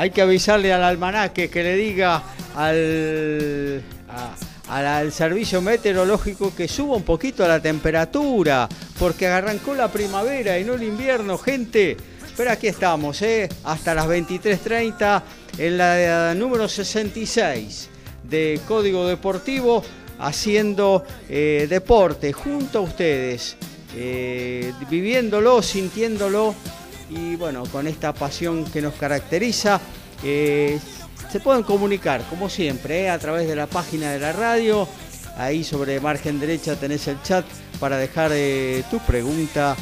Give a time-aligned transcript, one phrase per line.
[0.00, 2.22] Hay que avisarle al almanaque que le diga
[2.56, 3.82] al,
[4.66, 8.66] al servicio meteorológico que suba un poquito la temperatura,
[8.98, 11.98] porque arrancó la primavera y no el invierno, gente.
[12.34, 13.46] Pero aquí estamos, ¿eh?
[13.64, 15.22] hasta las 23.30
[15.58, 17.90] en la número 66
[18.22, 19.84] de Código Deportivo,
[20.18, 23.54] haciendo eh, deporte junto a ustedes,
[23.94, 26.54] eh, viviéndolo, sintiéndolo
[27.10, 29.80] y bueno, con esta pasión que nos caracteriza,
[30.22, 30.78] eh,
[31.30, 34.88] se pueden comunicar, como siempre, eh, a través de la página de la radio.
[35.36, 37.44] Ahí sobre margen derecha tenés el chat
[37.78, 39.76] para dejar eh, tu pregunta,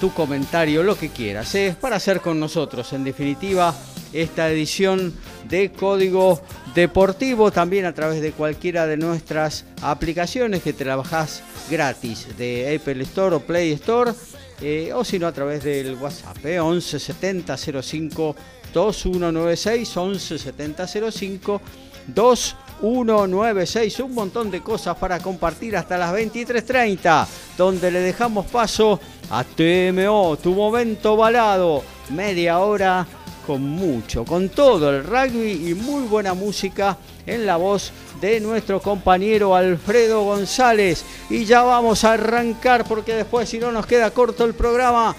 [0.00, 1.54] tu comentario, lo que quieras.
[1.54, 3.74] Es para hacer con nosotros, en definitiva,
[4.12, 5.12] esta edición
[5.48, 6.40] de Código
[6.74, 13.36] Deportivo, también a través de cualquiera de nuestras aplicaciones que trabajás gratis de Apple Store
[13.36, 14.12] o Play Store
[14.60, 18.36] eh, o si no a través del WhatsApp, eh, 11 70 05
[18.72, 21.60] 2196, 11 70 05
[22.08, 24.00] 2196.
[24.00, 27.26] Un montón de cosas para compartir hasta las 23.30,
[27.56, 29.00] donde le dejamos paso
[29.30, 33.06] a TMO, tu momento balado, media hora
[33.46, 36.96] con mucho, con todo el rugby y muy buena música
[37.26, 41.04] en la voz de nuestro compañero Alfredo González.
[41.30, 45.14] Y ya vamos a arrancar porque después si no nos queda corto el programa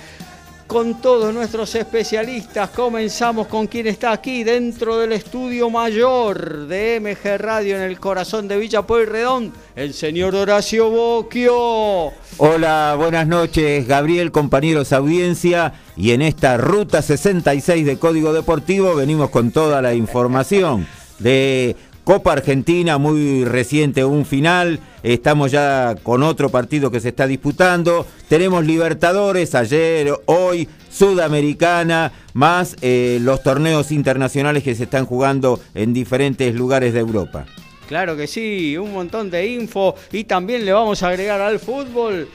[0.67, 2.69] con todos nuestros especialistas.
[2.71, 8.47] Comenzamos con quien está aquí dentro del estudio mayor de MG Radio en el corazón
[8.47, 12.11] de Villa Pueyrredón, el señor Horacio Boquio.
[12.37, 15.73] Hola, buenas noches, Gabriel, compañeros audiencia.
[15.95, 20.87] Y en esta ruta 66 de Código Deportivo venimos con toda la información
[21.19, 24.79] de Copa Argentina, muy reciente, un final.
[25.01, 28.05] Estamos ya con otro partido que se está disputando.
[28.29, 35.93] Tenemos Libertadores ayer, hoy, Sudamericana, más eh, los torneos internacionales que se están jugando en
[35.93, 37.47] diferentes lugares de Europa.
[37.87, 42.29] Claro que sí, un montón de info y también le vamos a agregar al fútbol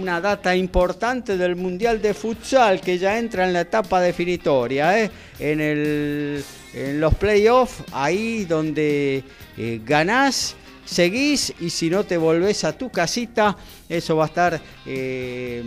[0.00, 5.10] una data importante del Mundial de Futsal que ya entra en la etapa definitoria, ¿eh?
[5.38, 6.44] en, el,
[6.74, 9.24] en los playoffs, ahí donde
[9.56, 13.56] eh, ganás, seguís y si no te volvés a tu casita,
[13.88, 15.62] eso va a estar eh,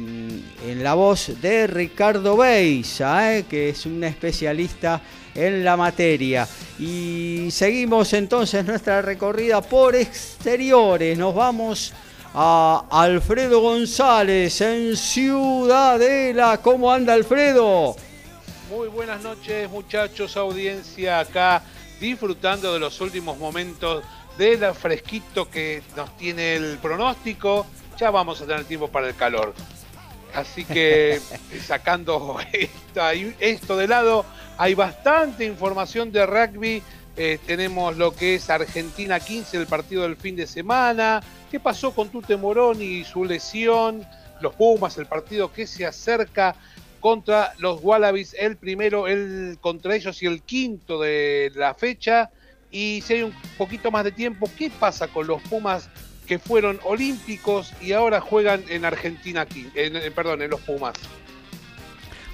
[0.68, 5.02] en la voz de Ricardo Beisa, que es un especialista
[5.34, 6.48] en la materia.
[6.80, 11.94] Y seguimos entonces nuestra recorrida por exteriores, nos vamos
[12.34, 16.60] a Alfredo González en Ciudadela.
[16.62, 17.96] ¿Cómo anda Alfredo?
[18.70, 21.62] Muy buenas noches muchachos, audiencia acá
[22.00, 24.03] disfrutando de los últimos momentos
[24.40, 27.68] del fresquito que nos tiene el pronóstico.
[28.00, 29.54] Ya vamos a tener tiempo para el calor.
[30.34, 31.22] Así que
[31.64, 32.38] sacando
[33.40, 34.25] esto, de lado,
[34.58, 36.81] hay bastante información de rugby.
[37.18, 41.22] Eh, tenemos lo que es Argentina 15, el partido del fin de semana.
[41.52, 44.06] ¿Qué pasó con Tute Morón y su lesión?
[44.42, 46.56] Los Pumas, el partido que se acerca
[47.06, 52.31] contra los Wallabies, el primero el, contra ellos y el quinto de la fecha.
[52.72, 55.88] Y si hay un poquito más de tiempo, ¿qué pasa con los Pumas
[56.25, 59.68] que fueron olímpicos y ahora juegan en Argentina aquí?
[60.16, 60.96] Perdón, en los Pumas.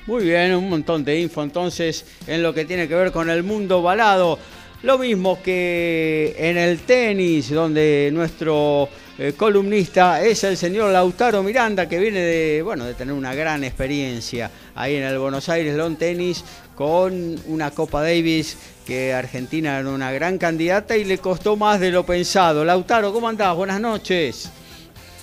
[0.08, 3.44] Muy bien, un montón de info entonces en lo que tiene que ver con el
[3.44, 4.40] mundo balado.
[4.84, 8.88] Lo mismo que en el tenis, donde nuestro
[9.24, 13.64] eh, columnista es el señor Lautaro Miranda, que viene de, bueno, de tener una gran
[13.64, 19.90] experiencia ahí en el Buenos Aires Lawn Tennis con una Copa Davis que Argentina era
[19.92, 22.66] una gran candidata y le costó más de lo pensado.
[22.66, 23.56] Lautaro, ¿cómo andás?
[23.56, 24.52] Buenas noches.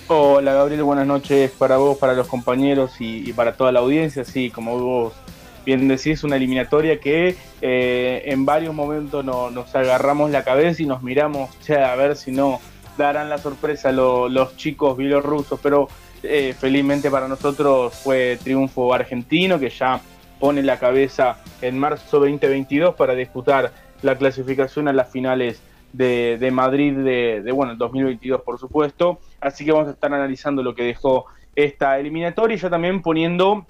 [0.07, 4.23] Hola Gabriel, buenas noches para vos, para los compañeros y, para toda la audiencia.
[4.23, 5.13] Sí, como vos
[5.65, 11.03] bien decís, una eliminatoria que eh, en varios momentos nos agarramos la cabeza y nos
[11.03, 12.61] miramos a ver si no
[12.99, 15.87] darán la sorpresa los chicos bielorrusos, pero
[16.21, 20.01] eh, felizmente para nosotros fue triunfo argentino que ya
[20.39, 25.61] pone la cabeza en marzo 2022 para disputar la clasificación a las finales
[25.93, 29.19] de, Madrid de, de, bueno, el 2022 por supuesto.
[29.41, 31.25] Así que vamos a estar analizando lo que dejó
[31.55, 33.65] esta eliminatoria y ya también poniendo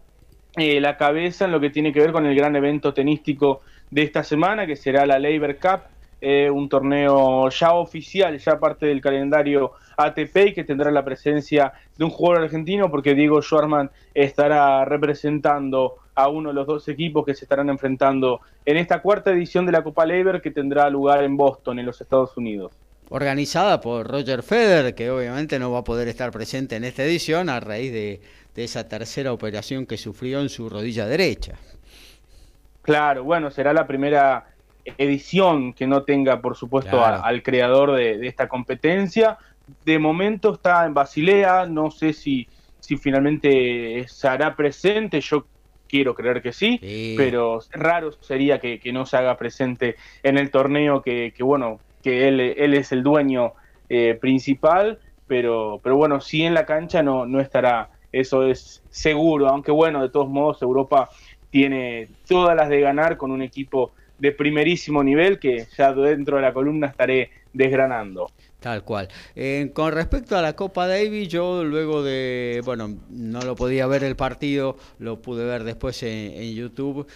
[0.55, 3.61] eh, la cabeza en lo que tiene que ver con el gran evento tenístico
[3.91, 5.81] de esta semana, que será la Labor Cup,
[6.21, 11.73] eh, un torneo ya oficial, ya parte del calendario ATP y que tendrá la presencia
[11.97, 17.25] de un jugador argentino porque Diego Schwarman estará representando a uno de los dos equipos
[17.25, 21.23] que se estarán enfrentando en esta cuarta edición de la Copa Labor que tendrá lugar
[21.23, 22.71] en Boston, en los Estados Unidos
[23.09, 27.49] organizada por Roger Federer, que obviamente no va a poder estar presente en esta edición
[27.49, 28.21] a raíz de,
[28.55, 31.53] esa tercera operación que sufrió en su rodilla derecha.
[32.81, 34.47] Claro, bueno, será la primera
[34.97, 39.37] edición que no tenga, por supuesto, al creador de, esta competencia.
[39.85, 42.47] De momento está en Basilea, no sé si,
[42.79, 45.45] si finalmente se hará presente, yo
[45.87, 46.79] quiero creer que sí,
[47.17, 52.27] pero raro sería que, no se haga presente en el torneo que, que bueno, que
[52.27, 53.53] él, él es el dueño
[53.89, 59.47] eh, principal, pero, pero bueno, sí en la cancha no, no estará, eso es seguro,
[59.47, 61.09] aunque bueno, de todos modos Europa
[61.49, 66.41] tiene todas las de ganar con un equipo de primerísimo nivel que ya dentro de
[66.41, 68.31] la columna estaré desgranando.
[68.59, 69.07] Tal cual.
[69.35, 74.03] Eh, con respecto a la Copa Davis, yo luego de, bueno, no lo podía ver
[74.03, 77.07] el partido, lo pude ver después en, YouTube,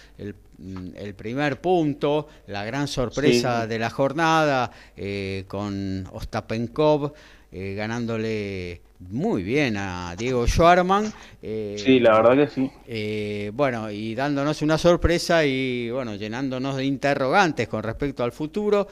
[0.58, 7.12] mm, el, primer punto, la gran sorpresa de la jornada eh, con Ostapenkov
[7.54, 11.10] eh, ganándole muy bien a Diego Schwarman.
[11.40, 13.50] sí, la verdad que sí.
[13.54, 18.86] bueno, y dándonos una sorpresa y bueno, llenándonos de interrogantes con respecto al futuro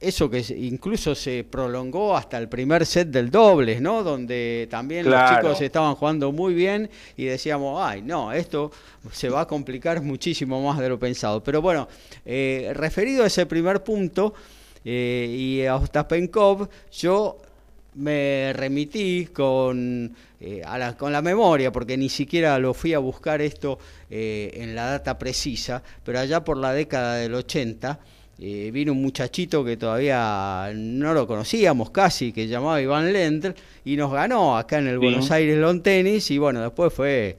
[0.00, 4.02] eso que incluso se prolongó hasta el primer set del dobles, ¿no?
[4.02, 6.88] Donde también los chicos estaban jugando muy bien
[7.18, 8.70] y decíamos, ay, no, esto
[9.12, 11.44] se va a complicar muchísimo más de lo pensado.
[11.44, 11.86] Pero bueno,
[12.24, 14.32] eh, referido a ese primer punto
[14.86, 17.36] eh, y a Ostapenkov, yo
[17.94, 23.40] me remití con, eh, la, con la memoria, porque ni siquiera lo fui a buscar
[23.40, 23.78] esto
[24.08, 28.00] en la data precisa, pero allá por la década del 80,
[28.42, 33.54] eh, vino un muchachito que todavía no lo conocíamos casi, que llamaba Iván Lendl,
[33.84, 37.36] y nos ganó acá en el Buenos Aires Long Tennis, y bueno, después fue,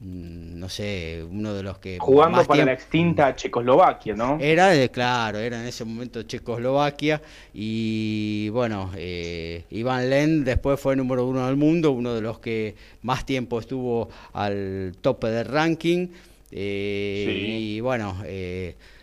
[0.00, 1.98] no sé, uno de los que...
[1.98, 4.38] Jugando para la extinta Checoslovaquia, ¿no?
[4.40, 7.22] Era, claro, era en ese momento Checoslovaquia,
[7.54, 12.74] y bueno, eh, Iván Lendl después fue número uno del mundo, uno de los que
[13.02, 16.08] más tiempo estuvo al tope del ranking,
[16.50, 18.16] eh, y bueno...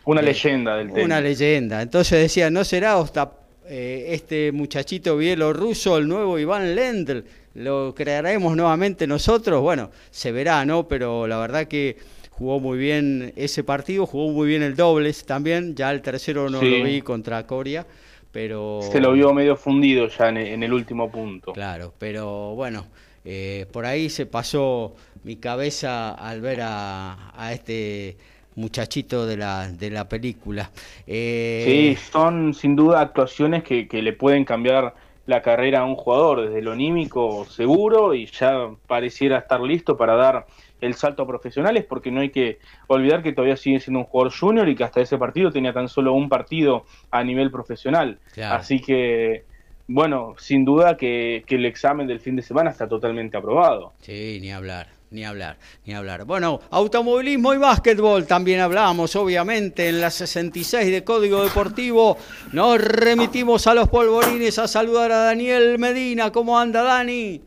[0.06, 1.06] Una eh, leyenda del tema.
[1.06, 1.82] Una leyenda.
[1.82, 3.32] Entonces decía, ¿no será hasta
[3.68, 7.24] eh, este muchachito bielorruso, el nuevo Iván Lendl?
[7.54, 9.62] ¿Lo crearemos nuevamente nosotros?
[9.62, 10.88] Bueno, se verá, ¿no?
[10.88, 11.98] Pero la verdad que
[12.32, 16.62] jugó muy bien ese partido, jugó muy bien el dobles también, ya el tercero no
[16.62, 17.86] lo vi contra Coria,
[18.32, 18.80] pero...
[18.92, 21.54] Se lo vio medio fundido ya en el último punto.
[21.54, 22.88] Claro, pero bueno,
[23.26, 28.18] eh, por ahí se pasó mi cabeza al ver a, a este
[28.56, 30.72] muchachito de la, de la película.
[31.08, 31.96] Eh...
[31.96, 34.94] Sí, son sin duda actuaciones que, que, le pueden cambiar
[35.26, 40.16] la carrera a un jugador, desde lo anímico seguro y ya pareciera estar listo para
[40.16, 40.46] dar
[40.82, 44.34] el salto a profesionales, porque no hay que olvidar que todavía sigue siendo un jugador
[44.38, 48.20] junior y que hasta ese partido tenía tan solo un partido a nivel profesional.
[48.42, 49.46] Así que,
[49.88, 53.94] bueno, sin duda que, que el examen del fin de semana está totalmente aprobado.
[54.02, 54.88] Sí, ni hablar.
[55.14, 56.26] Ni hablar, ni hablar.
[56.26, 62.18] Bueno, automovilismo y básquetbol también hablamos, obviamente, en la 66 de Código Deportivo.
[62.52, 66.32] Nos remitimos a los polvorines a saludar a Daniel Medina.
[66.32, 67.40] ¿Cómo anda, Dani?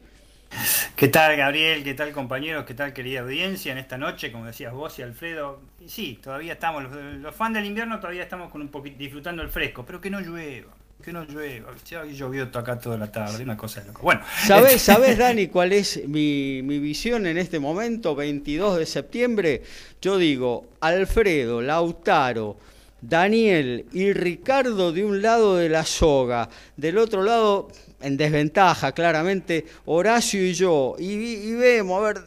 [0.95, 1.83] ¿Qué tal, Gabriel?
[1.83, 2.65] ¿Qué tal, compañeros?
[2.67, 3.73] ¿Qué tal, querida audiencia?
[3.73, 7.65] En esta noche, como decías vos y Alfredo, sí, todavía estamos, los, los fans del
[7.65, 10.76] invierno todavía estamos con un poquito disfrutando el fresco, pero que no llueva
[11.07, 11.73] que no llueva.
[11.89, 14.03] Ya llovió acá toda la tarde, una cosa de loco.
[14.03, 18.87] Bueno, ¿sabés, este- ¿sabés Dani, cuál es mi, mi, visión en este momento, 22 de
[18.87, 19.63] septiembre?
[20.03, 22.57] Yo digo, Alfredo, Lautaro,
[23.01, 27.69] Daniel y Ricardo de un lado de la soga, del otro lado,
[28.01, 32.25] en desventaja, claramente, Horacio y yo, y, y vemos, a ver,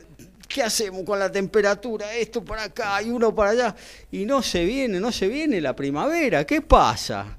[0.47, 2.15] ¿qué hacemos con la temperatura?
[2.15, 3.75] Esto por acá y uno para allá.
[4.09, 6.45] Y no se viene, no se viene la primavera.
[6.45, 7.35] ¿Qué pasa?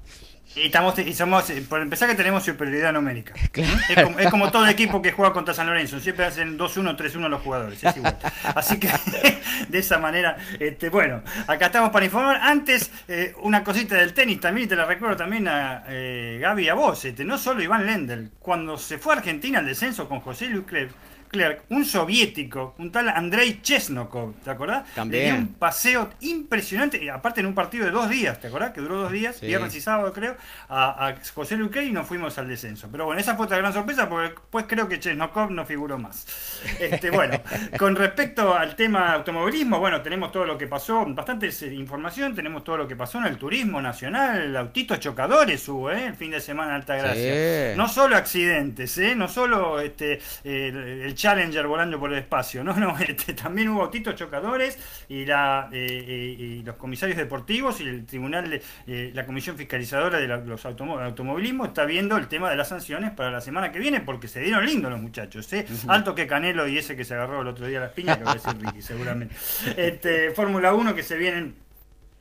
[0.55, 3.33] Y, estamos, y somos, eh, por empezar que tenemos superioridad numérica.
[3.89, 7.29] Es, como, es, como, todo equipo que juega contra San Lorenzo, siempre hacen 2-1, 3-1
[7.29, 8.17] los jugadores, es igual.
[8.55, 8.89] Así que
[9.69, 12.37] de esa manera, este, bueno, acá estamos para informar.
[12.41, 16.65] Antes, eh, una cosita del tenis también, y te la recuerdo también a eh, Gaby
[16.65, 20.07] y a vos, este, no solo Iván Lendl, cuando se fue a Argentina al descenso
[20.07, 20.91] con José Luis Clerc,
[21.31, 24.83] Clerk, un soviético, un tal Andrei Chesnokov, ¿te acordás?
[24.93, 25.23] También.
[25.23, 28.71] Le dio un paseo impresionante, aparte en un partido de dos días, ¿te acordás?
[28.71, 29.45] Que duró dos días, Sí.
[29.47, 30.35] viernes y sábado creo,
[30.67, 32.89] a, a José Clerc y nos fuimos al descenso.
[32.91, 36.25] Pero bueno, esa fue otra gran sorpresa porque pues creo que Chesnokov no figuró más.
[36.79, 37.39] Este, bueno,
[37.77, 42.63] con respecto al tema automovilismo, bueno, tenemos todo lo que pasó, bastante eh, información, tenemos
[42.63, 46.07] todo lo que pasó en el turismo nacional, autitos chocadores hubo, ¿eh?
[46.07, 47.71] El fin de semana en Altagracia.
[47.71, 47.77] Sí.
[47.77, 49.15] No solo accidentes, ¿eh?
[49.15, 53.83] no solo este, el, el Challenger volando por el espacio, no, no, este, también hubo
[53.83, 59.11] autitos chocadores y, la, eh, eh, y los comisarios deportivos y el tribunal, de, eh,
[59.13, 63.11] la comisión fiscalizadora de la- los automo- automovilismo está viendo el tema de las sanciones
[63.11, 65.65] para la semana que viene porque se dieron lindos los muchachos, ¿eh?
[65.87, 68.23] alto que Canelo y ese que se agarró el otro día a las piñas, que
[68.23, 69.35] va a decir Ricky seguramente.
[69.77, 71.55] Este, Fórmula 1 que se vienen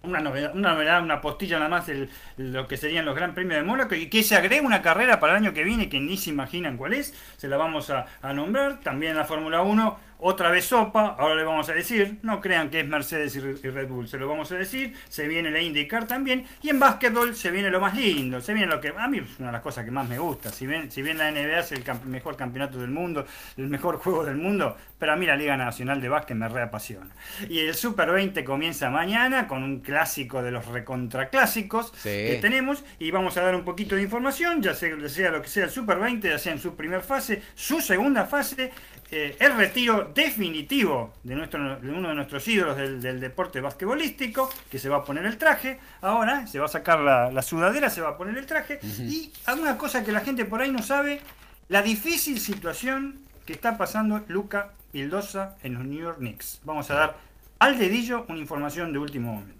[0.02, 3.56] una novedad, una novedad, una postilla nada más, el- lo que serían los Gran Premios
[3.56, 6.16] de Mónaco, y que se agrega una carrera para el año que viene que ni
[6.16, 8.80] se imaginan cuál es, se la vamos a, nombrar.
[8.80, 12.80] También la Fórmula 1, otra vez sopa, ahora le vamos a decir, no crean que
[12.80, 15.60] es Mercedes y Re- y Red Bull, se lo vamos a decir, se viene la
[15.60, 19.08] IndyCar también, y en básquetbol se viene lo más lindo, se viene lo que a
[19.08, 21.30] mí es una de las cosas que más me gusta, si bien, si bien la
[21.30, 25.16] NBA es el camp- mejor campeonato del mundo, el mejor juego del mundo, pero a
[25.16, 27.10] mí la Liga Nacional de Básquet me reapasiona.
[27.48, 30.66] Y el Super 20 comienza mañana con un clásico de los
[31.14, 32.08] recontraclásicos Sí.
[32.08, 35.48] que tenemos y vamos a dar un poquito de información, ya sea, sea lo que
[35.48, 38.70] sea el Super 20, ya sea en su primera fase, su segunda fase,
[39.10, 44.50] eh, el retiro definitivo de, nuestro, de uno de nuestros ídolos del, del deporte basquetbolístico,
[44.70, 47.90] que se va a poner el traje, ahora se va a sacar la, la sudadera,
[47.90, 50.82] se va a poner el traje, y alguna cosa que la gente por ahí no
[50.82, 51.20] sabe,
[51.68, 56.60] la difícil situación que está pasando Luca Vildosa en los New York Knicks.
[56.64, 57.16] Vamos a dar
[57.58, 59.59] al dedillo una información de último momento.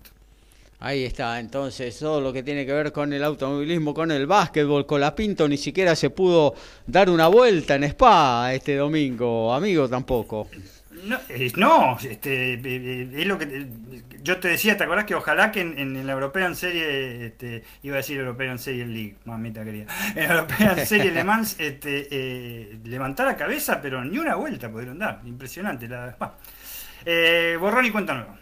[0.81, 4.87] Ahí está, entonces todo lo que tiene que ver con el automovilismo, con el básquetbol,
[4.87, 6.55] con la Pinto, ni siquiera se pudo
[6.87, 10.49] dar una vuelta en Spa este domingo, amigo tampoco.
[11.05, 13.69] No, eh, no, este, eh, eh, es lo que
[14.23, 17.95] yo te decía, ¿te acordás que ojalá que en, en la European Serie, este, iba
[17.95, 22.79] a decir European Serie League, mamita quería, en la European Serie Le Mans este, eh,
[22.85, 25.89] levantara cabeza, pero ni una vuelta pudieron dar, impresionante.
[25.89, 26.17] La.
[27.05, 28.40] Eh, borrón y cuenta nueva.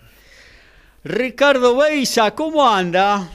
[1.04, 3.28] Ricardo Beisa, ¿cómo anda?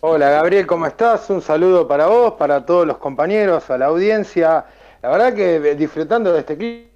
[0.00, 1.28] Hola Gabriel, ¿cómo estás?
[1.30, 4.64] Un saludo para vos, para todos los compañeros, a la audiencia.
[5.02, 6.88] La verdad que disfrutando de este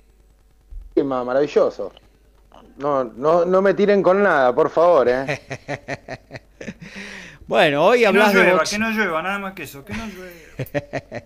[0.94, 1.92] clima maravilloso.
[2.76, 5.40] No, no, no me tiren con nada, por favor, ¿eh?
[7.46, 8.70] Bueno, hoy Que no hablas de llueva, box.
[8.70, 10.32] que no llueva, nada más que eso, que no llueva.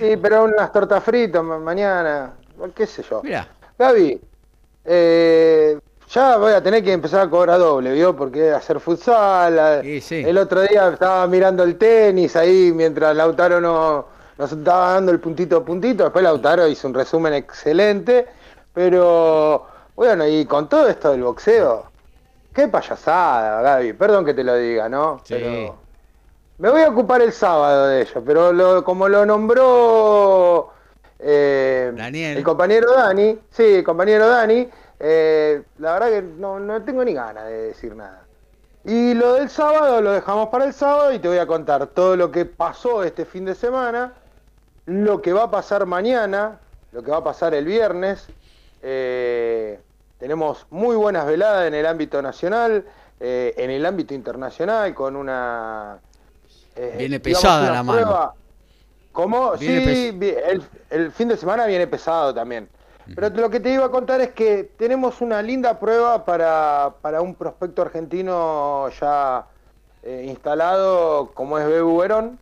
[0.00, 2.32] Sí, pero unas tortas fritas ma- mañana,
[2.74, 3.22] qué sé yo.
[3.22, 3.46] Mira,
[3.78, 4.20] Gaby,
[4.84, 5.78] eh,
[6.12, 8.14] ya voy a tener que empezar a cobrar doble, ¿vio?
[8.16, 9.58] Porque hacer futsal.
[9.58, 10.22] a- Sí, sí.
[10.26, 14.06] El otro día estaba mirando el tenis ahí mientras Lautaro no,
[14.38, 16.04] nos estaba dando el puntito a puntito.
[16.04, 18.26] Después Lautaro hizo un resumen excelente.
[18.72, 21.84] Pero bueno, y con todo esto del boxeo,
[22.54, 23.92] qué payasada, Gaby.
[23.94, 25.20] Perdón que te lo diga, ¿no?
[25.24, 25.34] Sí.
[25.34, 25.76] Pero
[26.58, 30.70] me voy a ocupar el sábado de ello, pero lo- como lo nombró
[31.18, 32.38] eh, Daniel.
[32.38, 34.68] el compañero Dani, sí, el compañero Dani,
[35.00, 38.22] eh, la verdad que no, no tengo ni ganas de decir nada.
[38.84, 42.16] Y lo del sábado lo dejamos para el sábado y te voy a contar todo
[42.16, 44.14] lo que pasó este fin de semana,
[44.86, 46.58] lo que va a pasar mañana,
[46.92, 48.26] lo que va a pasar el viernes.
[48.82, 49.78] Eh,
[50.18, 52.84] tenemos muy buenas veladas en el ámbito nacional,
[53.20, 55.98] eh, en el ámbito internacional, con una...
[56.76, 58.34] eh, Viene digamos, pesada una la mano.
[59.12, 59.52] ¿Cómo?
[59.56, 62.68] Viene sí, el, el fin de semana viene pesado también.
[63.14, 67.20] Pero lo que te iba a contar es que tenemos una linda prueba para, para
[67.22, 69.46] un prospecto argentino ya
[70.02, 72.38] eh, instalado como es Bebu Verón.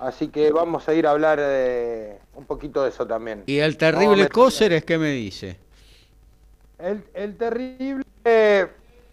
[0.00, 3.44] Así que vamos a ir a hablar de un poquito de eso también.
[3.46, 5.56] Y el terrible Cóceres, ¿qué me dice?
[6.78, 8.04] El, el terrible.
[8.24, 8.66] eh,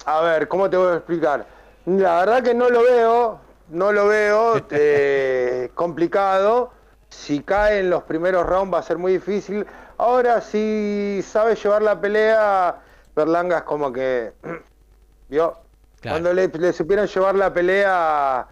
[0.05, 1.45] a ver, ¿cómo te voy a explicar?
[1.85, 3.39] La verdad que no lo veo,
[3.69, 6.73] no lo veo eh, complicado.
[7.11, 9.65] Si cae en los primeros rounds va a ser muy difícil.
[9.97, 12.77] Ahora, si sabe llevar la pelea,
[13.15, 14.31] Berlanga es como que.
[15.29, 15.57] ¿Vio?
[15.99, 16.15] Claro.
[16.15, 18.47] Cuando le, le supieron llevar la pelea,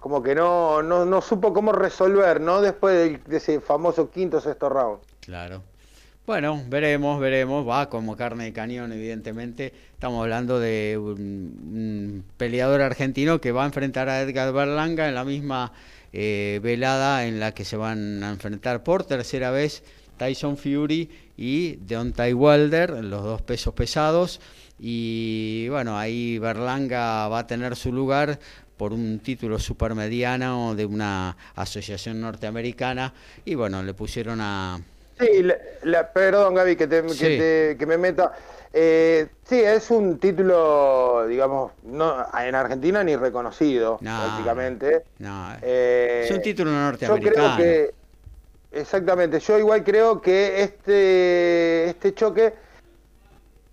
[0.00, 2.60] como que no, no, no supo cómo resolver, ¿no?
[2.60, 4.98] Después de, de ese famoso quinto sexto round.
[5.20, 5.62] Claro.
[6.26, 7.68] Bueno, veremos, veremos.
[7.68, 9.72] Va como carne de cañón, evidentemente.
[9.92, 15.14] Estamos hablando de un, un peleador argentino que va a enfrentar a Edgar Berlanga en
[15.14, 15.72] la misma
[16.12, 19.82] eh, velada en la que se van a enfrentar por tercera vez
[20.16, 24.40] Tyson Fury y Deontay Wilder, los dos pesos pesados.
[24.78, 28.38] Y bueno, ahí Berlanga va a tener su lugar
[28.76, 33.12] por un título supermediano de una asociación norteamericana.
[33.44, 34.80] Y bueno, le pusieron a
[35.20, 35.46] Sí,
[35.82, 38.32] la, perdón Gaby que, te, que, que me meta.
[38.72, 45.04] Eh, sí, es un título, digamos, no en Argentina ni reconocido prácticamente.
[45.18, 47.36] No, eh, es un título norteamericano.
[47.36, 47.94] Yo creo que,
[48.70, 52.54] exactamente, yo igual creo que este, este choque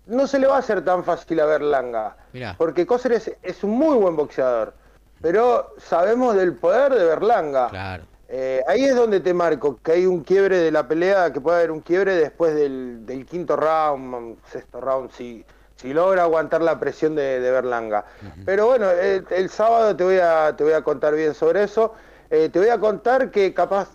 [0.06, 2.16] no se le va a hacer tan fácil a Berlanga.
[2.56, 4.74] Porque Coser es, es un muy buen boxeador,
[5.22, 7.68] pero sabemos del poder de Berlanga.
[7.68, 8.04] Claro.
[8.30, 11.58] Eh, ahí es donde te marco, que hay un quiebre de la pelea, que puede
[11.58, 15.44] haber un quiebre después del, quinto round, sexto round, si,
[15.76, 18.04] si logra aguantar la presión de, Berlanga.
[18.44, 21.94] Pero bueno, el, sábado te voy, a, te voy a contar bien sobre eso.
[22.28, 23.88] Eh, te voy a contar que capaz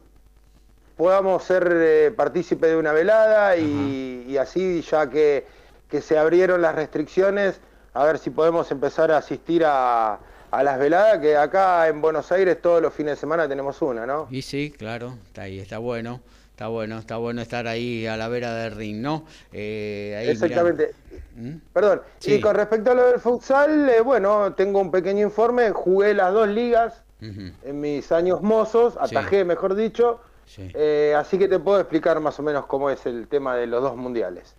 [0.97, 5.45] podamos ser eh, partícipe de una velada y, así ya que,
[5.89, 7.59] que se abrieron las restricciones,
[7.93, 10.17] a ver si podemos empezar a asistir a
[10.53, 14.05] a las veladas, que acá en Buenos Aires todos los fines de semana tenemos una,
[14.05, 14.27] ¿no?
[14.29, 16.21] Y sí, claro, está ahí, está bueno.
[16.51, 19.25] Está bueno, está bueno estar ahí a la vera del ring, ¿no?
[19.51, 20.93] Eh, Exactamente.
[21.35, 21.55] ¿Mm?
[21.73, 26.13] Perdón, y con respecto a lo del futsal, eh, bueno, tengo un pequeño informe, jugué
[26.13, 30.19] las dos ligas en mis años mozos, atajé, mejor dicho,
[30.57, 33.81] eh, así que te puedo explicar más o menos cómo es el tema de los
[33.81, 34.55] dos mundiales.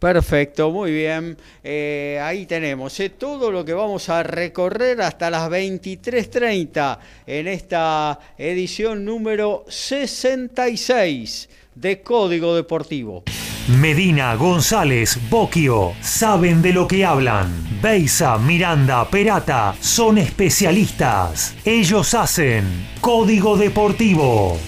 [0.00, 1.36] Perfecto, muy bien.
[1.62, 8.18] Eh, ahí tenemos eh, todo lo que vamos a recorrer hasta las 23.30 en esta
[8.38, 13.24] edición número 66 de Código Deportivo.
[13.68, 17.80] Medina, González, Boquio, saben de lo que hablan.
[17.82, 21.54] Beisa, Miranda, Perata, son especialistas.
[21.62, 22.64] Ellos hacen
[23.02, 24.58] Código Deportivo.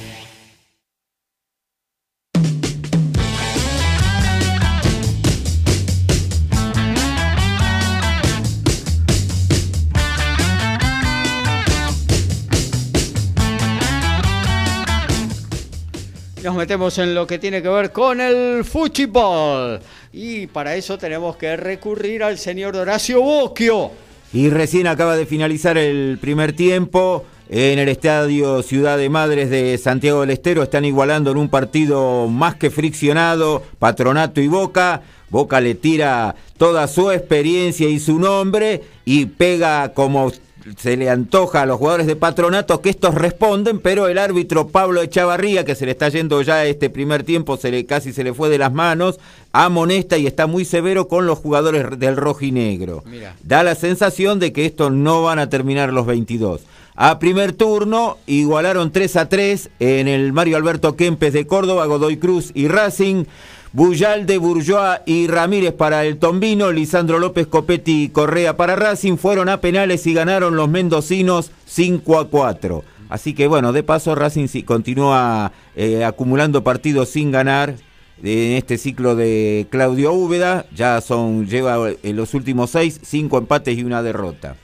[16.43, 19.79] Nos metemos en lo que tiene que ver con el fútbol.
[20.13, 23.93] Y para eso tenemos que recurrir al señor Horacio Bocchio.
[24.33, 27.25] Y recién acaba de finalizar el primer tiempo.
[27.49, 32.27] En el estadio Ciudad de Madres de Santiago del Estero están igualando en un partido
[32.27, 35.03] más que friccionado Patronato y Boca.
[35.31, 40.33] Boca le tira toda su experiencia y su nombre y pega como
[40.77, 45.03] se le antoja a los jugadores de patronato que estos responden, pero el árbitro Pablo
[45.03, 48.35] Echavarría, que se le está yendo ya este primer tiempo, se le, casi se le
[48.35, 49.19] fue de las manos,
[49.53, 53.03] amonesta y está muy severo con los jugadores del rojinegro.
[53.43, 56.63] Da la sensación de que estos no van a terminar los 22.
[56.95, 62.19] A primer turno igualaron 3 a 3 en el Mario Alberto Kempes de Córdoba, Godoy
[62.19, 63.25] Cruz y Racing.
[63.73, 69.49] Buyalde, Bourgeois y Ramírez para el Tombino, Lisandro López Copetti y Correa para Racing, fueron
[69.49, 72.85] a penales y ganaron los mendocinos 5 a 4.
[73.09, 77.75] Así que bueno, de paso Racing continúa eh, acumulando partidos sin ganar
[78.23, 83.77] en este ciclo de Claudio Úbeda, ya son, lleva en los últimos seis, cinco empates
[83.77, 84.57] y una derrota.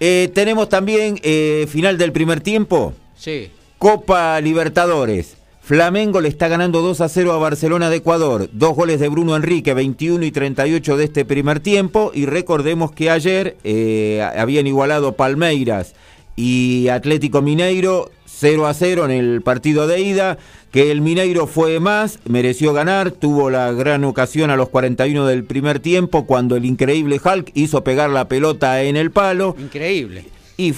[0.00, 2.92] Eh, tenemos también eh, final del primer tiempo.
[3.16, 3.50] Sí.
[3.78, 5.36] Copa Libertadores.
[5.64, 8.50] Flamengo le está ganando 2 a 0 a Barcelona de Ecuador.
[8.52, 12.10] Dos goles de Bruno Enrique, 21 y 38 de este primer tiempo.
[12.12, 15.94] Y recordemos que ayer eh, habían igualado Palmeiras
[16.36, 20.36] y Atlético Mineiro 0 a 0 en el partido de ida.
[20.70, 25.44] Que el Mineiro fue más, mereció ganar, tuvo la gran ocasión a los 41 del
[25.44, 29.56] primer tiempo cuando el increíble Hulk hizo pegar la pelota en el palo.
[29.58, 30.26] Increíble.
[30.58, 30.74] Y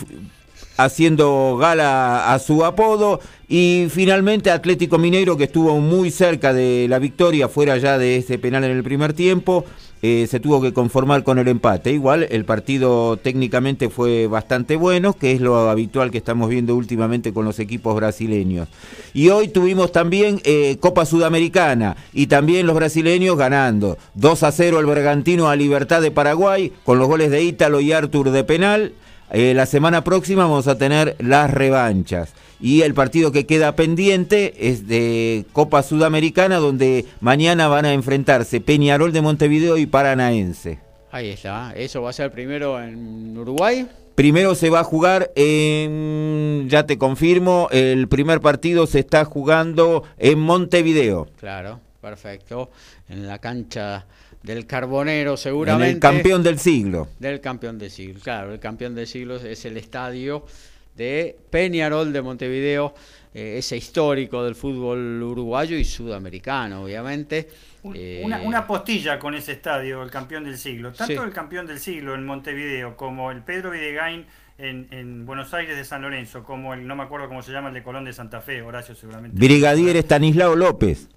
[0.77, 3.21] haciendo gala a su apodo.
[3.49, 8.39] Y finalmente Atlético Mineiro que estuvo muy cerca de la victoria fuera ya de ese
[8.39, 9.65] penal en el primer tiempo
[10.03, 11.91] eh, se tuvo que conformar con el empate.
[11.91, 17.33] Igual el partido técnicamente fue bastante bueno que es lo habitual que estamos viendo últimamente
[17.33, 18.69] con los equipos brasileños.
[19.15, 23.97] Y hoy tuvimos también eh, Copa Sudamericana y también los brasileños ganando.
[24.15, 27.93] 2 a 0 el Bergantino a Libertad de Paraguay con los goles de Ítalo y
[27.93, 28.93] Artur de penal
[29.31, 32.33] eh, la semana próxima vamos a tener las revanchas.
[32.61, 38.61] Y el partido que queda pendiente es de Copa Sudamericana, donde mañana van a enfrentarse
[38.61, 40.79] Peñarol de Montevideo y Paranaense.
[41.11, 43.87] Ahí está, eso va a ser primero en Uruguay.
[44.15, 50.05] Primero se va a jugar en, ya te confirmo, el primer partido se está jugando
[50.17, 51.29] en Montevideo.
[51.39, 52.71] Claro, perfecto.
[53.11, 54.07] En la cancha
[54.47, 55.91] del Carbonero seguramente.
[55.91, 57.09] En el campeón del siglo.
[57.19, 60.47] Del campeón del siglo, claro, el campeón del siglo es el estadio
[60.95, 62.95] de Peñarol de Montevideo,
[63.35, 67.49] eh, ese histórico del fútbol uruguayo y sudamericano, obviamente.
[67.93, 70.93] Eh, una, una, postilla con ese estadio, el campeón del siglo.
[70.93, 74.27] Tanto el campeón del siglo en Montevideo como el Pedro Videgain
[74.59, 77.69] en, en, Buenos Aires de San Lorenzo, como el, no me acuerdo cómo se llama,
[77.69, 79.37] el de Colón de Santa Fe, Horacio seguramente.
[79.37, 81.09] Brigadier Estanislao López.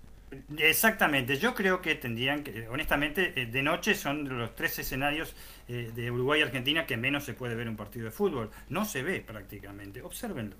[0.57, 5.35] Exactamente, yo creo que tendrían que, honestamente, eh, de noche son los tres escenarios
[5.67, 8.49] eh, de Uruguay y Argentina que menos se puede ver un partido de fútbol.
[8.69, 10.55] No se ve prácticamente, observenlo.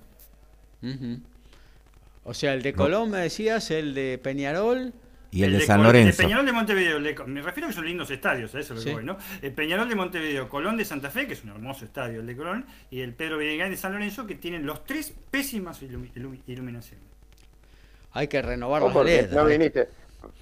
[2.24, 4.94] O sea, el de Colón me decías, el de Peñarol.
[5.32, 6.10] Y el, de, San Lorenzo.
[6.10, 8.94] El Peñarol de Montevideo, me refiero a que son lindos estadios, a eso lo que
[8.94, 9.16] voy, ¿no?
[9.44, 12.36] El Peñarol de Montevideo, Colón de Santa Fe, que es un hermoso estadio, el de
[12.36, 17.19] Colón, y el Pedro Villegas de San Lorenzo, que tienen los tres pésimas iluminaciones.
[18.14, 19.90] Hay que renovar las porque No viniste,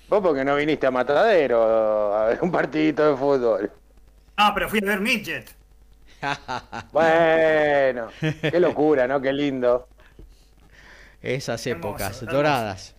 [0.10, 3.72] vos porque no viniste a Matadero a ver un partidito de fútbol.
[4.38, 5.56] Ah, pero fui a ver Midget.
[6.92, 8.10] bueno,
[8.42, 9.22] qué locura, ¿no?
[9.22, 9.88] Qué lindo.
[11.22, 12.96] Esas épocas doradas.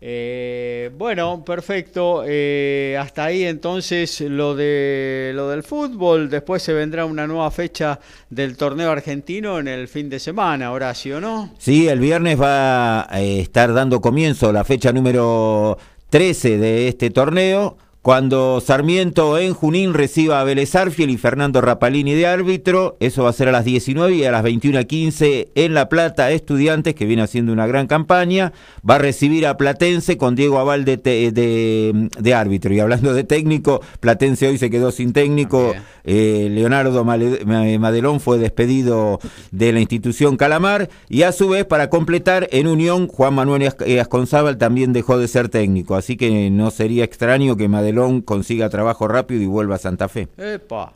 [0.00, 2.22] Eh, bueno, perfecto.
[2.26, 6.30] Eh, hasta ahí entonces lo de lo del fútbol.
[6.30, 7.98] Después se vendrá una nueva fecha
[8.30, 11.54] del torneo argentino en el fin de semana, Horacio, ¿no?
[11.58, 15.78] Sí, el viernes va a estar dando comienzo la fecha número
[16.10, 22.14] 13 de este torneo cuando Sarmiento en Junín reciba a Vélez Arfiel y Fernando Rapalini
[22.14, 25.88] de árbitro, eso va a ser a las 19 y a las 21.15 en La
[25.88, 28.52] Plata, Estudiantes, que viene haciendo una gran campaña,
[28.88, 32.72] va a recibir a Platense con Diego Aval de, de, árbitro.
[32.72, 39.18] Y hablando de técnico, Platense hoy se quedó sin técnico, eh, Leonardo Madelón fue despedido
[39.50, 44.56] de la institución Calamar y a su vez, para completar, en Unión, Juan Manuel Asconzábal
[44.56, 47.87] también dejó de ser técnico, así que no sería extraño que Madelón
[48.24, 50.28] consiga trabajo rápido y vuelva a Santa Fe.
[50.36, 50.92] ¡Epa!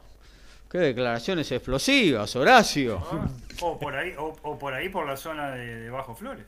[0.71, 3.03] ¡Qué declaraciones explosivas, Horacio!
[3.13, 3.29] Ah,
[3.61, 6.47] o, por ahí, o, por ahí por la zona de, Bajo Flores.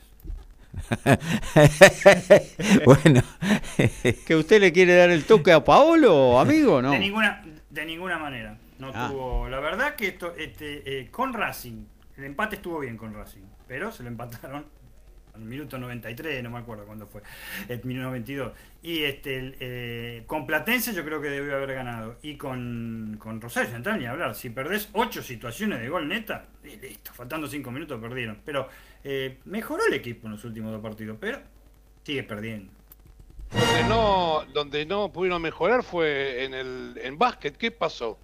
[2.86, 3.22] bueno.
[4.26, 6.92] ¿Que usted le quiere dar el toque a Paolo, amigo, no?
[6.92, 8.56] De ninguna, de ninguna manera.
[8.78, 9.08] No ah.
[9.10, 11.84] tuvo, la verdad que esto, este, eh, con Racing,
[12.16, 14.64] el empate estuvo bien con Racing, pero se lo empataron
[15.36, 17.22] el minuto 93, no me acuerdo cuándo fue,
[17.68, 18.52] el minuto 92.
[18.82, 22.16] Y este, eh, con Platense yo creo que debió haber ganado.
[22.22, 24.34] Y con, con Rosario Central ni hablar.
[24.34, 28.38] Si perdés ocho situaciones de gol neta, y listo, faltando cinco minutos perdieron.
[28.44, 28.68] Pero
[29.02, 31.40] eh, mejoró el equipo en los últimos dos partidos, pero
[32.02, 32.72] sigue perdiendo.
[33.50, 37.56] Donde no, donde no pudieron mejorar fue en el en básquet.
[37.56, 38.18] ¿Qué pasó?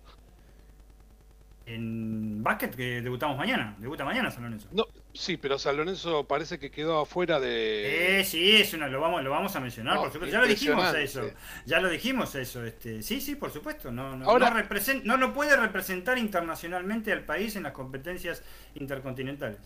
[1.75, 3.77] En básquet que debutamos mañana.
[3.79, 4.69] Debuta mañana San Lorenzo.
[4.73, 8.21] No, Sí, pero San Lorenzo parece que quedó afuera de.
[8.21, 10.33] Eh, sí, eso lo vamos, lo vamos a mencionar, por supuesto.
[10.33, 11.31] Ya lo dijimos eso.
[11.67, 12.65] Ya lo dijimos eso.
[12.65, 13.91] Este, sí, sí, por supuesto.
[13.91, 18.43] No, no, Ahora, no, no lo puede representar internacionalmente al país en las competencias
[18.75, 19.59] intercontinentales.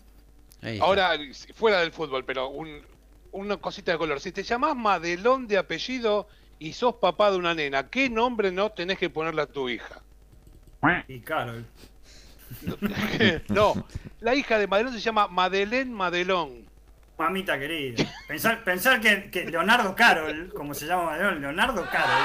[0.81, 1.19] Ahora,
[1.55, 2.51] fuera del fútbol, pero
[3.33, 4.21] una cosita de color.
[4.21, 6.27] Si te llamás Madelón de apellido
[6.59, 10.03] y sos papá de una nena, ¿qué nombre no tenés que ponerle a tu hija?
[11.07, 11.67] Y Carol.
[13.49, 13.87] No,
[14.21, 16.65] la hija de Madelón se llama Madeleine Madelón.
[17.17, 18.05] Mamita querida.
[18.27, 22.25] Pensar, pensar que, Leonardo Carol, como se llama Madelón, Leonardo Carol,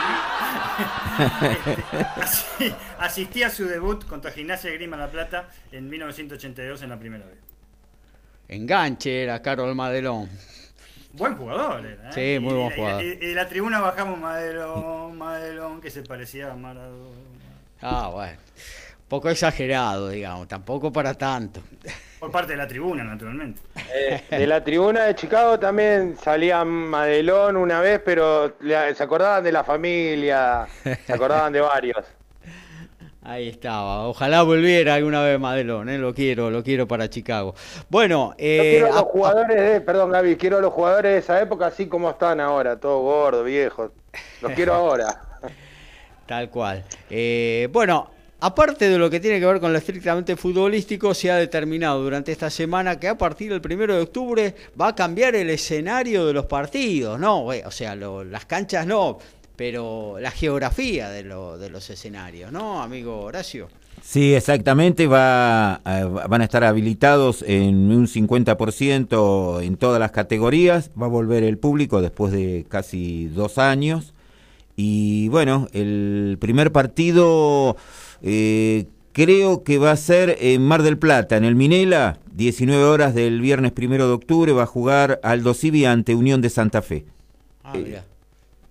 [2.24, 7.00] este, asistía a su debut contra Gimnasia de Grima La Plata en 1982 en la
[7.00, 7.38] primera vez.
[8.48, 10.28] Enganche era Carol Madelón.
[11.14, 12.10] Buen jugador era.
[12.10, 12.14] ¿eh?
[12.14, 13.04] Sí, muy buen jugador.
[13.04, 17.16] Y, de la tribuna bajamos Madelón, Madelón, que se parecía a Maradona.
[17.82, 18.40] Ah, bueno
[19.10, 21.62] poco exagerado, digamos, tampoco para tanto.
[22.20, 23.60] Por parte de la tribuna, naturalmente.
[23.94, 29.52] Eh, de la tribuna de Chicago también salía Madelón una vez, pero se acordaban de
[29.52, 32.06] la familia, se acordaban de varios.
[33.24, 34.08] Ahí estaba.
[34.08, 35.98] Ojalá volviera alguna vez Madelón, ¿eh?
[35.98, 37.54] lo quiero, lo quiero para Chicago.
[37.90, 41.42] Bueno, eh, quiero a los jugadores de, perdón Gaby, quiero a los jugadores de esa
[41.42, 43.92] época así como están ahora, todos gordos, viejos.
[44.42, 45.22] Los quiero ahora.
[46.26, 46.84] Tal cual.
[47.10, 48.10] Eh, bueno,
[48.42, 52.32] Aparte de lo que tiene que ver con lo estrictamente futbolístico, se ha determinado durante
[52.32, 56.32] esta semana que a partir del primero de octubre va a cambiar el escenario de
[56.32, 57.44] los partidos, ¿no?
[57.44, 59.18] O sea, las canchas no,
[59.58, 63.68] pero la geografía de, los escenarios, ¿no, amigo Horacio?
[64.02, 70.92] Sí, exactamente, va, eh, van a estar habilitados en un 50% en todas las categorías,
[71.00, 74.14] va a volver el público después de casi dos años.
[74.78, 77.76] Y bueno, el primer partido
[78.22, 83.14] eh, creo que va a ser en Mar del Plata, en el Minela, 19 horas
[83.16, 87.06] del viernes primero de octubre, va a jugar Aldo Civi ante Unión de Santa Fe.
[87.64, 88.02] Ah, Eh.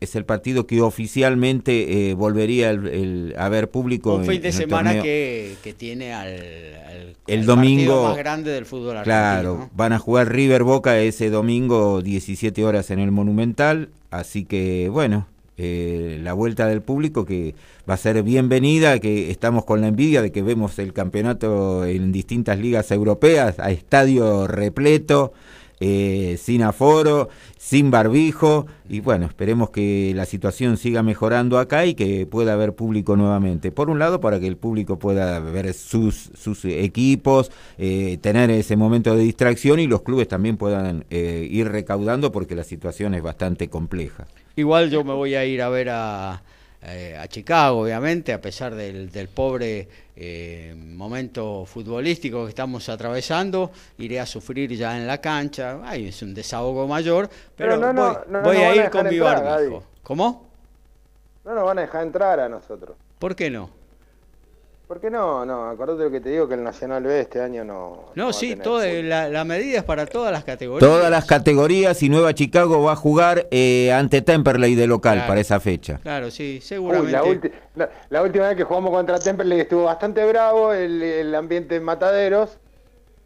[0.00, 4.14] Es el partido que oficialmente eh, volvería el- el- a ver público.
[4.14, 8.16] Un en- fin de semana que, que tiene al, al- El al domingo- partido más
[8.18, 9.04] grande del fútbol argentino.
[9.04, 9.70] Claro, ¿no?
[9.74, 15.26] van a jugar River Boca ese domingo 17 horas en el Monumental, así que bueno,
[15.56, 17.56] eh, la vuelta del público que
[17.88, 22.12] va a ser bienvenida, que estamos con la envidia de que vemos el campeonato en
[22.12, 25.32] distintas ligas europeas a estadio repleto.
[25.80, 31.94] eh, sin aforo, sin barbijo y bueno, esperemos que la situación siga mejorando acá y
[31.94, 33.70] que pueda haber público nuevamente.
[33.70, 38.76] Por un lado, para que el público pueda ver sus, sus equipos, eh, tener ese
[38.76, 43.22] momento de distracción y los clubes también puedan eh, ir recaudando porque la situación es
[43.22, 44.26] bastante compleja.
[44.56, 46.42] Igual yo me voy a ir a ver a,
[46.82, 53.70] eh, a Chicago, obviamente, a pesar del, del pobre eh, momento futbolístico que estamos atravesando,
[53.98, 55.80] iré a sufrir ya en la cancha.
[55.84, 59.08] Ay, es un desahogo mayor, pero, Pero no, no, voy, no, voy a ir con
[59.08, 59.82] mi barbijo.
[60.02, 60.48] ¿Cómo?
[61.44, 62.96] No nos van a dejar entrar a nosotros.
[63.18, 63.77] ¿Por qué no?
[64.88, 65.44] ¿Por qué no?
[65.44, 68.06] No, acordate lo que te digo que el Nacional B este año no.
[68.14, 69.06] No, sí, fútbol.
[69.06, 70.80] la, la medida es para todas las categorías.
[70.90, 75.28] Todas las categorías y Nueva Chicago va a jugar eh, ante Temperley de local Claro.
[75.28, 75.98] para esa fecha.
[76.02, 77.12] Claro, sí, Uy, seguramente.
[77.12, 81.34] la, ulti- la- la última vez que jugamos contra Temperley estuvo bastante bravo el, el
[81.34, 82.56] ambiente en Mataderos.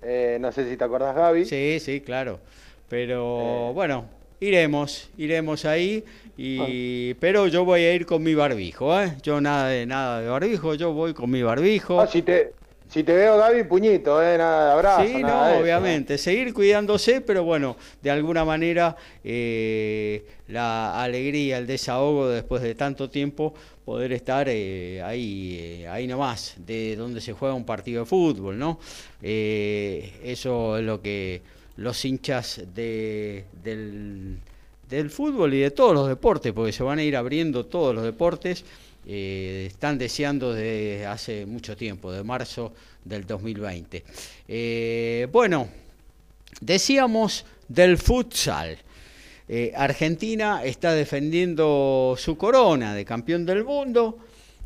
[0.02, 1.44] Eh, no sé si te acordás, Gaby.
[1.44, 2.40] Sí, sí, claro.
[2.88, 3.72] Pero Eh.
[3.72, 4.06] bueno,
[4.42, 6.04] iremos, iremos ahí.
[6.06, 6.32] Ah.
[6.36, 9.16] Y, Pero yo voy a ir con mi barbijo, ¿eh?
[9.22, 12.00] Yo nada de nada de barbijo, yo voy con mi barbijo.
[12.00, 12.52] Ah, si, te,
[12.88, 14.36] si te veo, Gaby, puñito, ¿eh?
[14.38, 15.02] Nada de abrazo.
[15.06, 16.18] Sí, nada no, de eso, obviamente.
[16.18, 23.08] Seguir cuidándose, pero bueno, de alguna manera eh, la alegría, el desahogo después de tanto
[23.08, 28.06] tiempo, poder estar eh, ahí, eh, ahí nomás, de donde se juega un partido de
[28.06, 28.78] fútbol, ¿no?
[29.20, 31.42] Eh, eso es lo que
[31.76, 34.40] los hinchas de, del,
[35.10, 38.64] fútbol y de todos los deportes, porque se van a ir abriendo todos los deportes,
[39.06, 42.72] eh, están deseando desde hace mucho tiempo, de marzo
[43.04, 44.04] del 2020.
[44.48, 45.68] Eh, bueno,
[46.60, 48.78] decíamos del futsal.
[49.48, 54.18] Eh, Argentina está defendiendo su corona de campeón del mundo.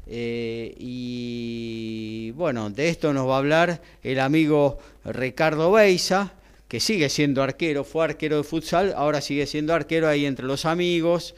[0.09, 6.33] y bueno, de esto nos va a hablar el amigo Ricardo Beisa,
[6.69, 10.65] que sigue siendo arquero, fue arquero de futsal, ahora sigue siendo arquero ahí entre los
[10.65, 11.35] amigos.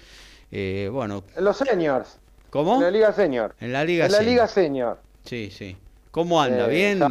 [0.51, 2.19] Eh, bueno, En los seniors.
[2.51, 2.77] ¿cómo?
[2.77, 3.55] En la Liga Senior.
[3.61, 4.33] En la Liga En la Senior.
[4.33, 4.99] Liga Senior.
[5.25, 5.77] Sí, sí.
[6.11, 6.67] ¿Cómo anda?
[6.67, 7.03] Eh, ¿Bien?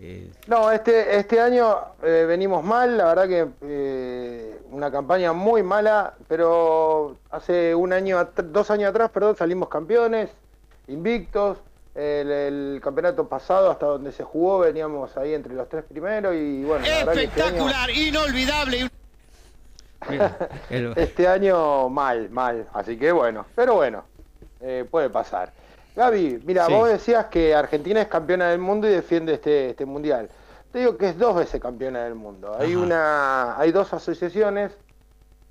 [0.00, 5.62] Eh, No, este, este año eh, venimos mal, la verdad que eh, una campaña muy
[5.62, 10.30] mala, pero hace un año, dos años atrás, perdón, salimos campeones,
[10.88, 11.58] invictos.
[11.96, 16.62] El, el campeonato pasado, hasta donde se jugó, veníamos ahí entre los tres primeros y
[16.62, 18.90] bueno, este año- Espectacular, inolvidable.
[20.96, 22.66] Este año mal, mal.
[22.74, 24.04] Así que bueno, pero bueno,
[24.60, 25.52] eh, puede pasar.
[25.96, 26.72] Gaby, mira, Sí.
[26.74, 30.28] vos decías que Argentina es campeona del mundo y defiende este, este mundial.
[30.72, 32.54] Te digo que es dos veces campeona del mundo.
[32.58, 32.80] Hay Ajá.
[32.82, 34.72] una, hay dos asociaciones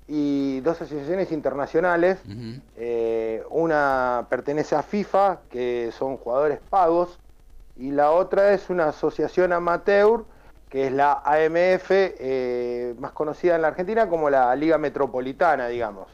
[0.08, 2.18] y dos asociaciones internacionales.
[2.76, 7.18] Eh, una pertenece a FIFA, que son jugadores pagos,
[7.76, 10.24] y la otra es una asociación amateur,
[10.68, 16.08] que es la AMF, eh, más conocida en la Argentina como la Liga Metropolitana, digamos,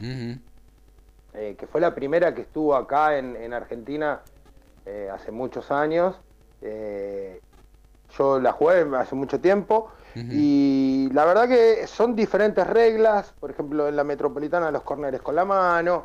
[1.34, 4.20] eh, que fue la primera que estuvo acá en, en Argentina
[5.12, 6.16] hace muchos años.
[6.60, 7.40] Eh,
[8.16, 13.88] yo la jugué hace mucho tiempo Y la verdad que son diferentes reglas, por ejemplo
[13.88, 16.04] en la metropolitana los corners con la mano,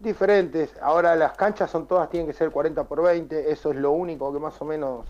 [0.00, 0.70] diferentes.
[0.80, 4.32] Ahora las canchas son todas, tienen que ser 40 por 20, eso es lo único
[4.32, 5.06] que más o menos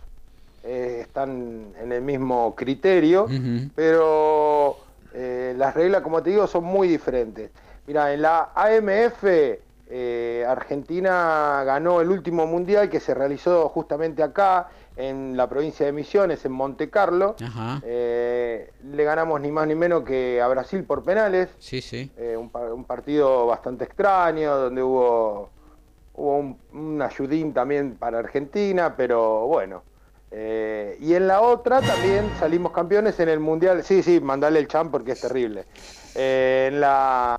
[0.65, 3.27] eh, están en el mismo criterio,
[3.75, 4.77] pero
[5.15, 7.51] eh, las reglas, como te digo, son muy diferentes.
[7.87, 9.25] Mira, en la AMF
[9.95, 15.93] eh, Argentina ganó el último mundial que se realizó justamente acá, en la provincia de
[15.93, 17.37] Misiones, en Monte Carlo.
[17.85, 21.51] Eh, le ganamos ni más ni menos que a Brasil por penales.
[21.59, 22.11] Sí, sí.
[22.17, 25.51] Eh, un, par- un partido bastante extraño, donde hubo,
[26.15, 29.83] hubo un, un ayudín también para Argentina, pero bueno.
[30.31, 33.83] Eh, y en la otra también salimos campeones en el Mundial.
[33.83, 35.67] Sí, sí, mandale el champ porque es terrible.
[36.15, 37.37] Eh, en, la,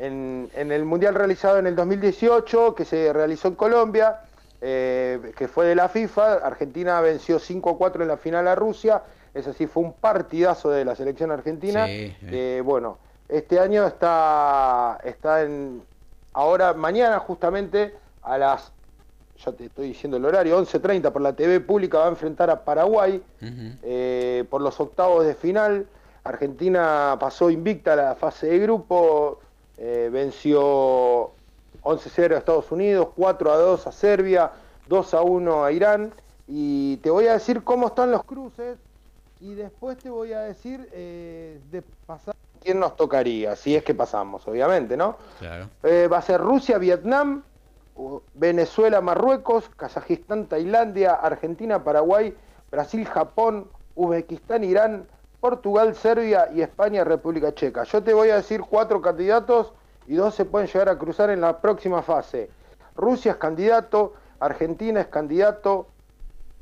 [0.00, 4.20] en, en el Mundial realizado en el 2018, que se realizó en Colombia,
[4.62, 9.02] eh, que fue de la FIFA, Argentina venció 5-4 en la final a Rusia.
[9.34, 11.86] Eso sí, fue un partidazo de la selección argentina.
[11.86, 12.26] Sí, sí.
[12.30, 15.82] Eh, bueno, este año está, está en.
[16.32, 18.72] Ahora, mañana, justamente, a las.
[19.44, 22.64] ya te estoy diciendo el horario, 11.30 por la TV pública va a enfrentar a
[22.64, 23.22] Paraguay
[23.82, 25.86] eh, por los octavos de final.
[26.24, 29.40] Argentina pasó invicta a la fase de grupo,
[29.80, 31.32] eh, venció
[31.82, 34.52] 11-0 a Estados Unidos, 4-2 a Serbia,
[34.88, 36.12] 2-1 a Irán.
[36.46, 38.78] Y te voy a decir cómo están los cruces
[39.40, 43.94] y después te voy a decir eh, de pasar quién nos tocaría, si es que
[43.94, 45.16] pasamos, obviamente, ¿no?
[45.38, 45.70] Claro.
[45.82, 47.42] Eh, va a ser Rusia, Vietnam,
[48.34, 52.36] Venezuela, Marruecos, Kazajistán, Tailandia, Argentina, Paraguay,
[52.70, 55.06] Brasil, Japón, Uzbekistán, Irán,
[55.40, 57.84] Portugal, Serbia y España, República Checa.
[57.84, 59.72] Yo te voy a decir cuatro candidatos
[60.06, 62.50] y dos se pueden llegar a cruzar en la próxima fase.
[62.94, 65.86] Rusia es candidato, Argentina es candidato,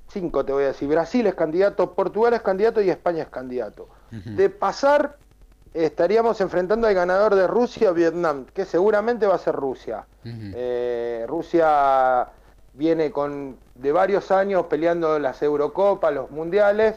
[0.09, 3.89] cinco te voy a decir, Brasil es candidato, Portugal es candidato y España es candidato.
[4.11, 5.17] De pasar,
[5.75, 10.07] estaríamos enfrentando al ganador de Rusia-Vietnam, que seguramente va a ser Rusia.
[10.25, 12.29] Eh, Rusia
[12.75, 16.97] viene con de varios años peleando las Eurocopas, los Mundiales,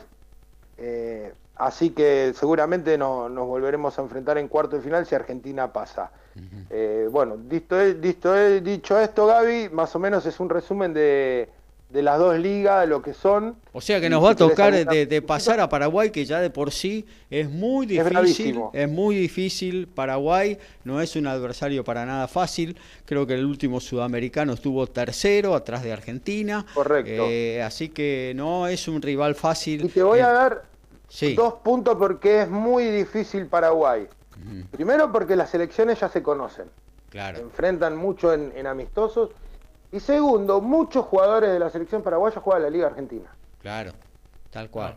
[0.77, 1.33] eh,
[1.65, 6.11] así que seguramente no- nos volveremos a enfrentar en cuarto de final si Argentina pasa.
[6.69, 11.49] Eh, bueno, dicho, dicho, dicho esto, Gaby, más o menos es un resumen de,
[11.89, 13.57] de las dos ligas, lo que son.
[13.73, 16.49] O sea que nos va a tocar de, de pasar a Paraguay, que ya de
[16.49, 18.61] por sí es muy difícil.
[18.71, 19.87] Es, muy difícil.
[19.87, 22.77] Paraguay no es un adversario para nada fácil.
[23.05, 26.65] Creo que el último sudamericano estuvo tercero, atrás de Argentina.
[26.73, 27.11] Correcto.
[27.27, 29.83] Eh, así que no es un rival fácil.
[29.83, 30.70] Y te voy a Eh, dar
[31.11, 31.35] Sí.
[31.35, 34.07] dos puntos porque es muy difícil Paraguay.
[34.71, 36.65] Primero porque las elecciones ya se conocen.
[37.09, 37.39] Claro.
[37.39, 39.31] enfrentan mucho en, en amistosos.
[39.91, 43.29] Y segundo, muchos jugadores de la selección paraguaya juegan la Liga Argentina.
[43.61, 43.91] Claro,
[44.49, 44.95] tal cual.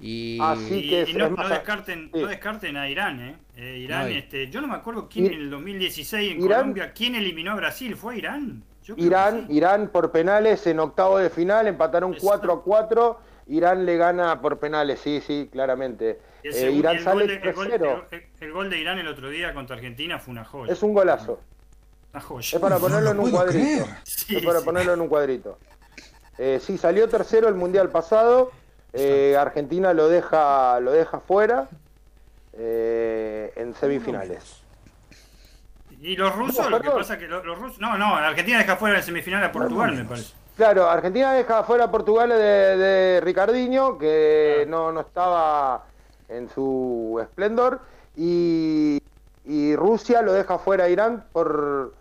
[0.00, 2.20] Y Así que y no, descarten, sí.
[2.20, 3.36] no descarten a Irán, ¿eh?
[3.56, 6.92] Eh, Irán, No, este, yo no me acuerdo quién en el 2016 en Irán- Colombia,
[6.92, 8.64] quién eliminó a Brasil, ¿fue Irán?
[8.82, 9.56] Yo creo Irán, que sí.
[9.56, 12.26] Irán por penales en octavo de final, empataron Exacto.
[12.28, 13.20] 4 a 4.
[13.46, 16.18] Irán le gana por penales, sí, sí, claramente.
[16.42, 18.04] El Eh, Irán el sale gol de- el gol- 3-0.
[18.10, 20.72] el- el gol de Irán el otro día contra Argentina fue una joya.
[20.72, 21.40] Es un golazo.
[22.12, 22.48] Una joya.
[22.56, 23.86] Es para ponerlo en un cuadrito.
[24.04, 24.64] Sí, es para sí.
[24.64, 25.58] ponerlo en un cuadrito.
[26.38, 28.50] Eh, sí, salió tercero el mundial pasado.
[28.96, 31.68] eh, Argentina lo deja, lo deja fuera
[32.52, 34.62] eh, en semifinales.
[36.00, 37.80] Y los rusos, No, lo que pasa que los, los rusos.
[37.80, 40.34] No, no, Argentina deja fuera en semifinal a Portugal, me parece.
[40.56, 45.84] Claro, Argentina deja fuera a Portugal de, de Ricardinho, que no, no estaba
[46.28, 47.80] en su esplendor,
[48.16, 49.02] y,
[49.44, 51.92] y Rusia lo deja fuera a Irán por,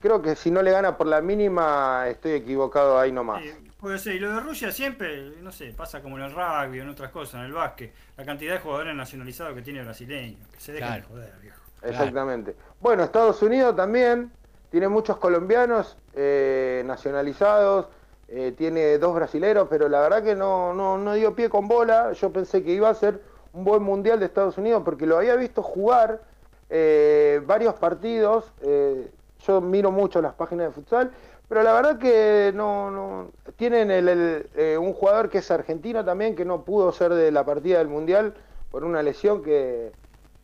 [0.00, 3.42] creo que si no le gana por la mínima, estoy equivocado ahí nomás.
[3.44, 4.16] Eh, puede ser.
[4.16, 7.12] Y lo de Rusia siempre, no sé, pasa como en el rugby o en otras
[7.12, 7.94] cosas, en el básquet.
[8.16, 10.36] La cantidad de jugadores nacionalizados que tiene brasileño.
[10.52, 11.02] Que se dejan Claro.
[11.02, 11.60] de joder, viejo.
[11.82, 12.56] Exactamente.
[12.80, 14.32] Bueno, Estados Unidos también
[14.70, 17.86] tiene muchos colombianos eh, nacionalizados,
[18.32, 22.12] eh, tiene dos brasileros, pero la verdad que no, no, no dio pie con bola.
[22.12, 23.20] Yo pensé que iba a ser
[23.52, 26.20] un buen mundial de Estados Unidos porque lo había visto jugar
[26.68, 28.52] eh, varios partidos.
[28.62, 31.10] eh, yo miro mucho las páginas de futsal,
[31.48, 36.04] pero la verdad que no, no tienen el, el, eh, un jugador que es argentino
[36.04, 38.34] también que no pudo ser de la partida del mundial
[38.70, 39.92] por una lesión que,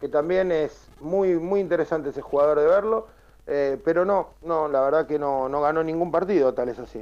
[0.00, 3.06] que también es muy muy interesante ese jugador de verlo.
[3.84, 7.00] pero no, no, la verdad que no, no ganó ningún partido, tal es así.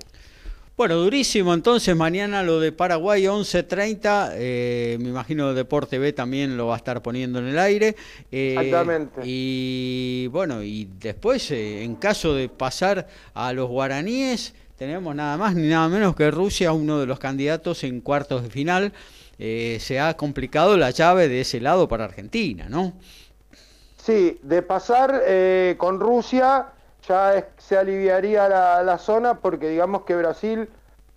[0.77, 6.67] Bueno, durísimo entonces mañana lo de Paraguay 11.30, eh, me imagino Deporte B también lo
[6.67, 7.95] va a estar poniendo en el aire.
[8.33, 9.21] eh, Exactamente.
[9.25, 15.55] Y bueno, y después eh, en caso de pasar a los guaraníes, tenemos nada más
[15.55, 18.93] ni nada menos que Rusia, uno de los candidatos en cuartos de final.
[19.39, 22.95] Eh, se ha complicado la llave de ese lado para Argentina, ¿no?
[23.97, 26.74] Sí, de pasar eh, con Rusia
[27.09, 30.69] ya es- se aliviaría la, la zona porque digamos que Brasil,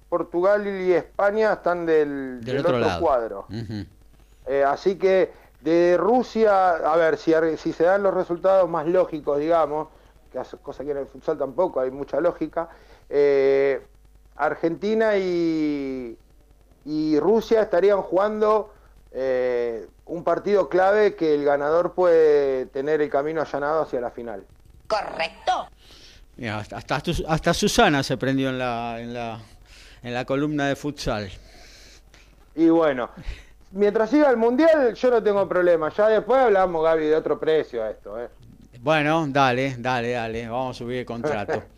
[0.09, 3.01] Portugal y España están del, Del del otro otro, lado.
[3.01, 3.45] cuadro.
[4.45, 9.39] Eh, así que de Rusia, a ver, si, si se dan los resultados más lógicos,
[9.39, 9.89] digamos,
[10.31, 12.69] que hace- cosa que en el futsal tampoco hay mucha lógica,
[13.09, 13.85] eh,
[14.35, 16.17] Argentina y,
[16.85, 18.73] y Rusia estarían jugando
[19.11, 24.45] eh, un partido clave que el ganador puede tener el camino allanado hacia la final.
[26.37, 29.39] Mira, hasta, hasta, Sus- hasta Susana se prendió en la, en la,
[30.03, 31.29] en la columna de futsal.
[32.55, 33.09] Y bueno,
[33.71, 37.83] mientras siga el Mundial yo no tengo problema, ya después hablamos, Gaby, de otro precio
[37.83, 38.21] a esto.
[38.21, 38.27] ¿eh?
[38.81, 41.63] Bueno, dale, dale, dale, vamos a subir el contrato.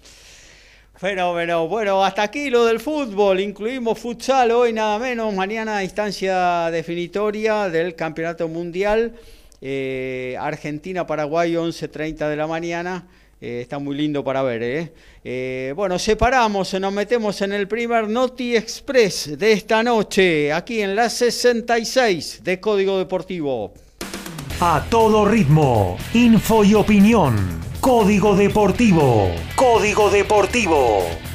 [0.96, 1.68] Fenómeno.
[1.70, 3.40] Bueno, hasta aquí lo del fútbol.
[3.40, 5.34] Incluimos futsal hoy, nada menos.
[5.34, 9.14] Mañana, instancia definitoria del Campeonato Mundial.
[9.62, 13.08] Eh, Argentina-Paraguay, 11.30 de la mañana.
[13.42, 14.64] Eh, está muy lindo para ver.
[14.64, 14.94] ¿eh?
[15.24, 20.96] Eh, bueno, separamos, nos metemos en el primer Noti Express de esta noche, aquí en
[20.96, 23.74] la 66 de Código Deportivo.
[24.60, 27.62] A todo ritmo, info y opinión.
[27.80, 29.32] Código Deportivo.
[29.56, 31.29] Código Deportivo.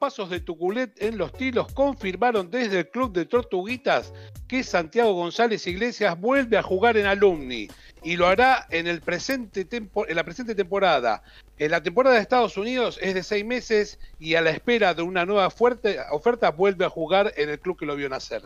[0.00, 4.14] Pasos de Tuculet en los tilos, confirmaron desde el club de Tortuguitas
[4.48, 7.68] que Santiago González Iglesias vuelve a jugar en Alumni
[8.02, 9.64] y lo hará en, en la presente
[10.54, 11.22] temporada.
[11.58, 15.02] En la temporada de Estados Unidos es de seis meses y a la espera de
[15.02, 18.42] una nueva fuerte oferta vuelve a jugar en el club que lo vio nacer.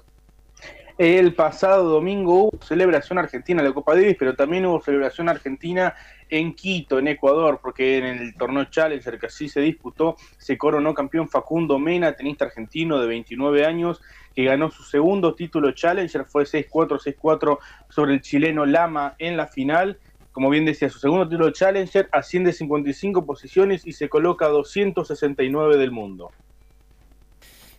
[0.98, 5.94] El pasado domingo hubo celebración argentina de la Copa Davis, pero también hubo celebración argentina
[6.28, 10.94] en Quito, en Ecuador, porque en el torneo Challenger que así se disputó, se coronó
[10.94, 14.00] campeón Facundo Mena, tenista argentino de 29 años,
[14.34, 17.58] que ganó su segundo título Challenger, fue 6-4, 6-4
[17.88, 19.98] sobre el chileno Lama en la final.
[20.32, 25.92] Como bien decía, su segundo título Challenger asciende 55 posiciones y se coloca 269 del
[25.92, 26.32] mundo.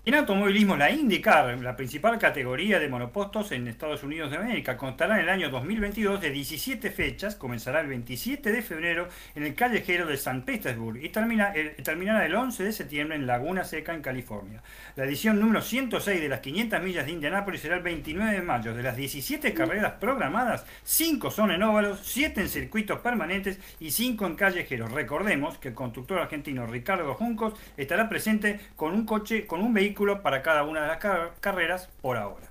[0.08, 5.16] En automovilismo, la IndyCar, la principal categoría de monopostos en Estados Unidos de América, contará
[5.16, 10.06] en el año 2022 de 17 fechas, comenzará el 27 de febrero en el callejero
[10.06, 11.54] de San Petersburg y termina,
[11.84, 14.62] terminará el 11 de septiembre en Laguna Seca, en California.
[14.96, 18.76] La edición número 106 de las 500 millas de Indianápolis será el 29 de mayo.
[18.76, 24.24] De las 17 carreras programadas, 5 son en óvalos, 7 en circuitos permanentes y 5
[24.28, 24.92] en callejeros.
[24.92, 29.95] Recordemos que el conductor argentino Ricardo Juncos estará presente con un coche, con un vehículo
[30.22, 30.98] para cada una de las
[31.40, 32.48] carreras por ahora.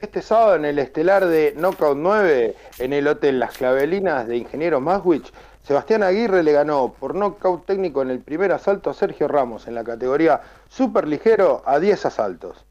[0.00, 4.80] Este sábado en el estelar de Knockout 9, en el Hotel Las Clavelinas de Ingeniero
[4.80, 9.66] Maswich, Sebastián Aguirre le ganó por knockout técnico en el primer asalto a Sergio Ramos
[9.66, 12.66] en la categoría super ligero a 10 asaltos.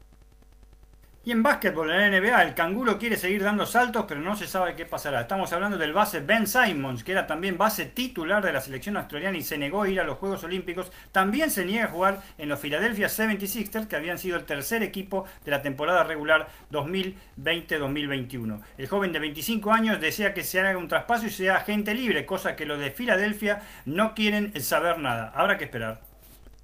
[1.24, 4.48] Y en básquetbol, en la NBA, el canguro quiere seguir dando saltos, pero no se
[4.48, 5.20] sabe qué pasará.
[5.20, 9.38] Estamos hablando del base Ben Simons, que era también base titular de la selección australiana
[9.38, 10.90] y se negó a ir a los Juegos Olímpicos.
[11.12, 15.24] También se niega a jugar en los Philadelphia 76ers, que habían sido el tercer equipo
[15.44, 18.60] de la temporada regular 2020-2021.
[18.78, 22.26] El joven de 25 años desea que se haga un traspaso y sea agente libre,
[22.26, 25.32] cosa que los de Filadelfia no quieren saber nada.
[25.36, 26.11] Habrá que esperar.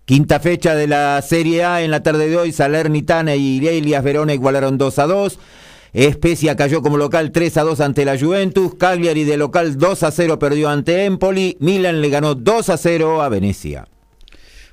[0.08, 4.32] Quinta fecha de la Serie A en la tarde de hoy, Salernitana y Elias Verona
[4.32, 5.38] igualaron 2 a 2.
[5.92, 8.74] Especia cayó como local 3 a 2 ante la Juventus.
[8.76, 11.58] Cagliari de local 2 a 0 perdió ante Empoli.
[11.60, 13.86] Milan le ganó 2 a 0 a Venecia.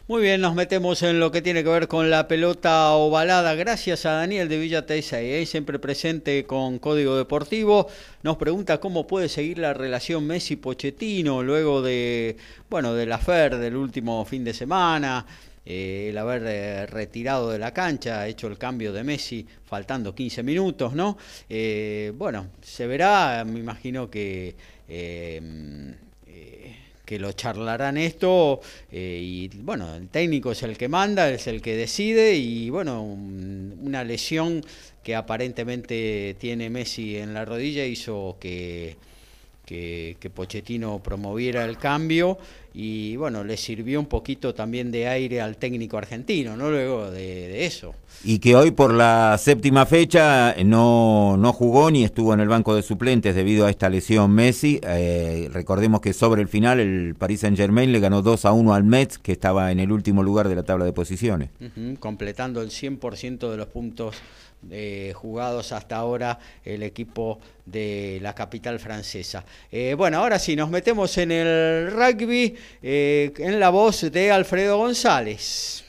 [0.07, 3.55] Muy bien, nos metemos en lo que tiene que ver con la pelota ovalada.
[3.55, 7.87] Gracias a Daniel de Villa Tesey, siempre presente con Código Deportivo.
[8.21, 12.37] Nos pregunta cómo puede seguir la relación Messi-Pochettino luego de,
[12.69, 15.25] bueno, de la FER del último fin de semana.
[15.65, 20.43] Eh, el haber eh, retirado de la cancha, hecho el cambio de Messi faltando 15
[20.43, 21.17] minutos, ¿no?
[21.49, 24.55] Eh, bueno, se verá, me imagino que
[27.05, 28.59] que lo charlarán esto
[28.91, 33.03] eh, y bueno, el técnico es el que manda, es el que decide y bueno,
[33.03, 34.61] una lesión
[35.03, 38.97] que aparentemente tiene Messi en la rodilla hizo que
[39.65, 42.37] que, Pochettino promoviera el cambio
[42.77, 46.69] y bueno, le sirvió un poquito también de aire al técnico argentino, ¿no?
[46.69, 47.95] Luego de, eso.
[48.25, 52.75] Y que hoy por la séptima fecha no, no, jugó ni estuvo en el banco
[52.75, 54.81] de suplentes debido a esta lesión Messi.
[54.83, 58.73] Eh, recordemos que sobre el final el Paris Saint Germain le ganó 2 a 1
[58.73, 61.51] al Metz, que estaba en el último lugar de la tabla de posiciones.
[62.01, 64.17] completando el 100% de los puntos
[64.71, 69.45] eh, jugados hasta ahora el equipo de la capital francesa.
[69.71, 74.77] Eh, bueno, ahora sí, nos metemos en el rugby eh, en la voz de Alfredo
[74.77, 75.85] González.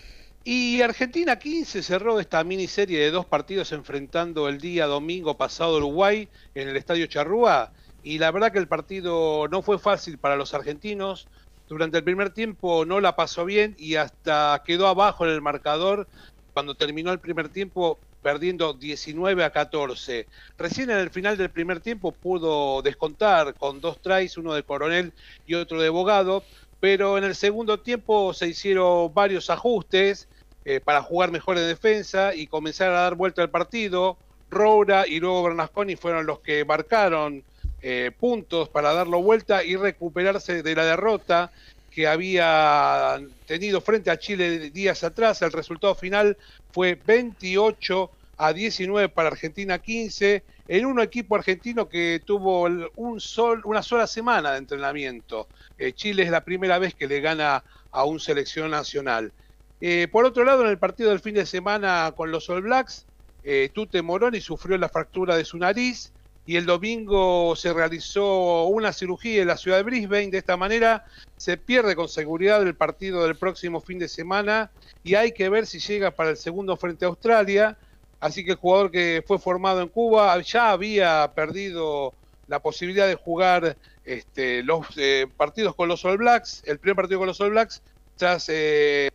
[0.49, 6.29] Y Argentina 15 cerró esta miniserie de dos partidos enfrentando el día domingo pasado Uruguay
[6.55, 7.73] en el Estadio Charrúa.
[8.05, 11.27] Y la verdad que el partido no fue fácil para los argentinos.
[11.69, 16.07] Durante el primer tiempo no la pasó bien y hasta quedó abajo en el marcador.
[16.53, 20.27] Cuando terminó el primer tiempo perdiendo 19 a 14.
[20.59, 25.12] Recién en el final del primer tiempo pudo descontar con dos tries, uno de Coronel
[25.47, 26.43] y otro de Bogado,
[26.81, 30.29] pero en el segundo tiempo se hicieron varios ajustes
[30.64, 34.19] eh, para jugar mejor en defensa y comenzar a dar vuelta al partido.
[34.51, 37.45] Roura y luego Bernasconi fueron los que marcaron
[37.83, 41.53] eh, puntos para darlo vuelta y recuperarse de la derrota
[41.97, 45.40] que había tenido frente a Chile días atrás.
[45.40, 46.36] El resultado final
[46.70, 53.62] fue 28 a 19 para Argentina 15, en un equipo argentino que tuvo un sol,
[53.64, 55.49] una sola semana de entrenamiento.
[55.78, 59.32] Eh, Chile es la primera vez que le gana a un selección nacional.
[59.80, 63.07] Eh, por otro lado, en el partido del fin de semana con los All Blacks,
[63.42, 66.12] eh, Tute Moroni sufrió la fractura de su nariz
[66.47, 70.30] y el domingo se realizó una cirugía en la ciudad de Brisbane.
[70.30, 71.05] De esta manera
[71.36, 74.70] se pierde con seguridad el partido del próximo fin de semana
[75.03, 77.76] y hay que ver si llega para el segundo frente a Australia.
[78.20, 82.14] Así que el jugador que fue formado en Cuba ya había perdido
[82.47, 87.18] la posibilidad de jugar este, los eh, partidos con los All Blacks, el primer partido
[87.18, 87.82] con los All Blacks,
[88.16, 89.11] tras eh,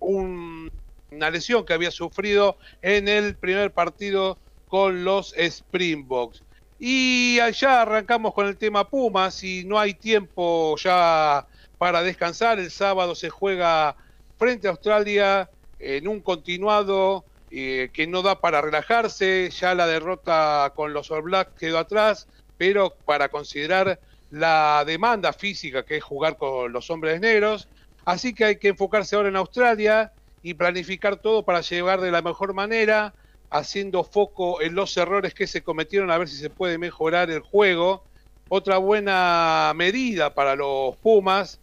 [0.00, 6.42] una lesión que había sufrido en el primer partido con los Springboks.
[6.84, 11.46] Y allá arrancamos con el tema Pumas y no hay tiempo ya
[11.78, 12.58] para descansar.
[12.58, 13.94] El sábado se juega
[14.36, 19.48] frente a Australia en un continuado eh, que no da para relajarse.
[19.50, 22.26] Ya la derrota con los All Blacks quedó atrás,
[22.58, 24.00] pero para considerar
[24.32, 27.68] la demanda física que es jugar con los hombres negros.
[28.04, 30.12] Así que hay que enfocarse ahora en Australia
[30.42, 33.14] y planificar todo para llegar de la mejor manera,
[33.52, 37.40] haciendo foco en los errores que se cometieron, a ver si se puede mejorar el
[37.40, 38.02] juego.
[38.48, 41.60] Otra buena medida para los Pumas,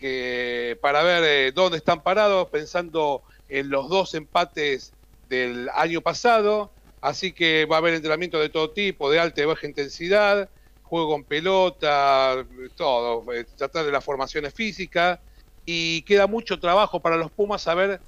[0.00, 4.92] que, para ver eh, dónde están parados, pensando en los dos empates
[5.28, 6.72] del año pasado.
[7.00, 10.50] Así que va a haber entrenamiento de todo tipo, de alta y baja intensidad,
[10.82, 15.20] juego en pelota, todo, eh, tratar de las formaciones físicas.
[15.64, 18.00] Y queda mucho trabajo para los Pumas saber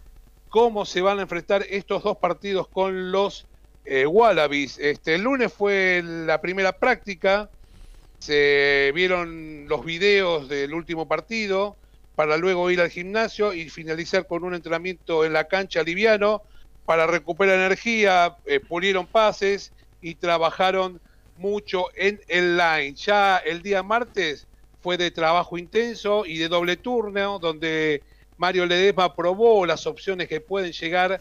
[0.51, 3.47] cómo se van a enfrentar estos dos partidos con los
[3.85, 4.79] eh, Wallabies.
[4.79, 7.49] Este, el lunes fue la primera práctica,
[8.19, 11.77] se vieron los videos del último partido
[12.15, 16.43] para luego ir al gimnasio y finalizar con un entrenamiento en la cancha liviano
[16.85, 19.73] para recuperar energía, eh, pulieron pases
[20.03, 21.01] y trabajaron
[21.37, 22.95] mucho en el line.
[22.95, 24.49] Ya el día martes
[24.83, 28.03] fue de trabajo intenso y de doble turno, donde
[28.41, 31.21] Mario Ledesma probó las opciones que pueden llegar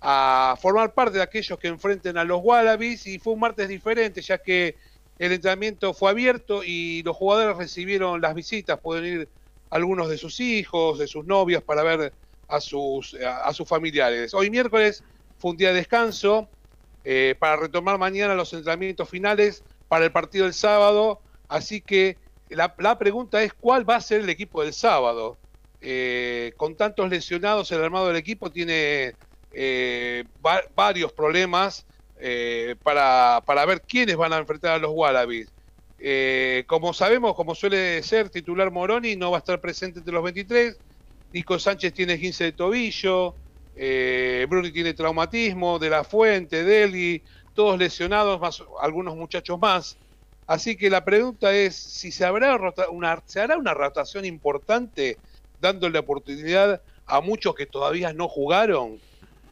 [0.00, 4.22] a formar parte de aquellos que enfrenten a los Wallabies y fue un martes diferente
[4.22, 4.78] ya que
[5.18, 9.28] el entrenamiento fue abierto y los jugadores recibieron las visitas, pueden ir
[9.68, 12.14] algunos de sus hijos, de sus novias para ver
[12.48, 14.32] a sus, a, sus familiares.
[14.32, 15.04] Hoy miércoles
[15.36, 16.48] fue un día de descanso
[17.04, 22.16] eh, para retomar mañana los entrenamientos finales para el partido del sábado, así que
[22.48, 25.36] la, la pregunta es cuál va a ser el equipo del sábado.
[25.86, 29.12] Eh, con tantos lesionados, el armado del equipo tiene
[29.52, 30.24] eh,
[30.74, 31.84] varios problemas
[32.18, 35.52] eh, para, ver quiénes van a enfrentar a los Wallabies.
[36.66, 40.74] como sabemos, como suele ser, titular Moroni no va a estar presente entre los 23.
[41.34, 43.34] Nico Sánchez tiene 15 de tobillo.
[44.48, 45.78] Bruni tiene traumatismo.
[45.78, 47.22] De la Fuente, Deli,
[47.52, 49.98] todos lesionados, más algunos muchachos más.
[50.46, 52.56] Así que la pregunta es si se hará
[53.58, 55.18] una rotación importante
[55.64, 59.00] dándole oportunidad a muchos que todavía no jugaron.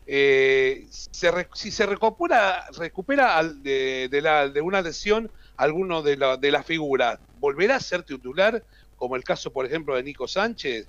[0.07, 7.77] Eh, si se recupera, recupera de, una lesión alguno de la, de la figura, ¿volverá
[7.77, 8.63] a ser titular,
[8.97, 10.87] como el caso, por ejemplo, de Nico Sánchez?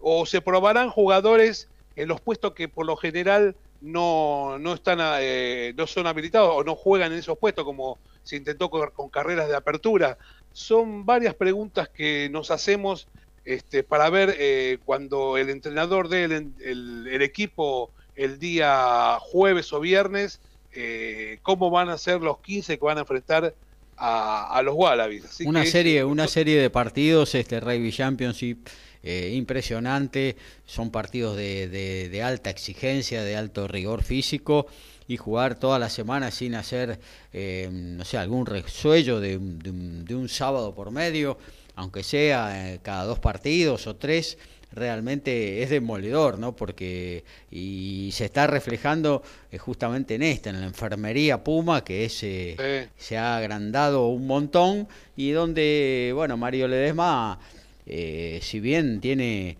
[0.00, 5.74] ¿O se probarán jugadores en los puestos que por lo general no, no, están, eh,
[5.76, 9.56] no son habilitados o no juegan en esos puestos, como se intentó con carreras de
[9.56, 10.16] apertura?
[10.52, 13.08] Son varias preguntas que nos hacemos
[13.50, 20.38] este, para ver eh, cuando el entrenador dé el, equipo el día jueves o viernes,
[20.72, 23.52] eh, cómo van a ser los 15 que van a enfrentar
[23.96, 25.40] a, los Wallabies.
[25.44, 28.68] una serie, una serie de partidos, este Rugby Championship.
[29.02, 30.36] Eh, impresionante,
[30.66, 34.66] son partidos de, alta exigencia, de alto rigor físico
[35.08, 37.00] y jugar toda la semana sin hacer,
[37.32, 41.38] no sé, algún resuello de, de un sábado por medio,
[41.76, 44.38] aunque sea eh, cada dos partidos o tres,
[44.72, 46.54] realmente es demoledor, ¿no?
[46.54, 52.22] Porque y se está reflejando eh, justamente en esta, en la enfermería Puma, que es,
[52.22, 57.38] eh, se ha agrandado un montón y donde, bueno, Mario Ledesma,
[57.86, 59.56] si bien tiene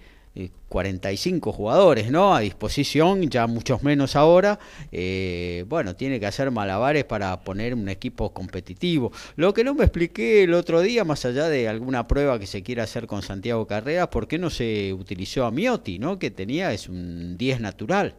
[0.68, 2.34] 45 jugadores ¿no?
[2.34, 4.58] a disposición, ya muchos menos ahora.
[4.92, 9.12] Eh, bueno, tiene que hacer malabares para poner un equipo competitivo.
[9.36, 12.62] Lo que no me expliqué el otro día, más allá de alguna prueba que se
[12.62, 16.18] quiera hacer con Santiago Carreras, ¿por qué no se utilizó a Miotti, ¿no?
[16.18, 18.14] que tenía es un 10 natural?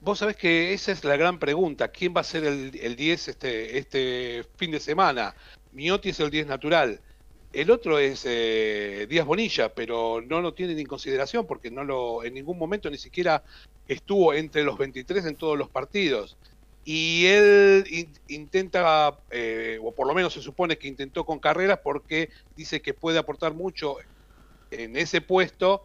[0.00, 1.88] Vos sabés que esa es la gran pregunta.
[1.88, 5.34] ¿Quién va a ser el, el 10 este, este fin de semana?
[5.72, 7.00] Miotti es el 10 natural.
[7.52, 12.24] El otro es eh, Díaz Bonilla, pero no lo tienen en consideración porque no lo,
[12.24, 13.44] en ningún momento ni siquiera
[13.86, 16.38] estuvo entre los 23 en todos los partidos.
[16.84, 17.84] y él
[18.28, 22.94] intenta, eh, o por lo menos se supone que intentó con carreras porque dice que
[22.94, 23.98] puede aportar mucho
[24.70, 25.84] en ese puesto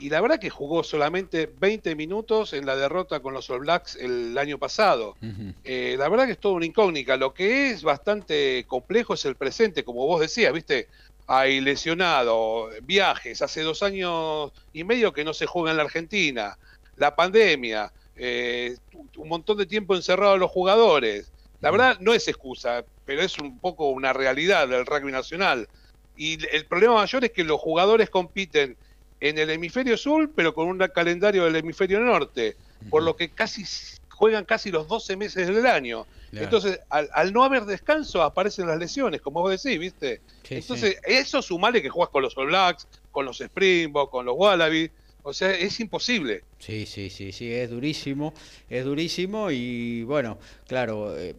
[0.00, 3.96] y la verdad que jugó solamente 20 minutos en la derrota con los All Blacks
[3.96, 5.14] el año pasado.
[5.62, 7.18] Eh, la verdad que es todo una incógnita.
[7.18, 10.88] Lo que es bastante complejo es el presente, como vos decías, ¿viste?
[11.26, 16.56] Hay lesionado, viajes, hace dos años y medio que no se juega en la Argentina,
[16.96, 18.78] la pandemia, eh,
[19.16, 21.30] un montón de tiempo encerrados los jugadores.
[21.60, 25.68] La verdad no es excusa, pero es un poco una realidad del rugby nacional.
[26.16, 28.78] Y el problema mayor es que los jugadores compiten
[29.20, 32.56] en el hemisferio sur, pero con un calendario del hemisferio norte,
[32.88, 33.64] por lo que casi
[34.20, 36.06] juegan casi los 12 meses del año.
[36.32, 40.20] Entonces, al, no haber descanso, aparecen las lesiones, como vos decís, ¿viste?
[40.48, 44.90] Entonces, eso sumale que juegas con los All Blacks, con los Springboks, con los Wallabies.
[45.22, 46.44] O sea, es imposible.
[46.58, 48.32] Sí, sí, sí, sí, es durísimo,
[48.70, 51.34] es durísimo y bueno, claro, eh,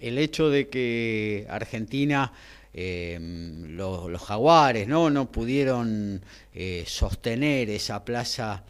[0.00, 2.32] el hecho de que Argentina
[2.74, 5.10] Em, los, jaguares ¿no?
[5.10, 6.22] no pudieron
[6.54, 8.64] eh, sostener esa plaza,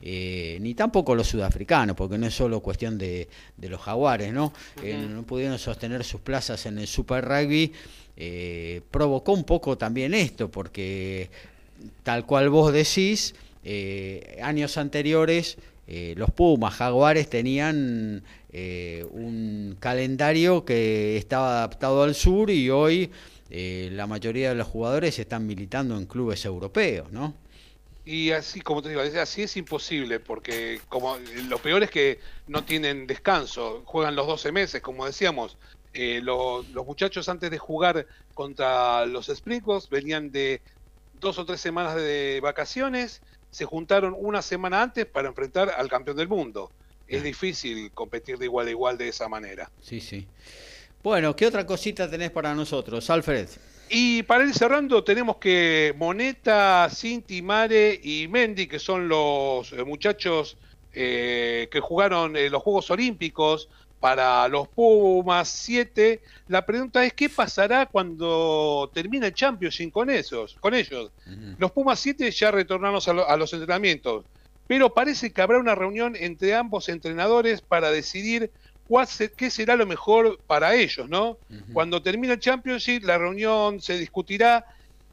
[0.00, 3.28] eh, ni tampoco los sudafricanos, porque no es solo cuestión de,
[3.58, 4.52] los jaguares, ¿no?
[5.08, 7.72] no pudieron sostener sus plazas en el Super Rugby,
[8.16, 11.30] eh, provocó un poco también esto, porque
[12.02, 13.36] tal cual vos decís,
[14.42, 15.58] años anteriores
[16.16, 23.10] los Pumas, Jaguares tenían un calendario que estaba adaptado al sur y hoy
[23.50, 27.34] eh, la mayoría de los jugadores están militando en clubes europeos, ¿no?
[28.06, 31.16] Y así, como te digo, así es imposible, porque como
[31.48, 35.56] lo peor es que no tienen descanso, juegan los 12 meses, como decíamos.
[35.94, 40.60] Eh, los, muchachos antes de jugar contra los Springboks venían de
[41.20, 46.16] dos o tres semanas de vacaciones, se juntaron una semana antes para enfrentar al campeón
[46.16, 46.70] del mundo.
[47.06, 49.70] Es difícil competir de igual a igual de esa manera.
[49.80, 50.26] Sí, sí.
[51.04, 53.46] Bueno, ¿qué otra cosita tenés para nosotros, Alfred?
[53.90, 59.84] Y para ir cerrando, tenemos que Moneta, Cinti, Mare y Mendy, que son los eh,
[59.84, 60.56] muchachos
[60.94, 63.68] eh, que jugaron los Juegos Olímpicos
[64.00, 66.22] para los Pumas 7.
[66.48, 71.10] La pregunta es, ¿qué pasará cuando termine el Championship con, esos, con ellos?
[71.58, 72.98] Los Pumas 7 ya retornaron
[73.28, 74.24] a los entrenamientos,
[74.66, 78.50] pero parece que habrá una reunión entre ambos entrenadores para decidir
[79.36, 81.38] qué será lo mejor para ellos, ¿no?
[81.72, 84.66] Cuando termine el Championship, la reunión se discutirá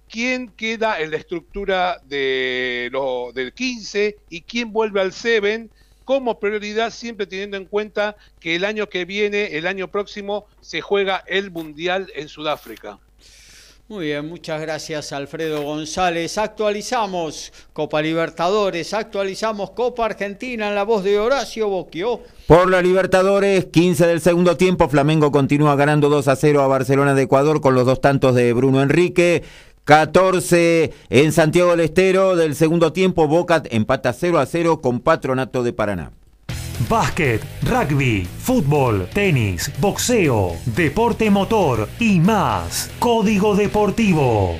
[0.09, 5.69] quién queda en la estructura de lo, del 15 y quién vuelve al 7
[6.03, 10.81] como prioridad, siempre teniendo en cuenta que el año que viene, el año próximo, se
[10.81, 12.99] juega el Mundial en Sudáfrica.
[13.91, 16.37] Muy bien, muchas gracias Alfredo González.
[16.37, 22.21] Actualizamos Copa Libertadores, actualizamos Copa Argentina en la voz de Horacio Boquio.
[22.47, 27.15] Por la Libertadores, 15 del segundo tiempo, Flamengo continúa ganando 2 a 0 a Barcelona
[27.15, 29.43] de Ecuador con los dos tantos de Bruno Enrique.
[29.83, 35.63] 14 en Santiago del Estero del segundo tiempo, Boca empata 0 a 0 con Patronato
[35.63, 36.13] de Paraná.
[36.89, 42.91] Básquet, rugby, fútbol, tenis, boxeo, deporte motor y más.
[42.99, 44.57] Código Deportivo.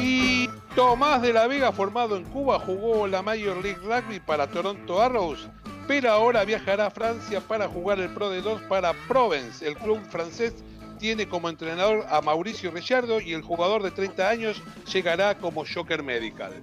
[0.00, 5.02] Y Tomás de la Vega, formado en Cuba, jugó la Major League Rugby para Toronto
[5.02, 5.48] Arrows
[5.86, 9.66] pero ahora viajará a Francia para jugar el Pro de 2 para Provence.
[9.66, 10.54] El club francés
[10.98, 14.62] tiene como entrenador a Mauricio Rechardo y el jugador de 30 años
[14.92, 16.54] llegará como Joker Medical.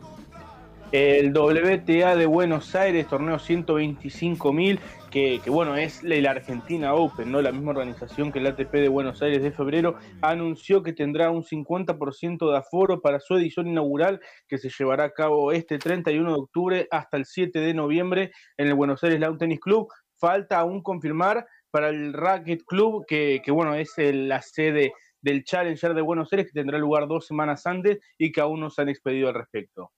[0.94, 4.80] El WTA de Buenos Aires, torneo 125.000,
[5.10, 7.42] que, que, bueno, es la Argentina Open, ¿no?
[7.42, 11.44] La misma organización que el ATP de Buenos Aires de febrero, anunció que tendrá un
[11.44, 16.40] 50% de aforo para su edición inaugural que se llevará a cabo este 31 de
[16.40, 19.88] octubre hasta el 7 de noviembre en el Buenos Aires Lawn Tennis Club.
[20.20, 25.96] Falta aún confirmar para el Racket Club, que, que bueno, es la sede del Challenger
[25.96, 28.90] de Buenos Aires, que tendrá lugar dos semanas antes y que aún no se han
[28.90, 29.90] expedido al respecto.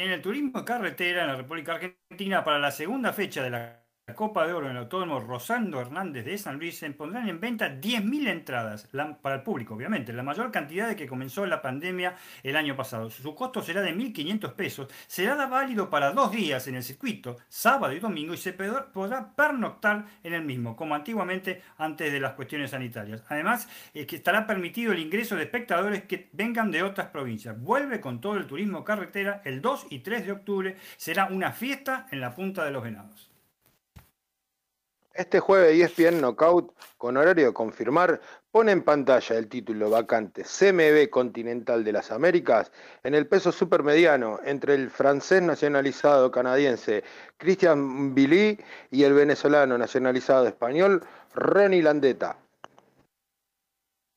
[0.00, 3.79] En el turismo de carretera en la República Argentina, para la segunda fecha de la
[4.14, 7.80] Copa de Oro en el Autódromo Rosando Hernández de San Luis se pondrán en venta
[7.80, 8.88] 10.000 entradas
[9.22, 13.10] para el público, obviamente, la mayor cantidad de que comenzó la pandemia el año pasado.
[13.10, 17.92] Su costo será de 1.500 pesos, será válido para dos días en el circuito, sábado
[17.92, 22.70] y domingo, y se podrá pernoctar en el mismo, como antiguamente antes de las cuestiones
[22.70, 23.22] sanitarias.
[23.28, 27.60] Además, es que estará permitido el ingreso de espectadores que vengan de otras provincias.
[27.60, 32.06] Vuelve con todo el turismo carretera el 2 y 3 de octubre, será una fiesta
[32.10, 33.29] en la Punta de los Venados.
[35.14, 38.20] Este jueves ESPN Knockout, con horario de confirmar,
[38.52, 42.70] pone en pantalla el título vacante CMB Continental de las Américas
[43.02, 47.02] en el peso supermediano entre el francés nacionalizado canadiense
[47.38, 48.56] Christian Billy
[48.92, 51.04] y el venezolano nacionalizado español
[51.34, 52.36] Ronnie Landeta.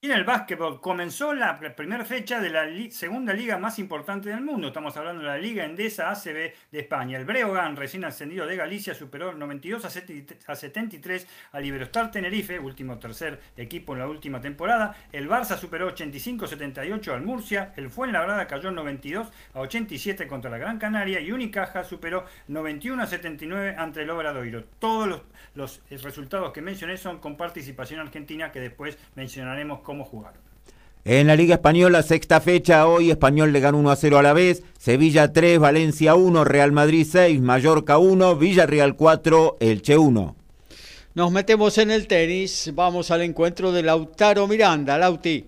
[0.03, 4.41] Y en el básquetbol comenzó la primera fecha de la segunda liga más importante del
[4.41, 4.67] mundo.
[4.67, 7.17] Estamos hablando de la Liga Endesa ACB de España.
[7.17, 13.39] El Breogán, recién ascendido de Galicia, superó 92 a 73 al Iberostar Tenerife, último tercer
[13.55, 14.93] equipo en la última temporada.
[15.13, 17.71] El Barça superó 85-78 al Murcia.
[17.77, 21.21] El Fuenlabrada cayó 92 a 87 contra la Gran Canaria.
[21.21, 24.65] Y Unicaja superó 91 a 79 ante el Obradoiro.
[24.79, 25.21] Todos los,
[25.89, 30.31] los resultados que mencioné son con participación argentina que después mencionaremos con cómo
[31.05, 34.33] En la Liga Española, sexta fecha, hoy Español le ganó 1 a 0 a la
[34.33, 40.35] vez, Sevilla 3, Valencia 1, Real Madrid 6, Mallorca 1, Villarreal 4, Elche 1.
[41.13, 45.45] Nos metemos en el tenis, vamos al encuentro de Lautaro Miranda, Lauti.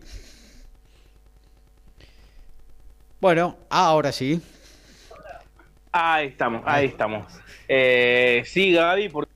[3.20, 4.40] Bueno, ahora sí.
[5.92, 7.26] Ahí estamos, ahí estamos.
[7.68, 9.32] Eh, sí, Gaby, porque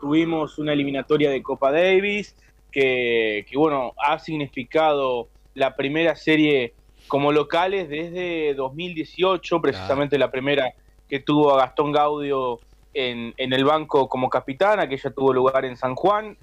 [0.00, 2.34] tuvimos una eliminatoria de Copa Davis
[2.70, 6.74] que, bueno, ha significado la primera serie
[7.08, 10.74] como locales desde 2018, precisamente la primera
[11.08, 12.60] que tuvo a Gastón Gaudio
[12.94, 16.36] en, el banco como capitán, aquella tuvo lugar en San Juan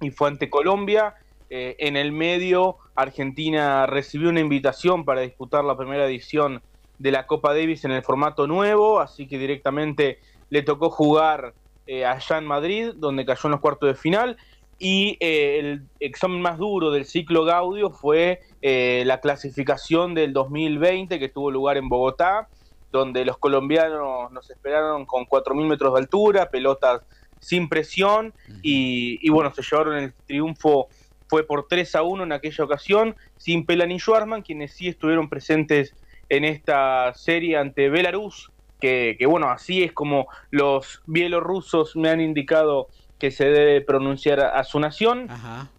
[0.00, 1.14] y fue ante Colombia.
[1.48, 6.62] Eh, en el medio, Argentina recibió una invitación para disputar la primera edición
[6.98, 10.18] de la Copa Davis en el formato nuevo, así que directamente
[10.50, 11.54] le tocó jugar
[11.86, 14.36] eh, allá en Madrid, donde cayó en los cuartos de final.
[14.78, 21.18] Y eh, el examen más duro del ciclo Gaudio fue eh, la clasificación del 2020
[21.18, 22.48] que tuvo lugar en Bogotá,
[22.92, 27.02] donde los colombianos nos esperaron con 4.000 metros de altura, pelotas
[27.40, 30.88] sin presión y, bueno, se llevaron el triunfo,
[31.28, 35.28] fue por 3 a 1 en aquella ocasión, sin Pelan y Schwarman, quienes sí estuvieron
[35.28, 35.94] presentes
[36.28, 38.50] en esta serie ante Belarus,
[38.80, 42.88] que, que bueno, así es como los bielorrusos me han indicado
[43.18, 45.28] que se debe pronunciar a, su nación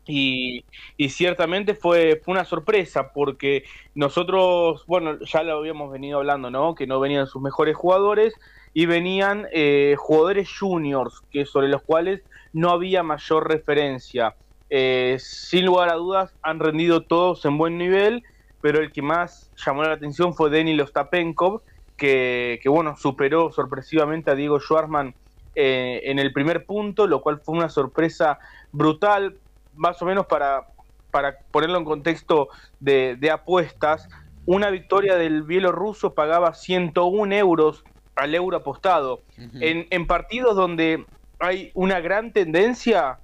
[0.06, 0.64] Y,
[1.10, 3.64] ciertamente fue, fue una sorpresa porque
[3.94, 6.74] nosotros, bueno, ya lo habíamos venido hablando, ¿no?
[6.74, 8.34] Que no venían sus mejores jugadores
[8.74, 12.22] y venían eh, jugadores juniors que sobre los cuales
[12.54, 14.36] no había mayor referencia.
[14.70, 18.24] Eh, sin lugar a dudas han rendido todos en buen nivel,
[18.62, 21.62] pero el que más llamó la atención fue Denis Ostapenkov,
[21.96, 25.16] que, que bueno, superó sorpresivamente a Diego Schwartzman
[25.60, 28.38] eh, en el primer punto, lo cual fue una sorpresa
[28.72, 29.38] brutal,
[29.74, 30.68] más o menos para,
[31.10, 32.50] para ponerlo en contexto
[32.80, 34.08] de, apuestas.
[34.46, 37.84] Una victoria del bielorruso pagaba 101 euros
[38.16, 39.24] al euro apostado.
[39.60, 41.08] en, partidos donde
[41.40, 43.18] hay una gran tendencia,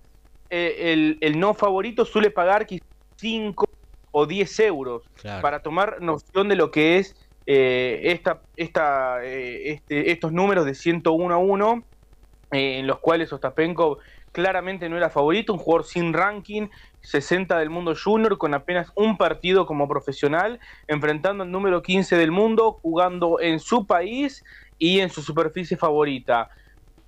[0.49, 2.65] eh, el, no favorito suele pagar
[3.17, 3.65] 5
[4.09, 5.03] o 10 euros
[5.39, 7.15] para tomar noción de lo que es
[7.45, 11.84] eh, esta, esta, este, estos números de 101 a 1
[12.54, 13.97] eh, en los cuales Ostapenko
[14.32, 16.68] claramente no era favorito, un jugador sin ranking,
[17.01, 22.32] 60 del mundo junior, con apenas un partido como profesional, enfrentando al número 15 del
[22.32, 24.43] mundo, jugando en su país
[24.78, 26.49] y en su superficie favorita.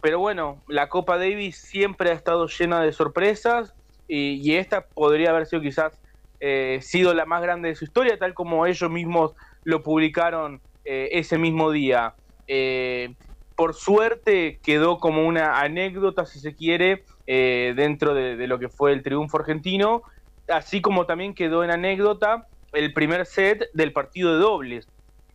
[0.02, 3.76] Pero bueno, la Copa Davis siempre ha estado llena de sorpresas
[4.08, 6.00] y, esta podría haber sido quizás
[6.40, 11.10] eh, sido la más grande de su historia, tal como ellos mismos lo publicaron eh,
[11.12, 12.16] ese mismo día
[13.56, 18.92] por suerte quedó como una anécdota, si se quiere, eh, dentro de, lo que fue
[18.92, 20.04] el triunfo argentino,
[20.48, 24.88] así como también quedó en anécdota el primer set del partido de dobles,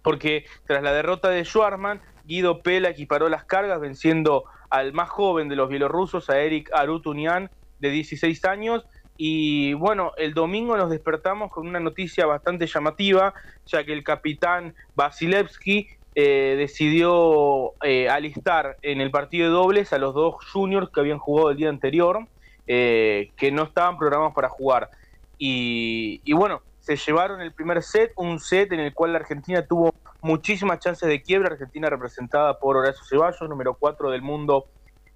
[0.03, 5.49] porque tras la derrota de Schwarman, Guido Pela equiparó las cargas venciendo al más joven
[5.49, 8.85] de los bielorrusos, a Eric Arutunian, de 16 años,
[9.17, 13.35] y bueno, el domingo nos despertamos con una noticia bastante llamativa,
[13.67, 19.99] ya que el capitán Vasilevsky eh, decidió eh, alistar en el partido de dobles a
[19.99, 22.27] los dos juniors que habían jugado el día anterior,
[22.67, 24.91] eh, que no estaban programados para jugar.
[25.39, 29.95] Y, bueno, se llevaron el primer set, un set en el cual la Argentina tuvo
[30.21, 34.67] muchísimas chances de quiebra, Argentina representada por Horacio Ceballos, número 4 del mundo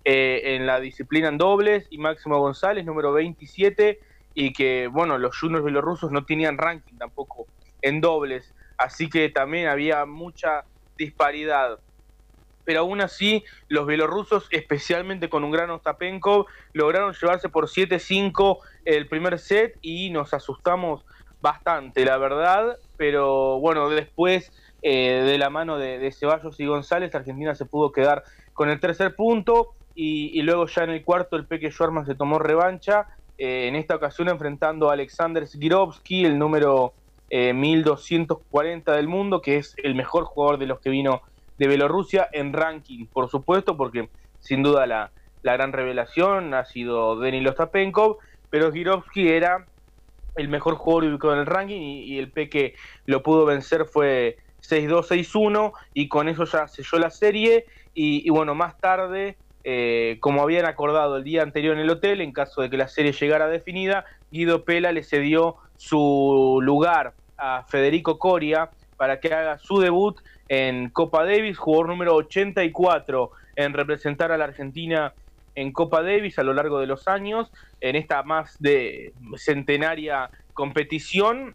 [0.07, 3.99] en la disciplina en dobles, y Máximo González, número 27,
[4.35, 7.49] y que, bueno, los juniors bielorrusos no tenían ranking tampoco
[7.83, 10.65] en dobles, así que también había mucha
[10.97, 11.79] disparidad.
[12.65, 19.07] Pero aún así, los bielorrusos, especialmente con un gran Ostapenko, lograron llevarse por 7-5 el
[19.07, 21.05] primer set y nos asustamos
[21.43, 22.79] bastante, la verdad.
[22.97, 24.51] Pero bueno, después
[24.83, 28.25] eh, de la mano de, Ceballos y González, Argentina se pudo quedar
[28.55, 29.75] con el tercer punto.
[29.95, 33.97] y, luego ya en el cuarto el Peque Schwarman se tomó revancha, eh, en esta
[33.97, 36.95] ocasión enfrentando a Alexander Zgirovsky, el número
[37.31, 41.23] 1240 del mundo, que es el mejor jugador de los que vino
[41.59, 44.09] de Bielorrusia en ranking, por supuesto, porque
[44.41, 45.13] sin duda la,
[45.43, 48.19] gran revelación ha sido Denis Ostapenkov,
[48.51, 49.67] pero Girovsky era
[50.37, 54.39] el mejor jugador ubicado en el ranking y, el P que lo pudo vencer fue
[54.63, 60.43] 6-2, 6-1 y con eso ya selló la serie y, bueno, más tarde, eh, como
[60.43, 63.49] habían acordado el día anterior en el hotel, en caso de que la serie llegara
[63.49, 70.21] definida, Guido Pela le cedió su lugar a Federico Coria para que haga su debut
[70.49, 75.15] en Copa Davis, jugador número 84 en representar a la Argentina
[75.55, 77.51] en Copa Davis a lo largo de los años,
[77.81, 81.55] en esta más de centenaria competición.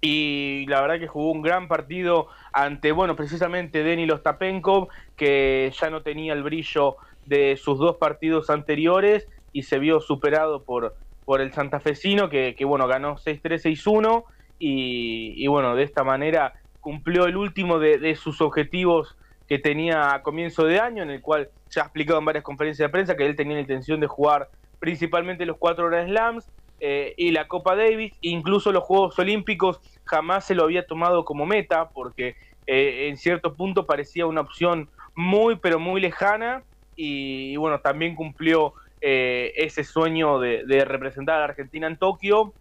[0.00, 5.90] Y la verdad que jugó un gran partido ante, bueno, precisamente Denis Lostapenkov, que ya
[5.90, 6.96] no tenía el brillo
[7.26, 12.64] de sus dos partidos anteriores y se vio superado por, por el santafesino, que, que
[12.64, 14.24] bueno, ganó 6-3, 6-1.
[14.58, 19.16] Y, bueno, de esta manera cumplió el último de, sus objetivos
[19.48, 22.88] que tenía a comienzo de año, en el cual se ha explicado en varias conferencias
[22.88, 24.48] de prensa que él tenía la intención de jugar
[24.78, 26.48] principalmente los cuatro Grand Slams
[26.80, 31.46] eh, y la Copa Davis, incluso los Juegos Olímpicos jamás se lo había tomado como
[31.46, 36.62] meta, porque eh, en cierto punto parecía una opción muy, pero muy lejana,
[36.96, 42.52] y, bueno, también cumplió eh, ese sueño de, representar a la Argentina en Tokio,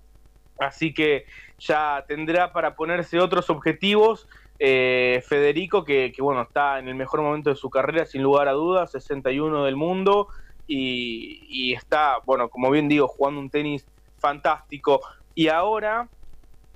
[0.59, 1.25] así que
[1.57, 4.27] ya tendrá para ponerse otros objetivos.
[4.57, 8.53] Eh, Federico, que, bueno, está en el mejor momento de su carrera, sin lugar a
[8.53, 10.27] dudas, 61 del mundo,
[10.67, 13.85] y, está, bueno, como bien digo, jugando un tenis
[14.19, 15.01] fantástico.
[15.33, 16.07] Y ahora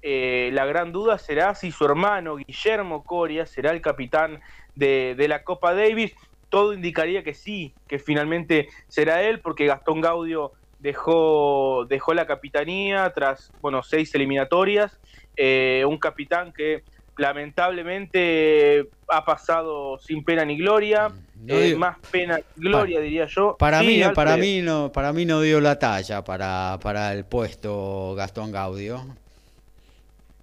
[0.01, 4.39] eh, la gran duda será si su hermano Guillermo Coria será el capitán
[4.75, 6.15] de, la Copa Davis.
[6.49, 13.11] Todo indicaría que sí, que finalmente será él, porque Gastón Gaudio dejó, dejó la capitanía
[13.13, 14.99] tras bueno, seis eliminatorias.
[15.35, 16.83] Eh, un capitán que
[17.17, 21.11] lamentablemente ha pasado sin pena ni gloria.
[21.47, 23.55] Eh, más pena gloria, diría yo.
[23.57, 28.13] Para, mí, para, mí no, para mí no dio la talla para, para el puesto
[28.15, 29.05] Gastón Gaudio.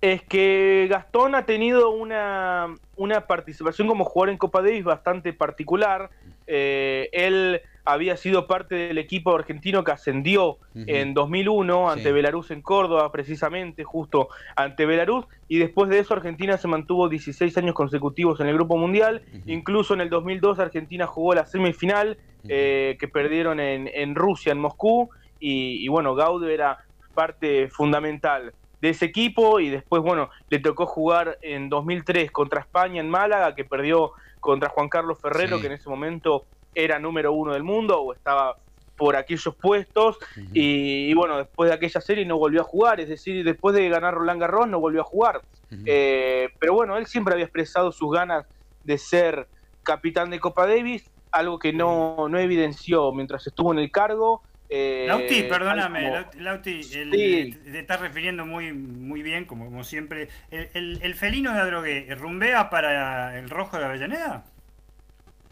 [0.06, 6.10] Es que Gastón ha tenido una, una participación como jugador en Copa Davis bastante particular.
[6.46, 12.62] Eh, él había sido parte del equipo argentino que ascendió en 2001 ante Belarus en
[12.62, 18.38] Córdoba, precisamente, justo ante Belarus, y después de eso Argentina se mantuvo 16 años consecutivos
[18.38, 22.16] en el Grupo Mundial, incluso en el 2002 Argentina jugó la semifinal
[22.48, 26.78] eh, que perdieron en, Rusia, en Moscú, y, y bueno, Gaudio era
[27.12, 28.52] parte fundamental
[28.86, 33.54] de ese equipo y después, bueno, le tocó jugar en 2003 contra España en Málaga,
[33.56, 38.00] que perdió contra Juan Carlos Ferrero, que en ese momento era número uno del mundo
[38.00, 38.56] o estaba
[38.96, 40.18] por aquellos puestos
[40.52, 44.14] y, bueno, después de aquella serie no volvió a jugar, es decir, después de ganar
[44.14, 45.42] Roland Garros no volvió a jugar.
[45.84, 48.46] Eh, pero bueno, él siempre había expresado sus ganas
[48.84, 49.48] de ser
[49.82, 54.42] capitán de Copa Davis, algo que no, no evidenció mientras estuvo en el cargo.
[54.68, 60.28] Eh, Lauti, perdóname, Lauti, te estás refiriendo muy, muy bien, como, como siempre.
[60.50, 64.44] ¿El, el, felino de Adrogué rumbea para el rojo de Avellaneda?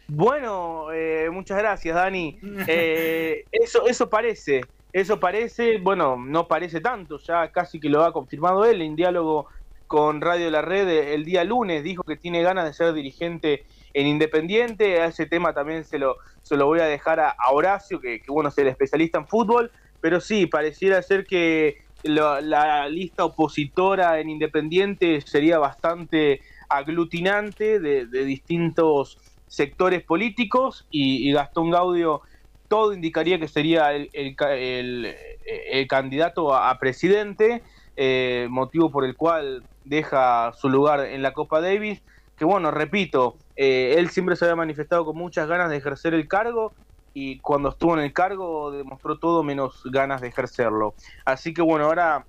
[0.08, 2.38] Bueno, eh, muchas gracias, Dani.
[2.66, 4.62] Eh, eso, eso parece,
[4.92, 9.46] eso parece, bueno, no parece tanto, ya casi que lo ha confirmado él en diálogo
[9.86, 14.06] con Radio La Red el día lunes, dijo que tiene ganas de ser dirigente en
[14.06, 18.22] Independiente, a ese tema también se lo, se lo voy a dejar a, Horacio, que,
[18.28, 24.28] bueno, es el especialista en fútbol, pero sí, pareciera ser que la lista opositora en
[24.28, 32.22] Independiente sería bastante aglutinante de, distintos sectores políticos y, Gastón Gaudio
[32.68, 37.62] todo indicaría que sería el, el, candidato a, presidente,
[37.96, 42.02] eh, motivo por el cual deja su lugar en la Copa Davis,
[42.36, 46.28] que bueno, repito, eh, él siempre se había manifestado con muchas ganas de ejercer el
[46.28, 46.72] cargo
[47.12, 50.94] y cuando estuvo en el cargo demostró todo menos ganas de ejercerlo.
[51.24, 52.26] Así que bueno, ahora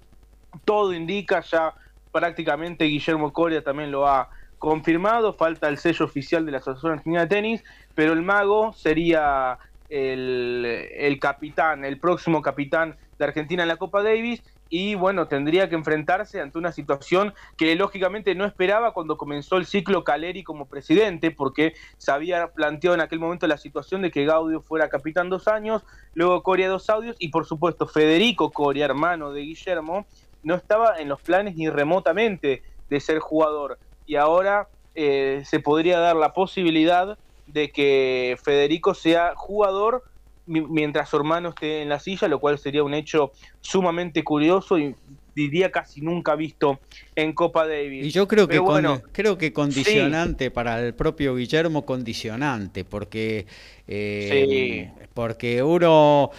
[0.63, 1.73] todo indica ya
[2.11, 7.21] prácticamente Guillermo Coria también lo ha confirmado, falta el sello oficial de la Asociación Argentina
[7.21, 9.57] de Tenis, pero el mago sería
[9.89, 15.75] el, capitán, el próximo capitán de Argentina en la Copa Davis y bueno, tendría que
[15.75, 21.31] enfrentarse ante una situación que lógicamente no esperaba cuando comenzó el ciclo Caleri como presidente,
[21.31, 25.47] porque se había planteado en aquel momento la situación de que Gaudio fuera capitán dos
[25.47, 30.07] años, luego Coria dos audios y por supuesto Federico Coria, hermano de Guillermo,
[30.43, 33.77] no estaba en los planes ni remotamente de ser jugador.
[34.05, 40.03] Y ahora eh, se podría dar la posibilidad de que Federico sea jugador
[40.45, 43.31] mientras su hermano esté en la silla, lo cual sería un hecho
[43.61, 44.95] sumamente curioso y
[45.35, 46.79] diría casi nunca visto
[47.15, 48.05] en Copa Davis.
[48.05, 53.45] Y yo creo que bueno, creo que condicionante para el propio Guillermo condicionante, porque
[53.87, 56.31] eh, porque uno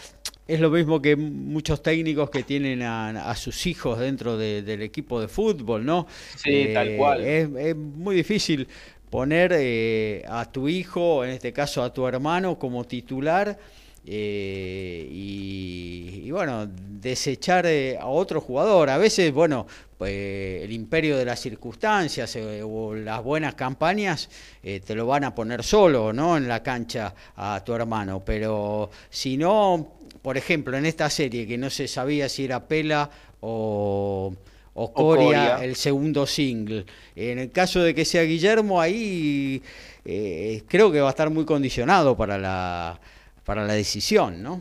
[0.49, 5.29] es lo mismo que muchos técnicos que tienen a, sus hijos dentro del equipo de
[5.29, 6.07] fútbol, ¿no?
[6.37, 7.25] Sí, tal eh, cual.
[7.25, 8.67] Es, muy difícil
[9.11, 13.59] poner eh, a tu hijo, en este caso a tu hermano, como titular
[14.09, 18.89] eh, y, bueno, desechar eh, a otro jugador.
[18.89, 19.67] A veces, bueno,
[19.99, 24.29] pues, el imperio de las circunstancias eh, o las buenas campañas
[24.63, 26.37] te lo van a poner solo, ¿no?
[26.37, 28.23] En la cancha a tu hermano.
[28.25, 33.11] Pero si no, por ejemplo, en esta serie que no se sabía si era Pela
[33.41, 34.33] o
[34.79, 36.85] o Coria, el segundo single.
[37.15, 39.63] En el caso de que sea Guillermo, ahí
[40.05, 43.01] creo que va a estar muy condicionado para la,
[43.47, 44.61] para la decisión, ¿no?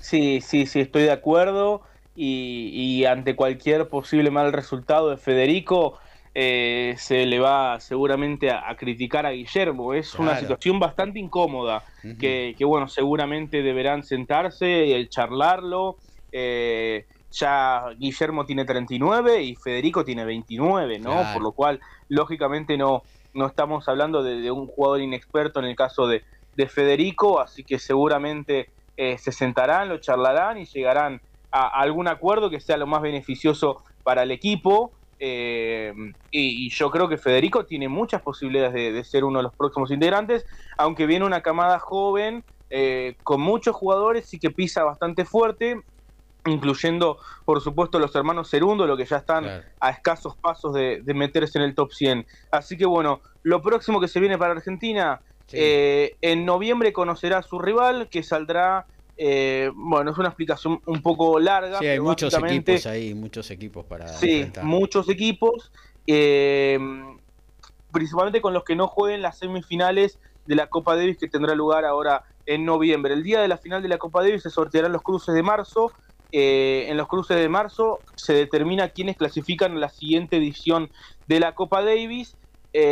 [0.00, 1.82] Sí, sí, sí, estoy de acuerdo.
[2.16, 5.98] Y, ante cualquier posible mal resultado de Federico,
[6.32, 9.94] eh, se le va seguramente a, criticar a Guillermo.
[9.94, 11.82] Es una situación bastante incómoda,
[12.20, 15.96] que, bueno, seguramente deberán sentarse y charlarlo.
[16.30, 21.20] Eh, ya Guillermo tiene 39 y Federico tiene 29, ¿no?
[21.32, 23.02] Por lo cual, lógicamente, no,
[23.34, 26.22] no estamos hablando de, un jugador inexperto en el caso de,
[26.56, 32.48] de Federico, así que seguramente eh, se sentarán, lo charlarán y llegarán a, algún acuerdo
[32.48, 34.92] que sea lo más beneficioso para el equipo.
[35.18, 35.92] Eh,
[36.30, 40.46] y, yo creo que Federico tiene muchas posibilidades de, ser uno de los próximos integrantes,
[40.76, 45.80] aunque viene una camada joven eh, con muchos jugadores y que pisa bastante fuerte,
[46.46, 51.14] incluyendo por supuesto los hermanos Cerundo, lo que ya están a escasos pasos de, de
[51.14, 52.26] meterse en el top 100.
[52.50, 55.20] Así que bueno, lo próximo que se viene para Argentina
[55.52, 58.86] eh, en noviembre conocerá a su rival, que saldrá.
[59.16, 61.78] Eh, bueno, es una explicación un poco larga.
[61.78, 64.08] Sí, hay muchos equipos ahí, muchos equipos para.
[64.08, 65.70] Sí, muchos equipos.
[66.06, 66.78] Eh,
[67.92, 71.84] principalmente con los que no jueguen las semifinales de la Copa Davis que tendrá lugar
[71.84, 73.14] ahora en noviembre.
[73.14, 75.92] El día de la final de la Copa Davis se sortearán los cruces de marzo.
[76.32, 80.90] en los cruces de marzo se determina quiénes clasifican la siguiente edición
[81.28, 82.36] de la Copa Davis.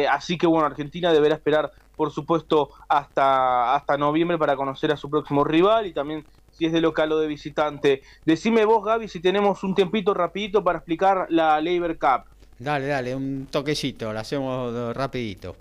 [0.08, 1.72] así que bueno, Argentina deberá esperar
[2.02, 6.72] por supuesto, hasta, hasta noviembre para conocer a su próximo rival y también si es
[6.72, 8.02] de local o de visitante.
[8.24, 12.24] Decime vos, Gaby, si tenemos un tiempito rapidito para explicar la Labor Cup.
[12.58, 15.54] Dale, dale, un toquecito, lo hacemos rapidito.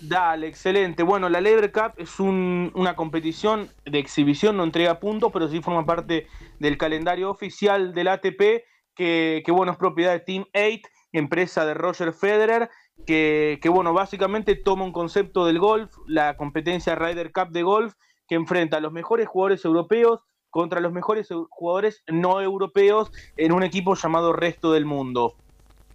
[0.00, 1.04] Dale, excelente.
[1.04, 5.86] Bueno, la Labor Cup es una competición de exhibición, no entrega puntos, pero sí forma
[5.86, 6.26] parte
[6.58, 8.64] del calendario oficial del ATP,
[8.96, 10.80] que, que bueno, es propiedad de Team 8,
[11.12, 12.70] empresa de Roger Federer,
[13.06, 17.94] que, bueno, básicamente toma un concepto del golf, la competencia Ryder Cup de golf,
[18.28, 20.20] que enfrenta a los mejores jugadores europeos
[20.50, 25.34] contra los mejores jugadores no europeos en un equipo llamado Resto del Mundo.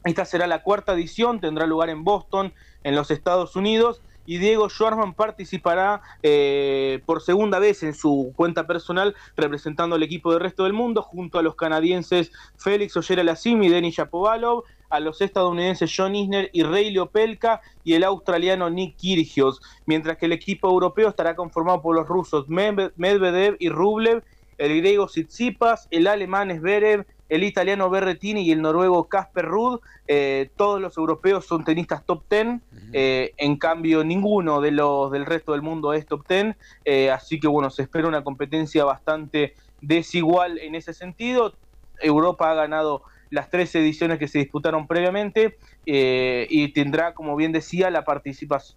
[0.03, 2.53] Esta será la cuarta edición, tendrá lugar en Boston,
[2.84, 8.68] en los Estados Unidos, y Diego Schwarman participará eh, por segunda vez en su cuenta
[8.68, 13.62] personal representando al equipo del resto del mundo junto a los canadienses Félix Ollera Lassim
[13.64, 18.98] y Denis Shapovalov, a los estadounidenses John Isner y Ray Leopelka y el australiano Nick
[18.98, 24.24] Kyrgios, mientras que el equipo europeo estará conformado por los rusos Medvedev y Rublev,
[24.58, 29.80] el griego Tsitsipas, el alemán Zverev, el italiano Berretini y el noruego Casper Ruud.
[30.08, 32.62] Eh, todos los europeos son tenistas top 10,
[32.94, 36.56] eh, en cambio ninguno de los del resto del mundo es top 10,
[36.86, 41.54] eh, así que bueno, se espera una competencia bastante desigual en ese sentido.
[42.02, 47.90] Europa ha ganado las tres ediciones que se disputaron previamente y tendrá, como bien decía,
[47.90, 48.06] la,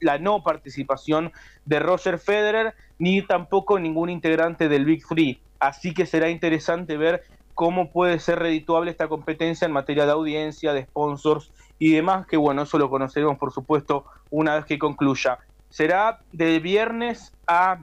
[0.01, 1.33] la no participación
[1.65, 5.41] de Roger Federer ni tampoco ningún integrante del Big Free.
[5.61, 7.25] Así que será interesante ver
[7.59, 11.51] cómo puede ser redituable esta competencia en materia de audiencia, de sponsors
[11.81, 15.41] y demás, que bueno, eso lo conoceremos por supuesto una vez que concluya.
[15.69, 17.81] Será de viernes a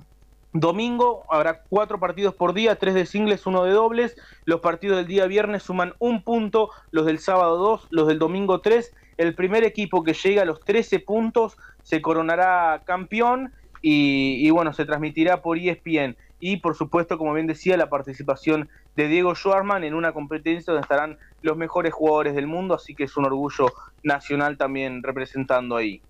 [0.53, 4.15] domingo, habrá cuatro partidos por día, tres de singles, uno de dobles.
[4.45, 8.61] Los partidos del día viernes suman un punto, los del sábado dos, los del domingo
[8.61, 8.93] tres.
[9.17, 13.51] El primer equipo que llega a los 13 puntos se coronará campeón
[13.81, 16.15] y, y bueno, se transmitirá por ESPN
[16.47, 20.83] y por supuesto, como bien decía, la participación de Diego Schwarman en una competencia donde
[20.83, 23.73] estarán los mejores jugadores del mundo, así que es un orgullo
[24.03, 26.03] nacional también representando ahí.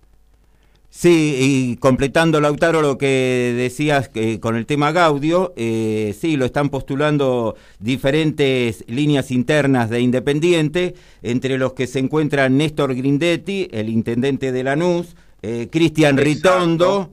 [0.90, 6.44] Sí, y completando, Lautaro, lo que decías que con el tema Gaudio, eh, sí, lo
[6.44, 13.88] están postulando diferentes líneas internas de Independiente, entre los que se encuentran Néstor Grindetti, el
[13.88, 17.10] intendente de Lanús, eh, Cristian Ritondo,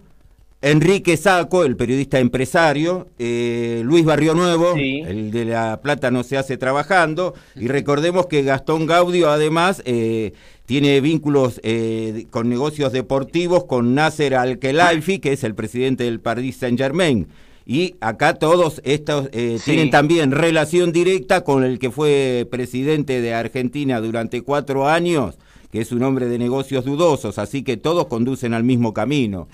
[0.62, 5.00] Enrique Saco, el periodista empresario, eh, Luis Barrio Nuevo, Sí.
[5.04, 10.32] el de La Plata no se hace trabajando, y recordemos que Gastón Gaudio además eh,
[10.64, 16.56] tiene vínculos eh, con negocios deportivos con Nasser Al-Khelaifi, que es el presidente del Paris
[16.58, 17.26] Saint Germain.
[17.66, 19.56] Y acá todos estos Sí.
[19.64, 25.38] tienen también relación directa con el que fue presidente de Argentina durante cuatro años,
[25.72, 29.48] que es un hombre de negocios dudosos, así que todos conducen al mismo camino.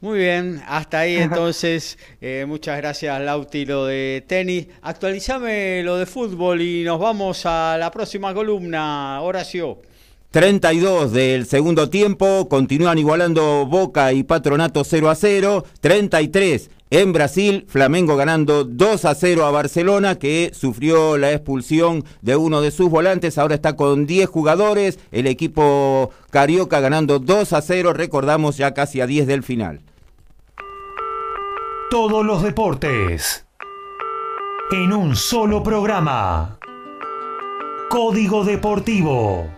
[0.00, 1.98] Muy bien, hasta ahí entonces.
[2.20, 4.66] Eh, muchas gracias, Lauti, lo de tenis.
[4.82, 9.78] Actualizame lo de fútbol y nos vamos a la próxima columna, Horacio.
[10.30, 15.64] 32 del segundo tiempo, continúan igualando Boca y Patronato 0 a 0.
[15.80, 22.36] 33 en Brasil, Flamengo ganando 2 a 0 a Barcelona, que sufrió la expulsión de
[22.36, 23.38] uno de sus volantes.
[23.38, 24.98] Ahora está con 10 jugadores.
[25.10, 27.92] El equipo carioca ganando 2 a 0.
[27.92, 29.80] Recordamos ya casi a 10 del final.
[31.90, 33.46] Todos los deportes.
[34.72, 36.58] En un solo programa.
[37.88, 39.48] Código Deportivo.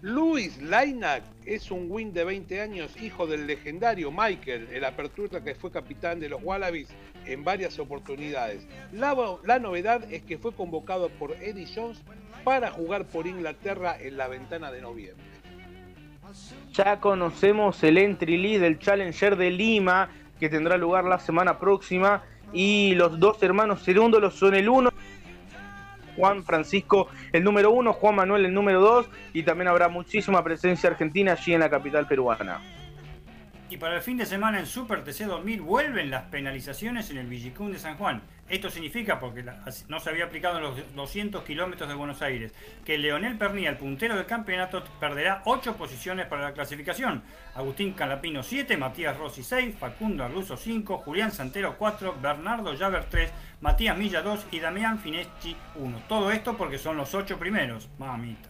[0.00, 5.56] Luis Lainac es un win de 20 años, hijo del legendario Michael, el apertura que
[5.56, 6.88] fue capitán de los Wallabies
[7.26, 8.68] en varias oportunidades.
[8.92, 12.00] La, la novedad es que fue convocado por Eddie Jones
[12.44, 15.24] para jugar por Inglaterra en la ventana de noviembre.
[16.72, 22.22] Ya conocemos el entry lead del Challenger de Lima, que tendrá lugar la semana próxima.
[22.52, 24.90] Y los dos hermanos Cerúndolos son el uno.
[26.20, 29.08] Juan Francisco el número uno, Juan Manuel el número dos.
[29.32, 32.60] Y también habrá muchísima presencia argentina allí en la capital peruana.
[33.70, 37.26] Y para el fin de semana en Super TC 2000 vuelven las penalizaciones en el
[37.26, 38.20] Villicún de San Juan.
[38.50, 39.44] Esto significa, porque
[39.86, 42.52] no se había aplicado en los 200 kilómetros de Buenos Aires,
[42.84, 47.22] que Leonel Pernía, el puntero del campeonato, perderá 8 posiciones para la clasificación.
[47.54, 53.30] Agustín Calapino 7, Matías Rossi 6, Facundo Arluso 5, Julián Santero 4, Bernardo Llaver 3,
[53.60, 56.02] Matías Milla 2 y Damián Fineschi 1.
[56.08, 57.88] Todo esto porque son los 8 primeros.
[57.98, 58.48] Mamita.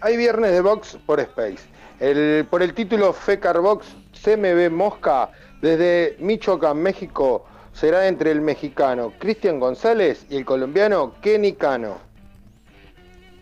[0.00, 1.58] Hay viernes de box por Space.
[2.00, 7.46] El, por el título FECAR Box CMB Mosca desde Michoacán, México,
[7.76, 11.98] será entre el mexicano Cristian González y el colombiano Kenny Cano.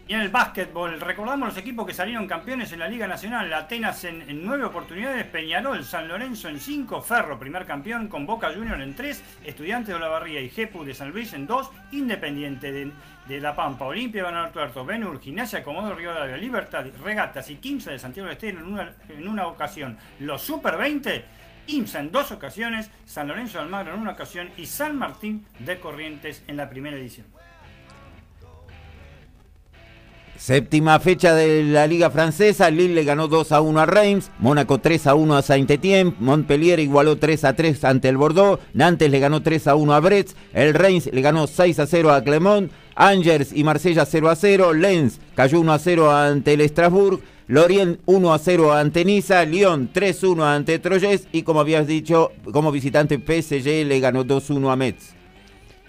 [0.09, 3.51] Y en el básquetbol, recordamos los equipos que salieron campeones en la Liga Nacional.
[3.55, 8.78] Atenas en, nueve oportunidades, Peñarol, San Lorenzo en cinco, Ferro, primer campeón, con Boca Junior
[8.82, 12.91] en tres, Estudiantes de la Barría y Jepu de San Luis en dos, Independiente de,
[13.28, 17.99] de La Pampa, Olimpia, Bernardo Tuerto, Benur, Gimnasia, Comodoro Rivadavia, Libertad, Regatas y 15 de
[17.99, 18.59] Santiago del Estero
[19.09, 19.97] en una ocasión.
[20.18, 21.24] Los Super 20,
[21.67, 25.81] IMSA en dos ocasiones, San Lorenzo de Almagro en una ocasión y San Martín de
[25.81, 27.27] Corrientes en la primera edición.
[30.37, 34.79] Séptima fecha de la Liga Francesa, Lille le ganó 2 a 1 a Reims, Mónaco
[34.79, 39.21] 3 a 1 a Saint-Étienne, Montpellier igualó 3 a 3 ante el Bordeaux, Nantes le
[39.21, 42.73] ganó 3 a 1 a Brest, el Reims le ganó 6 a 0 a Clermont,
[42.97, 48.01] Angers y Marsella 0 a 0, Lens cayó 1 a 0 ante el Strasbourg, Lorient
[48.07, 52.32] 1 a 0 ante Niza, Lyon 3 a 1 ante Troyes y como habías dicho,
[52.51, 55.14] como visitante PSG le ganó 2 a 1 a Metz.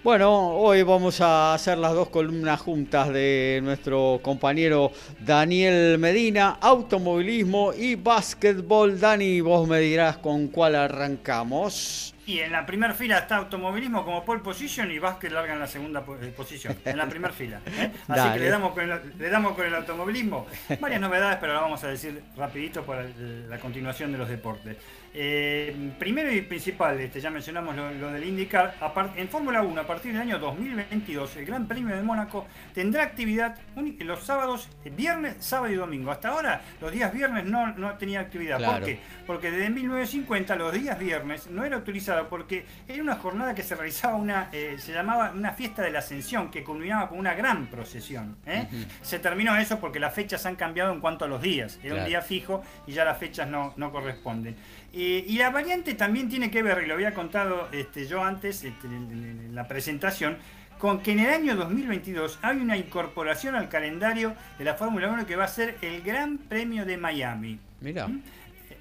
[0.04, 4.92] Bueno, hoy vamos a hacer las dos columnas juntas de nuestro compañero
[5.24, 9.00] Daniel Medina, automovilismo y básquetbol.
[9.00, 12.14] Dani, vos me dirás con cuál arrancamos.
[12.26, 15.68] Y en la primera fila está automovilismo como pole position y básquet larga en la
[15.68, 16.76] segunda eh, posición.
[16.84, 17.60] En la primera fila.
[17.64, 17.92] ¿eh?
[18.08, 18.34] Así Dale.
[18.34, 20.46] que le damos, con el, le damos con el automovilismo.
[20.80, 23.04] Varias novedades, pero las vamos a decir rapidito para
[23.48, 24.76] la continuación de los deportes.
[25.18, 28.74] Eh, primero y principal, este, ya mencionamos lo, lo del IndyCar.
[29.16, 33.56] En Fórmula 1, a partir del año 2022, el Gran Premio de Mónaco tendrá actividad
[34.00, 36.10] los sábados, eh, viernes, sábado y domingo.
[36.10, 38.58] Hasta ahora, los días viernes no, no tenía actividad.
[38.58, 38.74] Claro.
[38.74, 39.00] ¿Por qué?
[39.26, 43.74] Porque desde 1950 los días viernes no era utilizado porque era una jornada que se
[43.74, 47.68] realizaba una, eh, se llamaba una fiesta de la ascensión que culminaba con una gran
[47.68, 48.36] procesión.
[48.44, 48.68] ¿eh?
[49.00, 51.76] Se terminó eso porque las fechas han cambiado en cuanto a los días.
[51.82, 52.02] Era Claro.
[52.02, 54.56] un día fijo y ya las fechas no, no corresponden.
[54.98, 58.64] Eh, y la variante también tiene que ver, y lo había contado este, yo antes
[58.64, 60.38] este, en, la presentación,
[60.78, 65.26] con que en el año 2022 hay una incorporación al calendario de la Fórmula 1
[65.26, 67.58] que va a ser el Gran Premio de Miami.
[67.82, 68.08] Mira.
[68.08, 68.22] ¿Mm?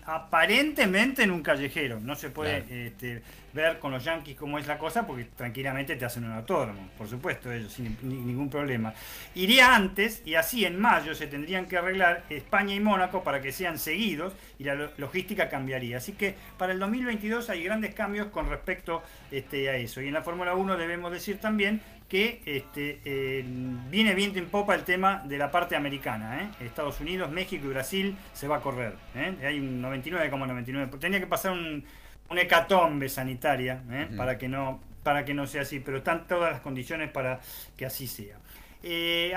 [0.05, 1.99] Aparentemente en un callejero.
[1.99, 3.21] No se puede este,
[3.53, 7.07] ver con los Yankees cómo es la cosa porque tranquilamente te hacen un autódromo, por
[7.07, 8.93] supuesto, ellos sin ningún problema.
[9.33, 13.51] Iría antes y así en mayo se tendrían que arreglar España y Mónaco para que
[13.51, 15.97] sean seguidos y la logística cambiaría.
[15.97, 19.01] Así que para el 2022 hay grandes cambios con respecto
[19.31, 20.01] este, a eso.
[20.01, 23.43] Y en la Fórmula 1 debemos decir también que este, eh,
[23.89, 26.41] viene viento en popa el tema de la parte americana.
[26.41, 26.65] ¿eh?
[26.65, 28.95] Estados Unidos, México y Brasil se va a correr.
[29.15, 29.35] ¿eh?
[29.43, 30.99] Hay un 99,99.
[30.99, 31.83] Tenía que pasar un,
[32.29, 33.81] hecatombe sanitaria
[34.17, 37.39] para, que no, para que no sea así, pero están todas las condiciones para
[37.77, 38.37] que así sea.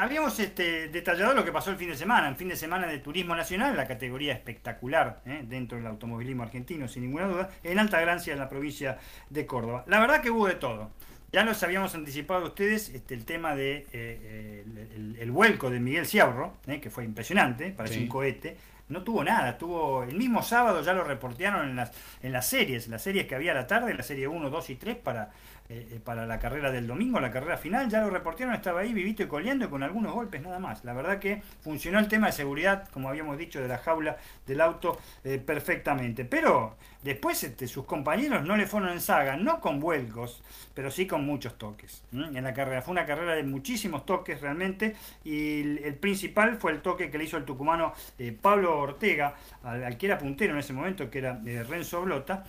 [0.01, 2.99] habíamos este, detallado lo que pasó el fin de semana, el fin de semana de
[2.99, 8.33] turismo nacional, la categoría espectacular dentro del automovilismo argentino, sin ninguna duda, en Alta Gracia,
[8.33, 9.85] en la provincia de Córdoba.
[9.87, 10.91] La verdad que hubo de todo.
[11.31, 15.79] Ya nos habíamos anticipado a ustedes este, el tema de eh, eh, el, vuelco de
[15.79, 18.57] Miguel Ciabro, eh, que fue impresionante, parece un cohete.
[18.89, 21.93] No tuvo nada, tuvo el mismo sábado ya lo reportearon en las,
[22.23, 24.75] en las series, las series que había a la tarde, la serie 1, 2 y
[24.77, 25.31] 3 para
[25.71, 28.95] eh, eh, para la carrera del domingo, la carrera final, ya lo reportaron, estaba ahí
[28.95, 30.83] vivito y coleando con algunos golpes nada más.
[30.83, 34.17] La verdad que funcionó el tema de seguridad, como habíamos dicho, de la jaula
[34.47, 36.25] del auto eh, perfectamente.
[36.25, 40.43] Pero después este, sus compañeros no le fueron en saga, no con vuelcos,
[40.73, 42.81] pero sí con muchos toques en la carrera.
[42.81, 47.25] Fue una carrera de muchísimos toques realmente y el, principal fue el toque que le
[47.25, 47.93] hizo el tucumano
[48.41, 51.39] Pablo Ortega, al, que era puntero en ese momento, que era
[51.69, 52.45] Renzo Blota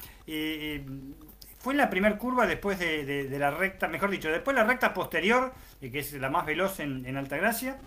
[1.59, 4.93] fue en la primera curva después de, la recta, mejor dicho, después de la recta
[4.93, 7.77] posterior, eh, que es la más veloz en, en Altagracia,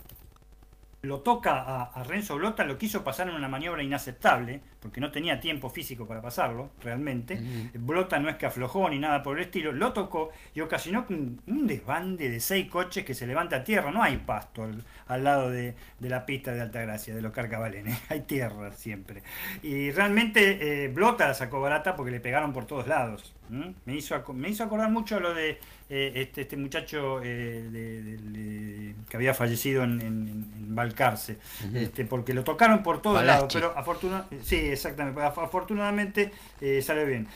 [1.02, 5.40] lo toca a, Renzo Blota, lo quiso pasar en una maniobra inaceptable, porque no tenía
[5.40, 7.40] tiempo físico para pasarlo, realmente.
[7.74, 11.42] Blota no es que aflojó ni nada por el estilo, lo tocó y ocasionó un,
[11.48, 13.90] un desbande de seis coches que se levanta a tierra.
[13.90, 14.68] No hay pasto
[15.08, 19.24] al, lado de, la pista de Altagracia, de los Carcavalenes, hay tierra siempre.
[19.60, 23.34] Y realmente eh, Blota la sacó barata porque le pegaron por todos lados.
[23.52, 25.58] Me, hizo, me hizo acordar mucho lo de
[25.94, 31.36] eh, este, este, muchacho eh, que había fallecido en, en, Balcarce,
[31.74, 37.28] este, porque lo tocaron por todos lados, pero afortunadamente, sí, exactamente, afortunadamente eh, sale bien.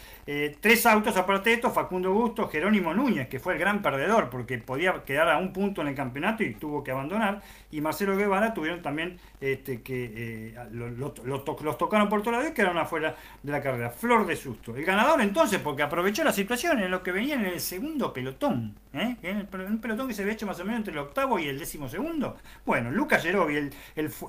[0.58, 4.56] tres autos aparte de esto, Facundo Gusto, Jerónimo Núñez, que fue el gran perdedor, porque
[4.56, 8.54] podía quedar a un punto en el campeonato y tuvo que abandonar, y Marcelo Guevara
[8.54, 13.90] tuvieron también este, que los tocaron por todos lados y quedaron afuera de la carrera.
[13.90, 14.74] Flor de susto.
[14.74, 18.74] El ganador entonces, porque aprovechó la situación en lo que venía en el segundo pelotón
[18.96, 19.16] ¿eh?
[19.22, 21.88] un pelotón que se había hecho más o menos entre el octavo y el décimo
[21.88, 22.36] segundo.
[22.64, 23.72] Bueno, Lucas Gerovi, el,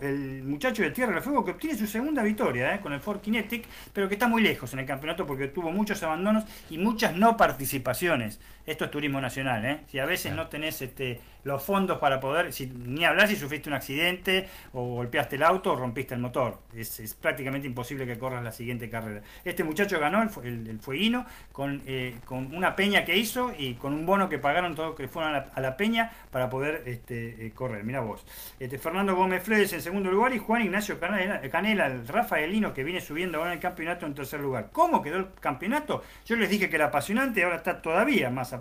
[0.02, 2.80] el, muchacho de Tierra del Fuego, que obtiene su segunda victoria ¿eh?
[2.80, 6.02] con el Ford Kinetic, pero que está muy lejos en el campeonato porque tuvo muchos
[6.04, 8.40] abandonos y muchas no participaciones.
[8.68, 9.80] Esto es turismo nacional, ¿eh?
[9.88, 13.70] Si a veces no tenés este, los fondos para poder, si, ni hablar si sufriste
[13.70, 16.60] un accidente o golpeaste el auto o rompiste el motor.
[16.76, 19.22] Es, prácticamente imposible que corras la siguiente carrera.
[19.46, 23.94] Este muchacho ganó el, el, fueguino con, eh, con una peña que hizo y con
[23.94, 27.86] un bono que pagaron todos que fueron a la, peña para poder este, eh, correr.
[27.86, 28.26] Mira vos.
[28.60, 32.84] Este, Fernando Gómez Fledes en segundo lugar y Juan Ignacio Canela, Canela, el Rafaelino que
[32.84, 34.72] viene subiendo ahora en el campeonato en tercer lugar.
[34.74, 36.04] ¿Cómo quedó el campeonato?
[36.26, 38.57] Yo les dije que era apasionante y ahora está todavía más apasionante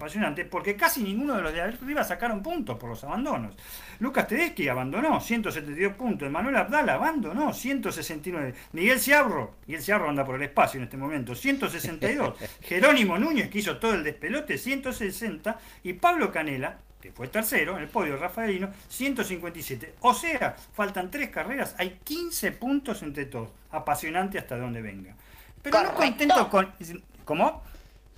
[0.50, 3.54] porque casi ninguno de los de arriba sacaron puntos por los abandonos.
[4.00, 10.36] Lucas Tedeschi abandonó 172 puntos, Manuel Abdala abandonó 169, Miguel Ciabro, Miguel Ciabro anda por
[10.36, 15.94] el espacio en este momento, 162, Jerónimo Núñez que hizo todo el despelote, 160 y
[15.94, 19.94] Pablo Canela que fue tercero en el podio Rafaelino, 157.
[20.00, 23.50] O sea, faltan tres carreras, hay 15 puntos entre todos.
[23.70, 25.14] Apasionante hasta donde venga.
[25.62, 26.72] Pero no contento con.
[27.24, 27.62] ¿Cómo?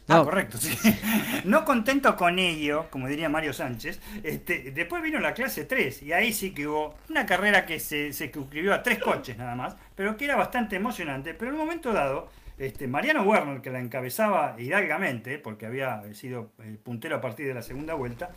[0.08, 0.76] Ah, correcto, sí.
[1.44, 6.12] No contento con ello, como diría Mario Sánchez, este, después vino la clase 3 y
[6.12, 9.76] ahí sí que hubo una carrera que se, se suscribió a tres coches nada más,
[9.94, 11.34] pero que era bastante emocionante.
[11.34, 12.28] Pero en un momento dado,
[12.58, 17.54] este, Mariano Werner, que la encabezaba hidalgamente, porque había sido el puntero a partir de
[17.54, 18.30] la segunda vuelta,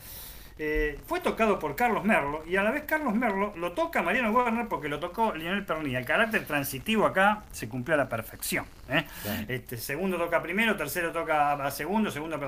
[0.58, 4.30] eh, fue tocado por Carlos Merlo y a la vez Carlos Merlo lo toca Mariano
[4.30, 5.98] Werner porque lo tocó Lionel Pernilla.
[5.98, 8.66] El carácter transitivo acá se cumplió a la perfección.
[8.98, 9.06] ¿Eh?
[9.48, 12.38] Este, segundo toca primero, tercero toca a segundo, segundo.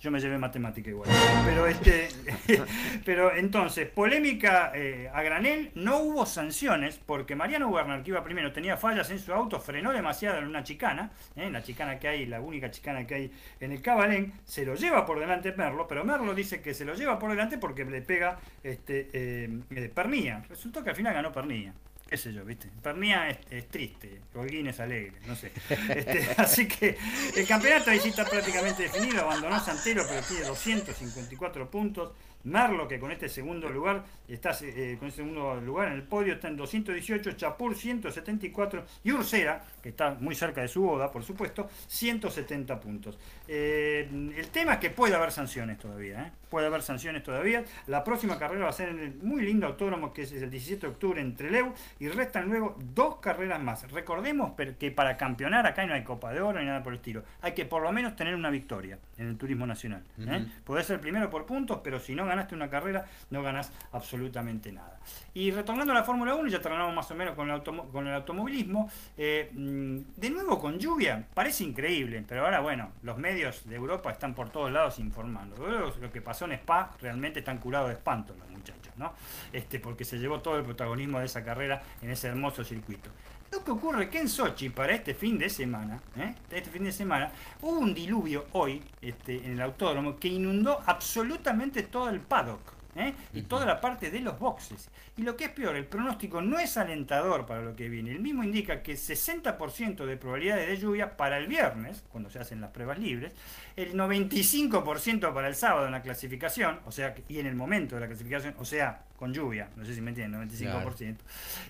[0.00, 1.08] yo me llevé matemática igual.
[1.44, 2.08] Pero, este,
[3.04, 8.52] pero entonces, polémica eh, a granel, no hubo sanciones porque Mariano Werner, que iba primero,
[8.52, 12.40] tenía fallas en su auto, frenó demasiado en una chicana, la chicana que hay, la
[12.40, 16.34] única chicana que hay en el Cabalén, se lo lleva por delante Merlo, pero Merlo
[16.34, 20.42] dice que se lo lleva por delante porque le pega este, eh, eh, Pernilla.
[20.48, 21.74] Resultó que al final ganó Pernilla.
[22.10, 22.68] Qué sé yo, ¿viste?
[22.82, 25.52] Pernilla es, triste, Holguín es alegre, no sé.
[25.70, 26.98] Este, así que
[27.36, 29.20] el campeonato ahí sí está prácticamente definido.
[29.20, 32.10] Abandonó Santero, pero tiene 254 puntos.
[32.44, 36.34] Merlo, que con este segundo lugar, está eh, con este segundo lugar en el podio,
[36.34, 41.22] está en 218, Chapur 174 y Ursera, que está muy cerca de su boda, por
[41.22, 43.18] supuesto, 170 puntos.
[43.46, 46.32] Eh, el tema es que puede haber sanciones todavía, ¿eh?
[46.50, 47.64] puede haber sanciones todavía.
[47.86, 50.86] La próxima carrera va a ser en el muy lindo autódromo que es el 17
[50.86, 53.90] de octubre en Trelew y restan luego dos carreras más.
[53.90, 57.22] Recordemos que para campeonar acá no hay Copa de Oro ni nada por el estilo.
[57.40, 60.02] Hay que por lo menos tener una victoria en el turismo nacional.
[60.18, 60.46] ¿eh?
[60.64, 64.98] Podés ser primero por puntos, pero si no ganaste una carrera, no ganás absolutamente nada.
[65.34, 68.14] Y retornando a la Fórmula 1, ya terminamos más o menos con el, con el
[68.14, 68.90] automovilismo.
[69.16, 74.10] Eh, mm, de nuevo con lluvia, parece increíble, pero ahora bueno, los medios de Europa
[74.10, 75.56] están por todos lados informando.
[76.00, 79.12] Lo que pasó en Spa, realmente están curados de espanto los muchachos, ¿no?
[79.52, 83.10] Este, porque se llevó todo el protagonismo de esa carrera en ese hermoso circuito.
[83.52, 86.34] Lo que ocurre es que en Sochi, para este fin de semana, ¿eh?
[86.50, 87.32] este fin de semana,
[87.62, 92.79] hubo un diluvio hoy este, en el autódromo que inundó absolutamente todo el paddock.
[92.96, 93.14] ¿Eh?
[93.32, 94.90] y toda la parte de los boxes.
[95.16, 98.10] Y lo que es peor, el pronóstico no es alentador para lo que viene.
[98.10, 102.60] El mismo indica que 60% de probabilidades de lluvia para el viernes, cuando se hacen
[102.60, 103.32] las pruebas libres,
[103.76, 108.02] el 95% para el sábado en la clasificación, o sea, y en el momento de
[108.02, 111.16] la clasificación, o sea, con lluvia, no sé si me entienden, 95%,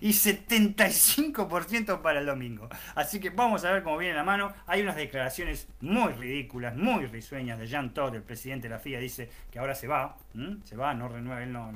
[0.00, 2.68] y 75% para el domingo.
[2.94, 4.52] Así que vamos a ver cómo viene la mano.
[4.68, 9.00] Hay unas declaraciones muy ridículas, muy risueñas de Jean Todt, el presidente de la FIA,
[9.00, 10.16] dice que ahora se va,
[10.62, 11.72] se va, no renueva, él no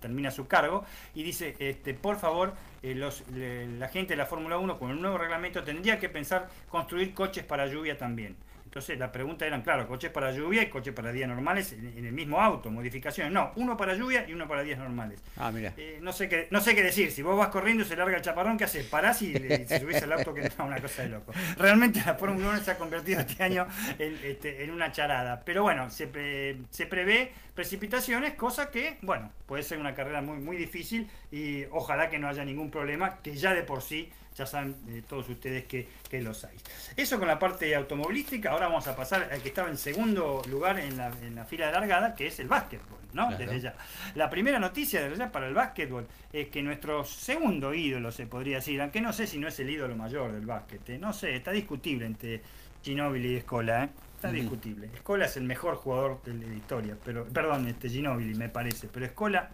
[0.00, 0.84] termina su cargo,
[1.14, 5.00] y dice, este, por favor, eh, los, la gente de la Fórmula 1 con el
[5.00, 8.36] nuevo reglamento tendría que pensar construir coches para lluvia también.
[8.76, 12.12] Entonces la pregunta eran, claro, coches para lluvia y coches para días normales en, el
[12.12, 13.32] mismo auto, modificaciones.
[13.32, 15.18] No, uno para lluvia y uno para días normales.
[15.38, 15.72] Ah, mira.
[15.78, 17.10] Eh, no, sé qué, no sé qué decir.
[17.10, 18.84] Si vos vas corriendo y se larga el chaparrón, ¿qué haces?
[18.84, 21.32] Parás y, subís el auto que es una cosa de loco.
[21.56, 23.66] Realmente la Fórmula 1 se ha convertido este año
[23.98, 25.40] en, este, una charada.
[25.42, 30.56] Pero bueno, se, se prevé precipitaciones, cosa que, bueno, puede ser una carrera muy, muy
[30.56, 34.76] difícil y ojalá que no haya ningún problema, que ya de por sí ya saben
[34.88, 36.56] eh, todos ustedes que, que, los hay.
[36.94, 40.78] Eso con la parte automovilística, ahora vamos a pasar al que estaba en segundo lugar
[40.78, 43.34] en la, en la fila de largada, que es el básquetbol, ¿no?
[43.34, 43.74] Desde ya.
[44.14, 48.56] La primera noticia desde ya para el básquetbol es que nuestro segundo ídolo, se podría
[48.56, 50.98] decir, aunque no sé si no es el ídolo mayor del básquet, ¿eh?
[50.98, 52.42] no sé, está discutible entre
[52.82, 53.88] Ginóbili y Escola, ¿eh?
[54.26, 54.90] Está discutible.
[54.94, 59.06] Escola es el mejor jugador de la historia, pero perdón, este Ginóbili me parece, pero
[59.06, 59.50] Escola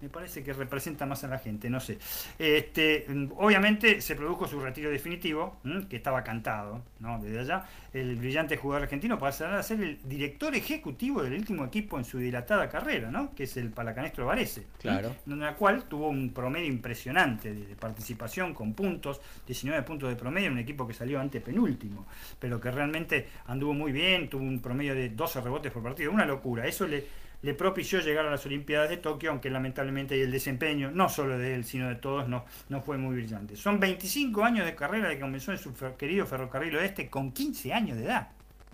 [0.00, 1.98] me parece que representa más a la gente, no sé.
[2.38, 3.06] Este,
[3.36, 5.56] obviamente se produjo su retiro definitivo,
[5.88, 7.18] que estaba cantado, ¿no?
[7.22, 11.96] Desde allá, el brillante jugador argentino pasará a ser el director ejecutivo del último equipo
[11.98, 13.34] en su dilatada carrera, ¿no?
[13.34, 14.66] Que es el Palacanestro Varese.
[14.80, 15.14] Claro.
[15.26, 20.50] En la cual tuvo un promedio impresionante de, participación con puntos, 19 puntos de promedio,
[20.50, 22.06] un equipo que salió ante penúltimo,
[22.38, 26.26] pero que realmente anduvo muy bien, tuvo un promedio de 12 rebotes por partido, una
[26.26, 26.66] locura.
[26.66, 31.10] Eso le le propició llegar a las Olimpiadas de Tokio, aunque lamentablemente el desempeño, no
[31.10, 33.54] solo de él, sino de todos, no, no fue muy brillante.
[33.54, 37.98] Son 25 años de carrera que comenzó en su querido ferrocarril oeste con 15 años
[37.98, 38.28] de edad.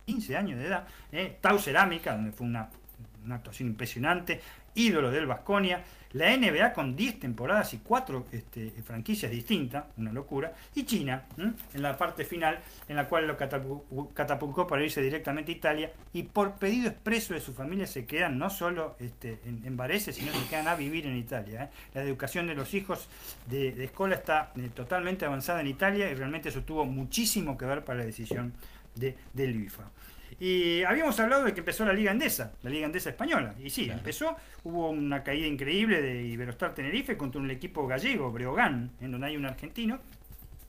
[0.06, 0.86] 15 años de edad.
[1.10, 1.36] ¿eh?
[1.40, 2.70] Tau Cerámica, donde fue una,
[3.24, 4.40] una actuación impresionante
[4.76, 10.52] ídolo del Vasconia, la NBA con 10 temporadas y 4 este, franquicias distintas, una locura,
[10.74, 12.58] y China en la parte final,
[12.88, 13.36] en la cual lo
[14.14, 18.38] catapultó para irse directamente a Italia y por pedido expreso de su familia se quedan
[18.38, 21.64] no solo este, en, en Varese, sino que quedan a vivir en Italia.
[21.64, 21.68] ¿eh?
[21.94, 23.08] La educación de los hijos
[23.46, 27.66] de, de escuela está eh, totalmente avanzada en Italia y realmente eso tuvo muchísimo que
[27.66, 28.52] ver para la decisión
[28.94, 29.90] de, IFA.
[30.40, 33.54] Y habíamos hablado de que empezó la Liga Endesa, la Liga Endesa Española.
[33.62, 34.34] Y sí, empezó,
[34.64, 39.36] hubo una caída increíble de Iberostar Tenerife contra un equipo gallego, Breogán, en donde hay
[39.36, 39.98] un argentino.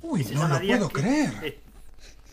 [0.02, 1.61] Uy, no lo puedo creer.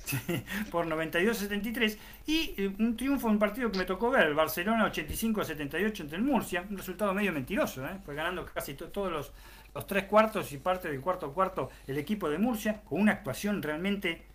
[0.71, 1.97] por 92-73
[2.27, 6.17] y eh, un triunfo en un partido que me tocó ver, el Barcelona 85-78 entre
[6.17, 7.99] el Murcia, un resultado medio mentiroso, ¿eh?
[8.05, 9.33] fue ganando casi todos los,
[9.75, 13.63] los tres cuartos y parte del cuarto cuarto el equipo de Murcia, con una actuación
[13.63, 14.28] realmente eh,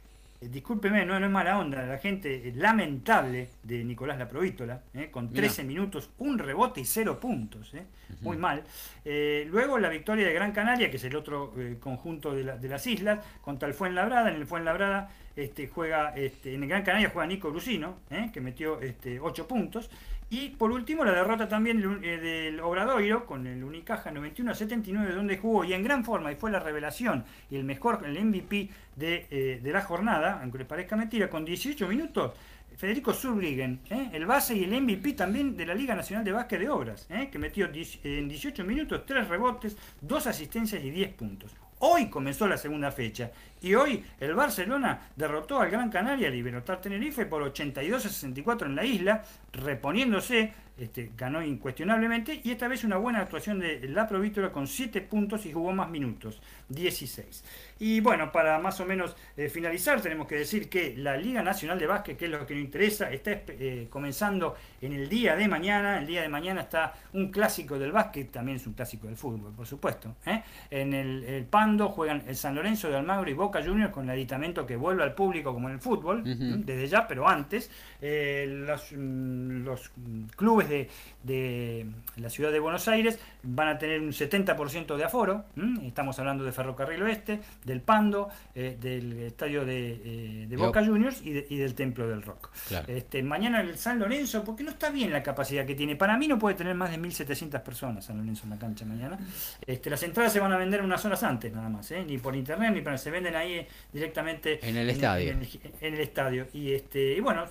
[0.49, 5.63] discúlpeme, no, es mala onda, la gente eh, lamentable de Nicolás Laprovítola, eh, con 13
[5.63, 7.73] minutos, un rebote y cero puntos,
[8.21, 8.63] muy mal.
[9.03, 13.25] luego la victoria de Gran Canaria, que es el otro conjunto de, de, las islas,
[13.41, 17.49] contra el Fuenlabrada, en el Fuenlabrada este, juega, este, en el Gran Canaria juega Nico
[17.49, 17.97] Brusino,
[18.31, 19.89] que metió este, 8 puntos,
[20.33, 25.13] y por último, la derrota también eh, del Obradoiro con el Unicaja 91 a 79,
[25.13, 28.67] donde jugó y en gran forma, y fue la revelación y el mejor, el MVP
[28.99, 32.31] eh, de, la jornada, aunque les parezca mentira, con 18 minutos.
[32.75, 34.09] Federico Zurbriggen, ¿eh?
[34.11, 37.37] el base y el MVP también de la Liga Nacional de Básquet de Obras, que
[37.37, 37.69] metió
[38.03, 41.51] en 18 minutos 3 rebotes, 2 asistencias y 10 puntos.
[41.85, 43.29] Hoy comenzó la segunda fecha
[43.61, 48.75] y hoy el Barcelona derrotó al Gran Canaria Libertad Tenerife por 82 a 64 en
[48.77, 54.49] la isla, reponiéndose este, ganó incuestionablemente y esta vez una buena actuación de la Provítola
[54.53, 57.43] con 7 puntos y jugó más minutos, 16.
[57.85, 61.77] Y bueno, para más o menos eh, finalizar, tenemos que decir que la Liga Nacional
[61.77, 65.49] de Básquet, que es lo que nos interesa, está eh, comenzando en el día de
[65.49, 65.99] mañana.
[65.99, 69.51] El día de mañana está un clásico del básquet, también es un clásico del fútbol,
[69.51, 70.15] por supuesto.
[70.25, 70.41] ¿eh?
[70.71, 74.65] En el, Pando juegan el San Lorenzo de Almagro y Boca Juniors con el aditamento
[74.65, 77.69] que vuelve al público como en el fútbol, desde ya, pero antes.
[77.99, 79.91] Los, mm, los,
[80.37, 80.89] clubes de,
[81.23, 81.85] de,
[82.15, 85.43] la ciudad de Buenos Aires van a tener un 70% de aforo.
[85.83, 87.41] Estamos hablando de Ferrocarril Oeste,
[87.73, 92.49] del Pando, eh, del estadio de, eh, Boca Juniors y, del Templo del Rock.
[92.87, 95.95] Este, mañana el San Lorenzo, porque no está bien la capacidad que tiene.
[95.95, 99.17] Para mí no puede tener más de 1.700 personas San Lorenzo en la cancha mañana.
[99.65, 102.03] Este, las entradas se van a vender unas horas antes nada más, ¿eh?
[102.05, 105.31] ni por internet ni para se venden ahí directamente en el estadio.
[105.31, 105.41] En,
[105.81, 106.47] el estadio.
[106.53, 107.45] Y, este, y bueno,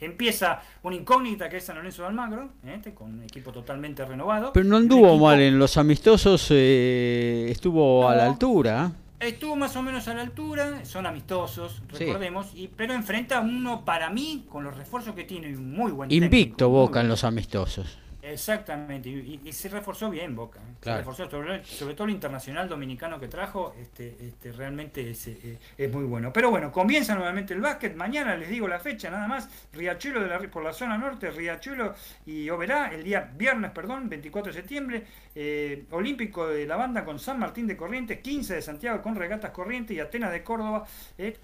[0.00, 4.52] empieza una incógnita que es San Lorenzo de Almagro, este, con un equipo totalmente renovado.
[4.54, 8.85] Pero no anduvo mal en los amistosos, estuvo a la altura.
[9.18, 14.10] Estuvo más o menos a la altura, son amistosos, recordemos, y, pero enfrenta uno para
[14.10, 17.98] mí, con los refuerzos que tiene, un muy buen Invicto Boca en los amistosos.
[18.32, 20.58] Exactamente, y, se reforzó bien Boca.
[20.58, 20.74] ¿eh?
[20.80, 26.04] Se reforzó sobre, todo el internacional dominicano que trajo, este, este realmente eh, es, muy
[26.04, 26.32] bueno.
[26.32, 27.94] Pero bueno, comienza nuevamente el básquet.
[27.94, 29.48] Mañana les digo la fecha, nada más.
[29.72, 31.94] Riachuelo de la, por la zona norte, Riachuelo
[32.26, 35.06] y Oberá, el día viernes, perdón, 24 de septiembre.
[35.34, 39.52] Eh, Olímpico de la banda con San Martín de Corrientes, 15 de Santiago con Regatas
[39.52, 40.84] Corrientes y Atenas de Córdoba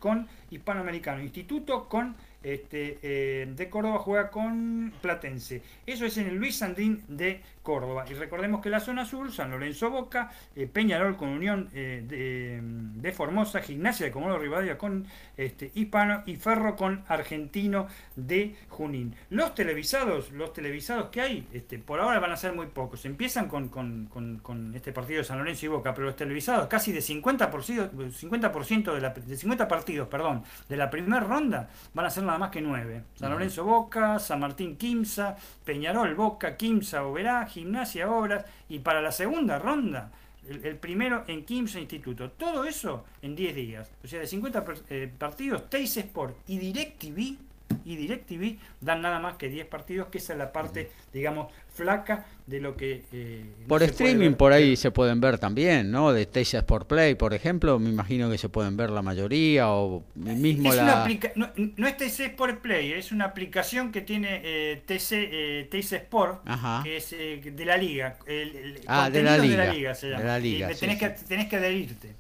[0.01, 1.23] con Hispanoamericano.
[1.23, 5.63] Instituto con este, eh, de Córdoba juega con Platense.
[5.87, 8.05] Eso es en el Luis Sandín de Córdoba.
[8.11, 13.13] Y recordemos que la zona sur, San Lorenzo Boca, eh, Peñarol con Unión eh, de,
[13.13, 15.07] Formosa, Gimnasia de Comodoro Rivadavia con
[15.37, 17.87] este, Hispano y Ferro con Argentino
[18.17, 19.15] de Junín.
[19.31, 23.05] Los televisados, los televisados que hay, este, por ahora van a ser muy pocos.
[23.05, 27.01] Empiezan con, con, este partido de San Lorenzo y Boca, pero los televisados, casi de
[27.01, 32.25] 50%, 50 de, la, de 50 partidos perdón, de la primera ronda, van a ser
[32.25, 33.05] nada más que 9.
[33.15, 39.13] San Lorenzo Boca, San Martín Quimsa, Peñarol Boca, Quimsa Oberá, Gimnasia Obras y para la
[39.13, 40.11] segunda ronda
[40.49, 42.31] el, primero en Quimsa Instituto.
[42.33, 43.91] Todo eso en 10 días.
[44.03, 47.52] O sea, de 50 eh, partidos, Teis Sport y DirecTV
[47.85, 52.27] y DirecTV dan nada más que 10 partidos, que esa es la parte, digamos, flaca
[52.47, 53.03] de lo que...
[53.13, 56.13] Eh, por streaming por ahí se pueden ver también, ¿no?
[56.13, 60.03] De TC Sport Play, por ejemplo, me imagino que se pueden ver la mayoría o
[60.15, 61.09] mismo la...
[61.35, 66.45] no, no, es TC Sport Play, es una aplicación que tiene eh, TC, eh, Sport,
[66.83, 68.17] que es eh, de la liga.
[68.27, 69.63] El, ah, de la liga.
[69.63, 70.23] De la liga, se llama.
[70.23, 72.15] De la liga, y tenés, que, tenés que adherirte.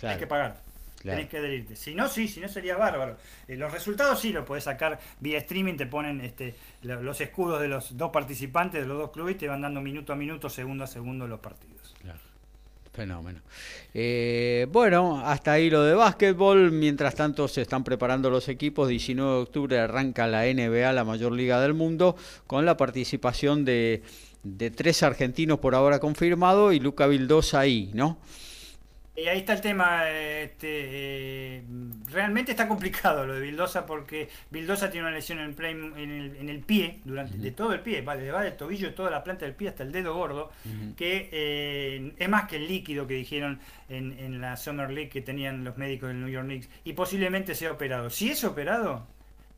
[0.00, 0.18] Claro.
[0.18, 0.67] que pagar.
[1.14, 1.76] Tenés que adherirte.
[1.76, 3.16] Si no, sí, si no sería bárbaro.
[3.46, 7.68] Eh, los resultados sí los podés sacar vía streaming, te ponen este, los escudos de
[7.68, 10.84] los dos participantes de los dos clubes y te van dando minuto a minuto, segundo
[10.84, 11.94] a segundo los partidos.
[12.00, 12.18] Claro.
[12.92, 13.40] Fenómeno.
[13.94, 16.72] Eh, bueno, hasta ahí lo de básquetbol.
[16.72, 18.88] Mientras tanto se están preparando los equipos.
[18.88, 22.16] 19 de octubre arranca la NBA, la mayor liga del mundo,
[22.48, 24.02] con la participación de,
[24.42, 28.18] de tres argentinos por ahora confirmado y Luca Vildosa ahí, ¿no?
[29.18, 31.62] Y ahí está el tema, este, eh,
[32.08, 36.60] realmente está complicado lo de Vildosa porque Vildosa tiene una lesión en el, en el,
[36.60, 39.70] pie, durante, de todo el pie, va, va del tobillo, toda la planta del pie
[39.70, 40.52] hasta el dedo gordo,
[40.96, 43.58] que eh, es más que el líquido que dijeron
[43.88, 47.72] en, la Summer League que tenían los médicos del New York Knicks y posiblemente sea
[47.72, 48.10] operado.
[48.10, 49.04] Si es operado,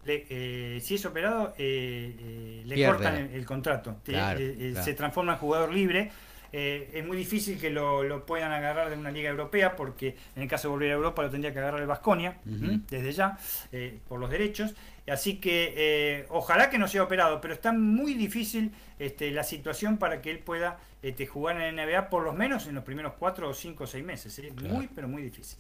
[0.07, 6.11] eh, si es operado, le cortan el, contrato, se transforma en jugador libre
[6.53, 10.49] eh, es muy difícil que lo, puedan agarrar de una liga europea porque en el
[10.49, 13.39] caso de volver a Europa lo tendría que agarrar el Vasconia desde ya
[13.73, 14.75] eh, por los derechos.
[15.09, 19.97] Así que eh, ojalá que no sea operado, pero está muy difícil este, la situación
[19.99, 23.15] para que él pueda este, jugar en la NBA por lo menos en los primeros
[23.19, 24.39] cuatro o cinco o seis meses.
[24.39, 25.59] Es muy, pero muy difícil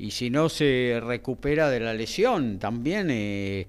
[0.00, 3.66] y si no se recupera de la lesión, también eh,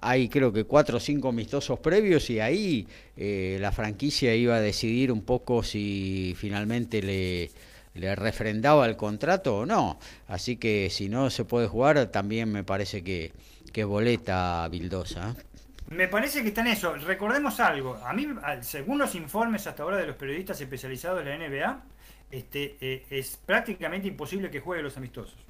[0.00, 2.88] hay creo que cuatro o cinco amistosos previos y ahí
[3.18, 7.50] eh, la franquicia iba a decidir un poco si finalmente le,
[8.16, 9.98] refrendaba el contrato o no.
[10.26, 13.32] Así que si no se puede jugar, también me parece que,
[13.70, 15.36] que boleta Bildosa.
[15.38, 15.42] ¿eh?
[15.90, 16.94] Me parece que está en eso.
[16.94, 17.96] Recordemos algo.
[17.96, 18.26] A mí,
[18.62, 21.82] según los informes hasta ahora de los periodistas especializados de la NBA,
[22.30, 25.44] este, es prácticamente imposible que juegue los amistosos.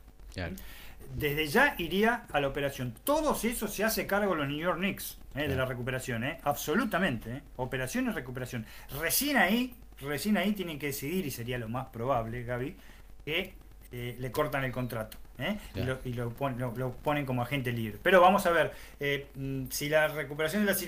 [1.17, 2.95] Desde ya iría a la operación.
[3.05, 6.39] Todo eso se hace cargo los New York Knicks eh, de la recuperación, eh.
[6.43, 7.37] absolutamente.
[7.37, 7.43] Eh.
[7.57, 8.67] Operación y recuperación.
[9.01, 12.77] Recién ahí recién ahí tienen que decidir, y sería lo más probable, Gaby,
[13.25, 13.55] que
[13.93, 15.19] eh, le cortan el contrato.
[15.39, 15.59] ¿Eh?
[16.05, 17.99] y, lo, ponen como agente libre.
[18.03, 20.79] Pero vamos a ver eh, mm, si la recuperación de la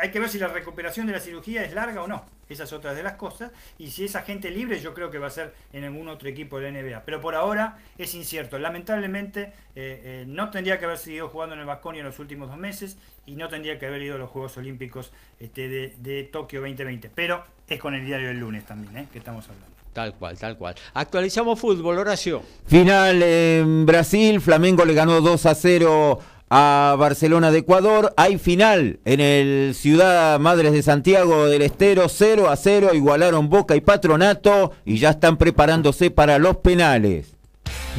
[0.00, 2.24] hay que ver si la recuperación de la cirugía es larga o no.
[2.48, 3.50] Esa es otra de las cosas.
[3.78, 6.60] Y si es agente libre, yo creo que va a ser en algún otro equipo
[6.60, 7.02] de la NBA.
[7.04, 8.58] Pero por ahora es incierto.
[8.58, 12.58] Lamentablemente eh, no tendría que haber seguido jugando en el Vasconia en los últimos dos
[12.58, 16.60] meses y no tendría que haber ido a los Juegos Olímpicos este, de, de Tokio
[16.60, 17.10] 2020.
[17.14, 19.71] Pero es con el diario del lunes también que estamos hablando.
[19.92, 20.74] Tal cual, tal cual.
[20.94, 22.42] Actualizamos fútbol, Horacio.
[22.66, 26.18] Final en Brasil, Flamengo le ganó 2 a 0
[26.54, 28.12] a Barcelona de Ecuador.
[28.16, 32.90] Hay final en el Ciudad Madres de Santiago del Estero, 0 a 0.
[32.94, 37.36] Igualaron Boca y Patronato y ya están preparándose para los penales.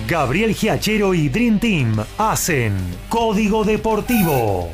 [0.08, 2.74] Gabriel Giachero y Dream Team hacen
[3.10, 4.72] Código Deportivo.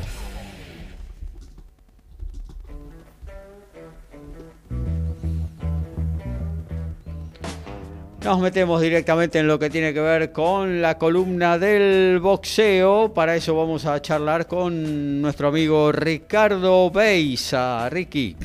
[8.22, 13.14] Nos metemos directamente en lo que tiene que ver con la columna del boxeo.
[13.14, 17.88] Para eso vamos a charlar con nuestro amigo Ricardo Beisa.
[17.88, 18.36] Ricky.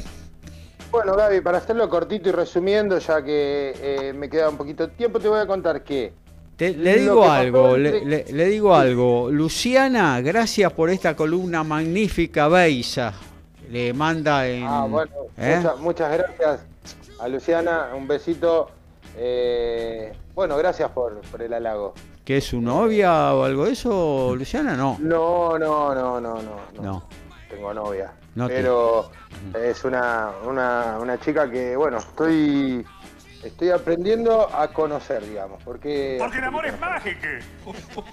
[0.91, 4.93] Bueno, Gaby, para hacerlo cortito y resumiendo, ya que eh, me queda un poquito de
[4.93, 6.13] tiempo, te voy a contar que.
[6.57, 9.29] le digo algo, le, digo algo.
[9.29, 13.11] Luciana, gracias por esta columna magnífica, Beisa.
[13.69, 14.63] Le manda en.
[14.63, 15.61] Ah, bueno, ¿eh?
[15.79, 16.61] muchas gracias
[17.19, 17.89] a Luciana.
[17.93, 18.69] Un besito
[19.17, 21.93] eh, bueno, gracias por, el halago.
[22.23, 24.75] ¿Que es su novia o algo de eso, Luciana?
[24.75, 24.97] No.
[24.99, 26.81] No, no, no, no, no.
[26.81, 27.07] No.
[27.49, 28.13] Tengo novia.
[28.47, 29.11] pero
[29.53, 32.85] es una, una, una chica que, bueno, estoy
[33.47, 36.17] estoy aprendiendo a conocer, digamos, porque...
[36.19, 37.27] Porque el amor es mágico.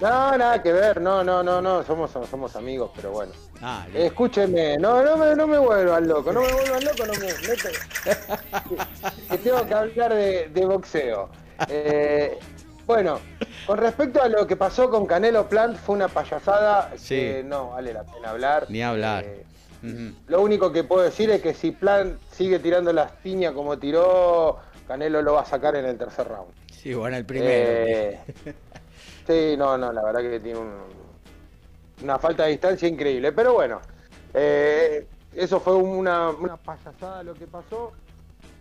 [0.01, 3.31] No, nada que ver, no, no, no, no, somos, somos amigos, pero bueno.
[3.61, 7.27] Ah, Escúcheme, no, no me, no me vuelvan loco, no me vuelvan loco, no me...
[9.29, 11.29] que tengo que hablar de, boxeo.
[11.67, 12.37] Eh,
[12.85, 13.19] bueno,
[13.65, 17.93] con respecto a lo que pasó con Canelo Plant, fue una payasada que no vale
[17.93, 18.65] la pena hablar.
[18.69, 19.23] Ni hablar.
[19.25, 19.45] Eh,
[20.27, 24.59] lo único que puedo decir es que si Plant sigue tirando las piñas como tiró
[24.87, 26.51] Canelo lo va a sacar en el tercer round.
[26.71, 27.49] Sí, bueno, el primero.
[27.53, 28.19] Eh,
[29.25, 30.59] sí, no, no, la verdad que tiene
[32.03, 33.31] una falta de distancia increíble.
[33.31, 33.79] Pero bueno,
[34.33, 37.93] eh, eso fue una, una payasada lo que pasó.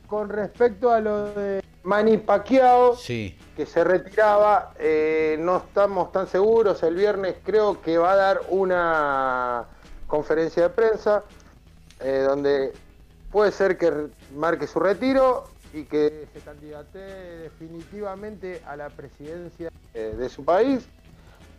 [0.07, 3.37] Con respecto a lo de Manny Pacquiao, sí.
[3.57, 6.83] que se retiraba, eh, no estamos tan seguros.
[6.83, 9.65] El viernes creo que va a dar una
[10.07, 11.25] conferencia de prensa
[11.99, 12.73] donde
[13.31, 20.15] puede ser que marque su retiro y que se candidate definitivamente a la presidencia eh,
[20.17, 20.87] de su país,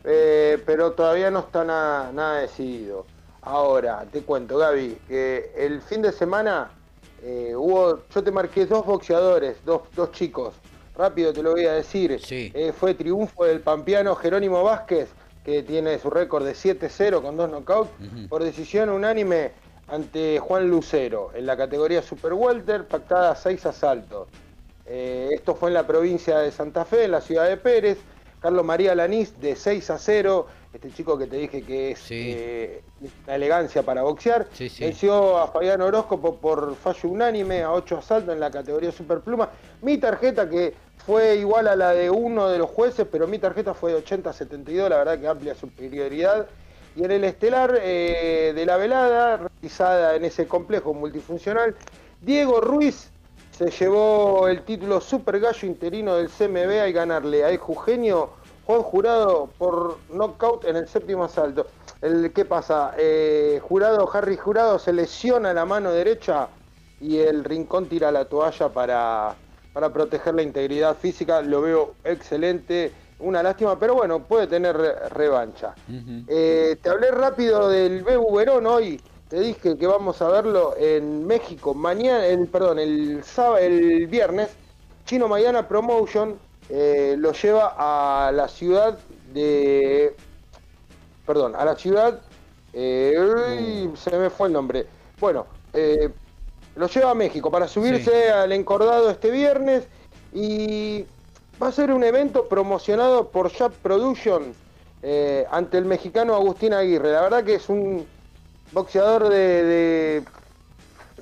[0.04, 3.06] eh, pero todavía no está nada, decidido.
[3.42, 6.72] Ahora, te cuento, Gaby, que el fin de semana
[7.22, 10.54] eh, hubo, yo te marqué dos boxeadores, dos, chicos,
[10.96, 12.20] rápido te lo voy a decir.
[12.78, 15.10] fue triunfo del pampeano Jerónimo Vázquez,
[15.44, 17.92] que tiene su récord de 7-0 con dos knockouts,
[18.30, 19.52] por decisión unánime
[19.88, 24.28] ante Juan Lucero en la categoría Super Welter, pactada seis asaltos.
[24.86, 27.98] Eh, esto fue en la provincia de Santa Fe, en la ciudad de Pérez.
[28.44, 32.84] Carlos María Lanís de 6 a 0, este chico que te dije que es eh,
[33.26, 34.50] la elegancia para boxear,
[34.82, 39.50] venció a Fabián Horóscopo por fallo unánime a 8 asaltos en la categoría Superpluma.
[39.82, 40.74] Mi tarjeta que
[41.06, 44.30] fue igual a la de uno de los jueces, pero mi tarjeta fue de 80
[44.30, 46.46] a 72, la verdad que amplia superioridad.
[46.96, 51.76] Y en el estelar eh, de la velada, realizada en ese complejo multifuncional,
[52.22, 53.10] Diego Ruiz
[53.52, 58.32] se llevó el título Super Gallo interino del CMB al ganarle a Eugenio
[58.66, 61.68] Juan Jurado por knockout en el séptimo asalto.
[62.02, 62.94] El, ¿Qué pasa?
[62.98, 66.48] Eh, jurado, Harry Jurado se lesiona la mano derecha
[67.00, 69.36] y el rincón tira la toalla para,
[69.74, 71.42] para proteger la integridad física.
[71.42, 74.76] Lo veo excelente una lástima, pero bueno, puede tener
[75.12, 75.74] revancha.
[76.28, 79.00] Eh, te hablé rápido del Bebu Verón hoy,
[79.30, 84.50] te dije que vamos a verlo en México mañana, el, perdón, el, sábado, el viernes.
[85.06, 86.38] Chino Mayana Promotion
[86.70, 88.98] eh, lo lleva a la ciudad
[89.34, 90.16] de,
[91.26, 92.22] perdón, a la ciudad,
[92.72, 94.86] eh, se me fue el nombre.
[95.20, 95.46] Bueno,
[96.76, 99.88] lo lleva a México para subirse al encordado este viernes
[100.34, 101.06] y
[101.64, 104.54] Va a ser un evento promocionado por Shop Production
[105.02, 107.14] eh, ante el mexicano Agustín Aguirre.
[107.14, 108.06] La verdad que es un
[108.74, 110.24] boxeador de,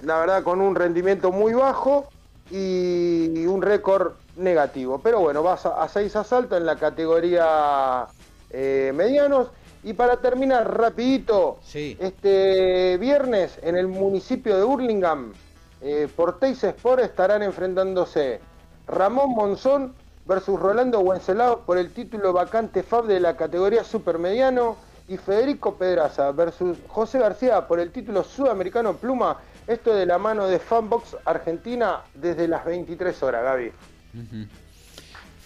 [0.01, 2.07] la verdad, con un rendimiento muy bajo
[2.49, 4.99] y un récord negativo.
[5.03, 8.07] Pero bueno, vas a, seis asaltos en la categoría
[8.49, 9.49] eh, medianos.
[9.83, 15.33] Y para terminar rapidito, este viernes en el municipio de Burlingame
[15.81, 18.39] eh, por Teis Sport estarán enfrentándose
[18.87, 20.00] Ramón Monzón
[20.31, 24.77] versus Rolando Wenceslao por el título vacante FAB de la categoría supermediano
[25.09, 29.37] y Federico Pedraza versus José García por el título sudamericano pluma.
[29.67, 33.71] Esto de la mano de Fanbox Argentina desde las 23 horas, Gaby.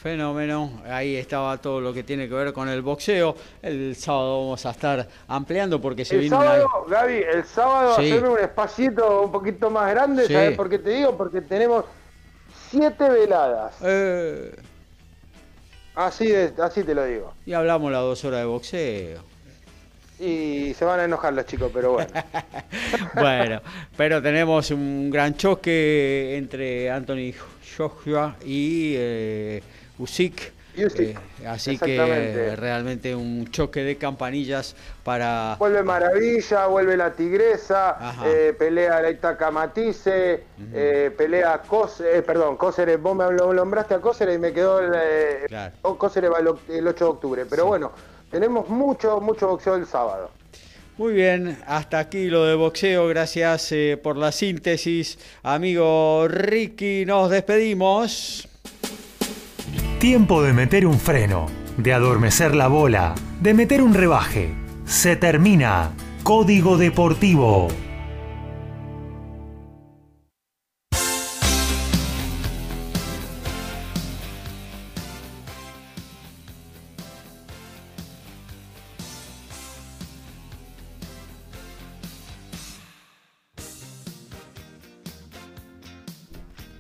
[0.04, 3.36] Fenómeno, ahí estaba todo lo que tiene que ver con el boxeo.
[3.64, 8.12] El sábado vamos a estar ampliando porque se el sábado, Gaby, el sábado Sí.
[8.12, 10.34] hacerme un espacito un poquito más grande, Sí.
[10.34, 11.18] ¿sabes por qué te digo?
[11.18, 11.86] Porque tenemos
[12.70, 13.74] siete veladas.
[13.82, 14.56] Eh,
[15.96, 17.34] Así, de, así te lo digo.
[17.46, 19.36] y hablamos las dos horas de boxeo.
[20.20, 22.12] Y se van a enojar los chicos, pero bueno.
[23.16, 23.62] Bueno,
[23.98, 27.34] pero tenemos un gran choque entre Anthony
[27.78, 29.64] Joshua y eh,
[29.98, 30.55] Usyk.
[30.78, 31.16] Eh,
[31.48, 35.56] así que realmente un choque de campanillas para...
[35.58, 40.44] Vuelve Maravilla, vuelve la Tigresa, eh, pelea la Itaca Matisse,
[40.74, 44.92] eh, pelea Cóceres, perdón, Cóceres, vos me lo nombraste a Cóceres y me quedó el,
[44.96, 45.76] eh, Claro.
[45.84, 47.46] va el, oc- el 8 de octubre.
[47.50, 47.92] Pero bueno,
[48.30, 50.32] tenemos mucho, mucho boxeo el sábado.
[50.98, 55.20] Muy bien, hasta aquí lo de boxeo, gracias eh, por la síntesis.
[55.44, 58.48] Amigo Ricky, nos despedimos.
[60.00, 61.46] Tiempo de meter un freno,
[61.78, 64.54] de adormecer la bola, de meter un rebaje.
[64.86, 65.92] Se termina.
[66.22, 67.70] Código Deportivo.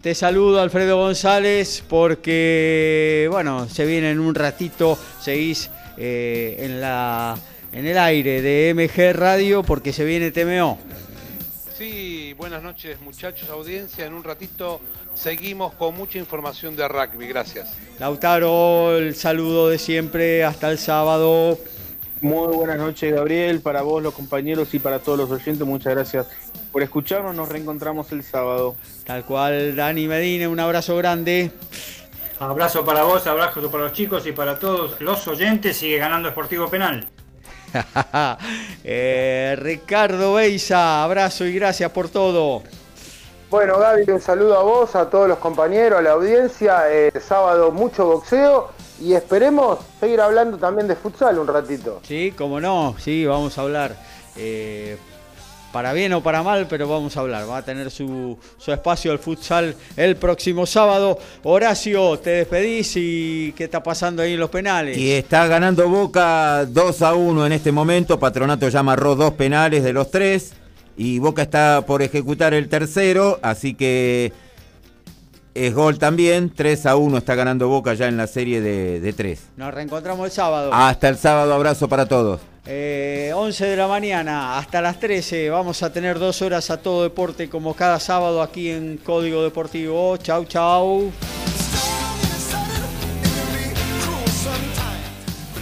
[0.05, 7.35] Te saludo Alfredo González porque, bueno, se viene en un ratito, seguís eh, en, la,
[7.71, 10.77] en el aire de MG Radio porque se viene TMO.
[11.75, 14.05] Sí, buenas noches muchachos, audiencia.
[14.05, 14.79] En un ratito
[15.15, 17.27] seguimos con mucha información de rugby.
[17.27, 17.73] Gracias.
[17.97, 21.57] Lautaro, el saludo de siempre, hasta el sábado.
[22.21, 25.65] Muy buenas noches, Gabriel, para vos, los compañeros y para todos los oyentes.
[25.65, 26.27] Muchas gracias
[26.75, 27.33] por escucharnos.
[27.33, 28.75] Nos reencontramos el sábado.
[29.05, 31.49] Tal cual, Dani Medina, un abrazo grande.
[32.37, 35.77] Abrazo para vos, abrazo para los chicos y para todos los oyentes.
[35.77, 37.07] Sigue ganando Sportivo Penal.
[38.83, 42.61] Eh, Ricardo Beisa, abrazo y gracias por todo.
[43.49, 46.83] Bueno, Gaby, un saludo a vos, a todos los compañeros, a la audiencia.
[46.91, 52.01] Eh, sábado mucho boxeo y esperemos seguir hablando también de futsal un ratito.
[52.03, 53.95] Sí, como no, sí, vamos a hablar.
[54.35, 54.97] eh,
[55.75, 57.49] para bien o para mal, pero vamos a hablar.
[57.49, 61.19] Va a tener su, su espacio el futsal el próximo sábado.
[61.43, 64.97] Horacio, te despedís y qué está pasando ahí en los penales.
[64.97, 68.17] Y está ganando Boca 2 a 1 en este momento.
[68.17, 70.53] Patronato ya amarró dos penales de los tres.
[70.95, 73.37] Y Boca está por ejecutar el tercero.
[73.41, 74.31] Así que
[75.55, 76.53] es gol también.
[76.55, 79.41] 3 a 1 está ganando Boca ya en la serie de, de tres.
[79.57, 80.73] Nos reencontramos el sábado.
[80.73, 81.53] Hasta el sábado.
[81.53, 82.39] Abrazo para todos.
[82.67, 87.03] Eh, 11 de la mañana hasta las 13 vamos a tener dos horas a todo
[87.03, 90.17] deporte como cada sábado aquí en Código Deportivo.
[90.17, 91.11] Chau, chau.